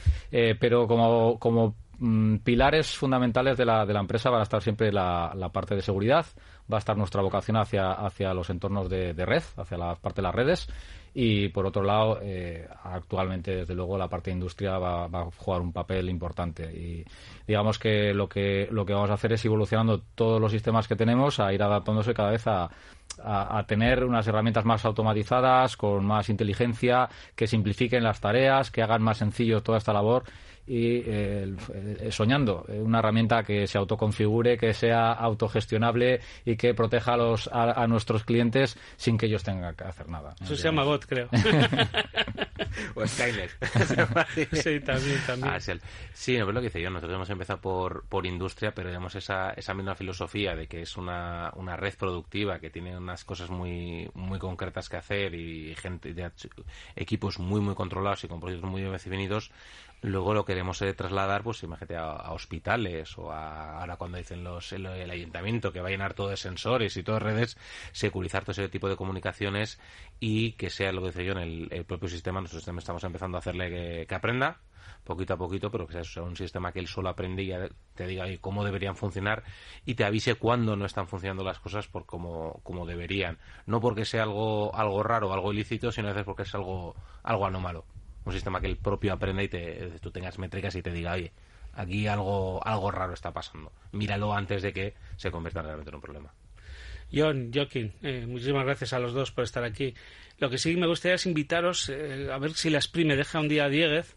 pero 0.59 0.87
como, 0.87 1.39
como 1.39 1.75
mm, 1.97 2.37
pilares 2.37 2.95
fundamentales 2.95 3.57
de 3.57 3.65
la, 3.65 3.85
de 3.85 3.93
la 3.93 3.99
empresa 3.99 4.29
van 4.29 4.41
a 4.41 4.43
estar 4.43 4.61
siempre 4.61 4.91
la, 4.91 5.33
la 5.35 5.49
parte 5.49 5.75
de 5.75 5.81
seguridad, 5.81 6.25
va 6.71 6.77
a 6.77 6.79
estar 6.79 6.97
nuestra 6.97 7.21
vocación 7.21 7.57
hacia, 7.57 7.91
hacia 7.91 8.33
los 8.33 8.49
entornos 8.49 8.89
de, 8.89 9.13
red, 9.13 9.43
hacia 9.57 9.77
la 9.77 9.95
parte 9.95 10.21
de 10.21 10.23
las 10.23 10.35
redes 10.35 10.67
y 11.13 11.49
por 11.49 11.65
otro 11.65 11.83
lado, 11.83 12.19
eh, 12.21 12.67
actualmente, 12.83 13.57
desde 13.57 13.75
luego, 13.75 13.97
la 13.97 14.07
parte 14.07 14.29
de 14.29 14.35
industria 14.35 14.77
va, 14.77 15.05
a 15.05 15.25
jugar 15.37 15.61
un 15.61 15.73
papel 15.73 16.09
importante. 16.09 16.63
Y 16.71 17.03
digamos 17.45 17.77
que 17.77 18.13
lo, 18.13 18.29
que 18.29 18.69
lo 18.71 18.85
que 18.85 18.93
vamos 18.93 19.09
a 19.09 19.15
hacer 19.15 19.33
es 19.33 19.43
evolucionando 19.43 20.01
todos 20.15 20.39
los 20.39 20.51
sistemas 20.51 20.87
que 20.87 20.95
tenemos 20.95 21.39
a 21.41 21.51
ir 21.51 21.61
adaptándose 21.61 22.13
cada 22.13 22.31
vez 22.31 22.47
a, 22.47 22.69
a, 23.23 23.65
tener 23.67 24.05
unas 24.05 24.25
herramientas 24.27 24.63
más 24.63 24.85
automatizadas, 24.85 25.75
con 25.75 26.05
más 26.05 26.29
inteligencia, 26.29 27.09
que 27.35 27.45
simplifiquen 27.47 28.03
las 28.03 28.21
tareas, 28.21 28.71
que 28.71 28.81
hagan 28.81 29.01
más 29.01 29.17
sencillo 29.17 29.61
toda 29.61 29.79
esta 29.79 29.91
labor 29.91 30.23
y 30.71 31.03
eh, 31.05 31.53
soñando 32.11 32.63
eh, 32.69 32.79
una 32.79 32.99
herramienta 32.99 33.43
que 33.43 33.67
se 33.67 33.77
autoconfigure, 33.77 34.57
que 34.57 34.73
sea 34.73 35.11
autogestionable 35.11 36.21
y 36.45 36.55
que 36.55 36.73
proteja 36.73 37.15
a, 37.15 37.17
los, 37.17 37.49
a, 37.51 37.85
nuestros 37.87 38.23
clientes 38.23 38.77
sin 38.95 39.17
que 39.17 39.25
ellos 39.25 39.43
tengan 39.43 39.75
que 39.75 39.83
hacer 39.83 40.07
nada. 40.07 40.33
Eso 40.41 40.55
se 40.55 40.63
llama 40.63 40.85
bot, 40.85 41.05
creo. 41.05 41.27
o 42.95 43.05
Skynet. 43.05 43.51
sí, 44.53 44.79
también, 44.79 45.19
también. 45.27 45.53
Ah, 45.53 45.59
sí, 46.13 46.37
no, 46.37 46.47
es 46.47 46.53
lo 46.53 46.61
que 46.61 46.67
dice 46.67 46.81
yo. 46.81 46.89
Nosotros 46.89 47.15
hemos 47.15 47.29
empezado 47.29 47.59
por, 47.59 48.05
por 48.05 48.25
industria, 48.25 48.73
pero 48.73 48.87
digamos 48.87 49.13
esa, 49.15 49.51
esa 49.51 49.73
misma 49.73 49.95
filosofía 49.95 50.55
de 50.55 50.67
que 50.67 50.83
es 50.83 50.95
una, 50.95 51.51
una 51.57 51.75
red 51.75 51.95
productiva 51.95 52.59
que 52.59 52.69
tiene 52.69 52.97
unas 52.97 53.25
cosas 53.25 53.49
muy, 53.49 54.09
muy 54.13 54.39
concretas 54.39 54.87
que 54.87 54.95
hacer 54.95 55.35
y 55.35 55.75
gente, 55.75 56.13
de 56.13 56.31
equipos 56.95 57.39
muy, 57.39 57.59
muy 57.59 57.75
controlados 57.75 58.23
y 58.23 58.29
con 58.29 58.39
proyectos 58.39 58.69
muy 58.69 58.79
bien 58.79 58.93
definidos 58.93 59.51
luego 60.01 60.33
lo 60.33 60.45
queremos 60.45 60.81
eh, 60.81 60.93
trasladar, 60.93 61.43
pues 61.43 61.63
imagínate, 61.63 61.95
a, 61.95 62.31
hospitales 62.31 63.17
o 63.17 63.31
a, 63.31 63.79
ahora 63.79 63.97
cuando 63.97 64.17
dicen 64.17 64.43
los, 64.43 64.71
el, 64.73 64.85
ayuntamiento 64.85 65.71
que 65.71 65.81
va 65.81 65.87
a 65.87 65.91
llenar 65.91 66.13
todo 66.13 66.29
de 66.29 66.37
sensores 66.37 66.97
y 66.97 67.03
todas 67.03 67.21
redes, 67.21 67.57
securizar 67.91 68.43
todo 68.43 68.51
ese 68.51 68.69
tipo 68.69 68.89
de 68.89 68.95
comunicaciones 68.95 69.79
y 70.19 70.53
que 70.53 70.69
sea 70.69 70.91
lo 70.91 71.01
que 71.01 71.07
dice 71.07 71.25
yo 71.25 71.33
en 71.33 71.69
el, 71.71 71.85
propio 71.85 72.09
sistema. 72.09 72.41
Nosotros 72.41 72.67
estamos 72.67 73.03
empezando 73.03 73.37
a 73.37 73.39
hacerle 73.39 74.05
que, 74.07 74.15
aprenda 74.15 74.59
poquito 75.03 75.33
a 75.33 75.37
poquito, 75.37 75.71
pero 75.71 75.87
que 75.87 76.03
sea 76.03 76.21
un 76.23 76.35
sistema 76.35 76.71
que 76.71 76.79
él 76.79 76.87
solo 76.87 77.09
aprende 77.09 77.41
y 77.41 77.51
te 77.95 78.05
diga 78.05 78.25
cómo 78.39 78.63
deberían 78.63 78.95
funcionar 78.95 79.43
y 79.83 79.95
te 79.95 80.03
avise 80.05 80.35
cuándo 80.35 80.75
no 80.75 80.85
están 80.85 81.07
funcionando 81.07 81.43
las 81.43 81.59
cosas 81.59 81.87
por 81.87 82.05
como, 82.05 82.59
como 82.63 82.85
deberían. 82.85 83.39
No 83.65 83.81
porque 83.81 84.05
sea 84.05 84.23
algo, 84.23 84.75
algo 84.75 85.01
raro 85.01 85.33
algo 85.33 85.53
ilícito, 85.53 85.91
sino 85.91 86.07
a 86.07 86.11
veces 86.11 86.25
porque 86.25 86.43
es 86.43 86.53
algo, 86.53 86.95
algo 87.23 87.45
anómalo 87.45 87.85
un 88.25 88.33
sistema 88.33 88.61
que 88.61 88.67
el 88.67 88.77
propio 88.77 89.13
aprenda 89.13 89.43
y 89.43 89.47
te, 89.47 89.91
tú 90.01 90.11
tengas 90.11 90.37
métricas 90.39 90.75
y 90.75 90.81
te 90.81 90.91
diga, 90.91 91.13
oye, 91.13 91.31
aquí 91.73 92.07
algo, 92.07 92.65
algo 92.65 92.91
raro 92.91 93.13
está 93.13 93.31
pasando. 93.31 93.71
Míralo 93.91 94.33
antes 94.33 94.61
de 94.61 94.73
que 94.73 94.93
se 95.17 95.31
convierta 95.31 95.61
realmente 95.61 95.89
en 95.89 95.95
un 95.95 96.01
problema. 96.01 96.33
John, 97.13 97.51
Joaquín, 97.53 97.93
eh, 98.01 98.25
muchísimas 98.27 98.65
gracias 98.65 98.93
a 98.93 98.99
los 98.99 99.13
dos 99.13 99.31
por 99.31 99.43
estar 99.43 99.63
aquí. 99.63 99.93
Lo 100.39 100.49
que 100.49 100.57
sí 100.57 100.75
me 100.77 100.87
gustaría 100.87 101.15
es 101.15 101.25
invitaros 101.25 101.89
eh, 101.89 102.29
a 102.31 102.37
ver 102.37 102.53
si 102.53 102.69
la 102.69 102.79
Sprime 102.79 103.15
deja 103.15 103.39
un 103.39 103.49
día 103.49 103.65
a 103.65 103.69
Dieguez 103.69 104.15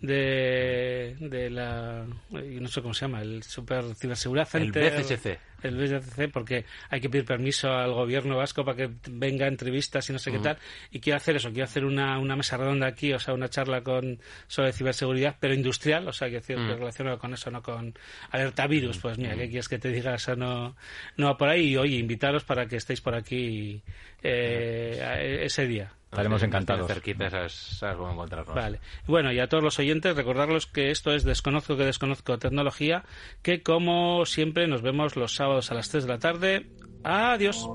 de, 0.00 1.16
de 1.20 1.50
la 1.50 2.04
no 2.30 2.68
sé 2.68 2.82
cómo 2.82 2.92
se 2.92 3.06
llama 3.06 3.22
el 3.22 3.42
Super 3.42 3.94
Ciberseguridad 3.94 4.46
Center 4.46 4.92
el 4.92 5.02
BCC 5.02 5.38
el 5.64 5.76
BCC 5.76 6.30
porque 6.30 6.64
hay 6.90 7.00
que 7.00 7.08
pedir 7.08 7.24
permiso 7.24 7.72
al 7.72 7.92
gobierno 7.92 8.36
vasco 8.36 8.64
para 8.64 8.76
que 8.76 8.90
venga 9.10 9.46
a 9.46 9.48
entrevistas 9.48 10.08
y 10.10 10.12
no 10.12 10.18
sé 10.18 10.30
qué 10.30 10.38
tal 10.38 10.58
y 10.90 11.00
quiero 11.00 11.16
hacer 11.16 11.36
eso 11.36 11.50
quiero 11.50 11.64
hacer 11.64 11.84
una, 11.84 12.18
una 12.18 12.36
mesa 12.36 12.56
redonda 12.56 12.86
aquí 12.86 13.12
o 13.12 13.18
sea 13.18 13.34
una 13.34 13.48
charla 13.48 13.82
con 13.82 14.18
sobre 14.46 14.72
ciberseguridad 14.72 15.36
pero 15.40 15.54
industrial 15.54 16.06
o 16.08 16.12
sea 16.12 16.28
que 16.28 16.34
decir 16.34 16.56
relacionado 16.58 17.18
con 17.18 17.32
eso 17.34 17.50
no 17.50 17.62
con 17.62 17.94
alerta 18.30 18.66
virus 18.66 18.98
pues 18.98 19.18
mira 19.18 19.34
qué 19.34 19.48
quieres 19.48 19.68
que 19.68 19.78
te 19.78 19.90
diga 19.90 20.14
eso 20.14 20.36
no 20.36 20.76
no 21.16 21.26
va 21.26 21.36
por 21.36 21.48
ahí 21.48 21.70
y 21.70 21.76
oye 21.76 21.96
invitaros 21.96 22.44
para 22.44 22.66
que 22.66 22.76
estéis 22.76 23.00
por 23.00 23.14
aquí 23.14 23.82
eh, 24.22 25.40
ese 25.42 25.66
día 25.66 25.92
Estaremos 26.14 26.42
encantados. 26.44 26.86
Cerquita, 26.86 27.28
sabes, 27.28 27.52
sabes 27.52 27.96
cómo 27.96 28.12
encontrarnos. 28.12 28.54
Vale. 28.54 28.78
Bueno, 29.08 29.32
y 29.32 29.40
a 29.40 29.48
todos 29.48 29.64
los 29.64 29.78
oyentes, 29.80 30.14
recordarlos 30.14 30.66
que 30.66 30.92
esto 30.92 31.12
es 31.12 31.24
Desconozco 31.24 31.76
que 31.76 31.84
Desconozco 31.84 32.38
Tecnología, 32.38 33.04
que 33.42 33.64
como 33.64 34.24
siempre 34.24 34.68
nos 34.68 34.80
vemos 34.80 35.16
los 35.16 35.34
sábados 35.34 35.72
a 35.72 35.74
las 35.74 35.88
3 35.88 36.04
de 36.04 36.08
la 36.08 36.18
tarde. 36.20 36.66
Adiós. 37.02 37.68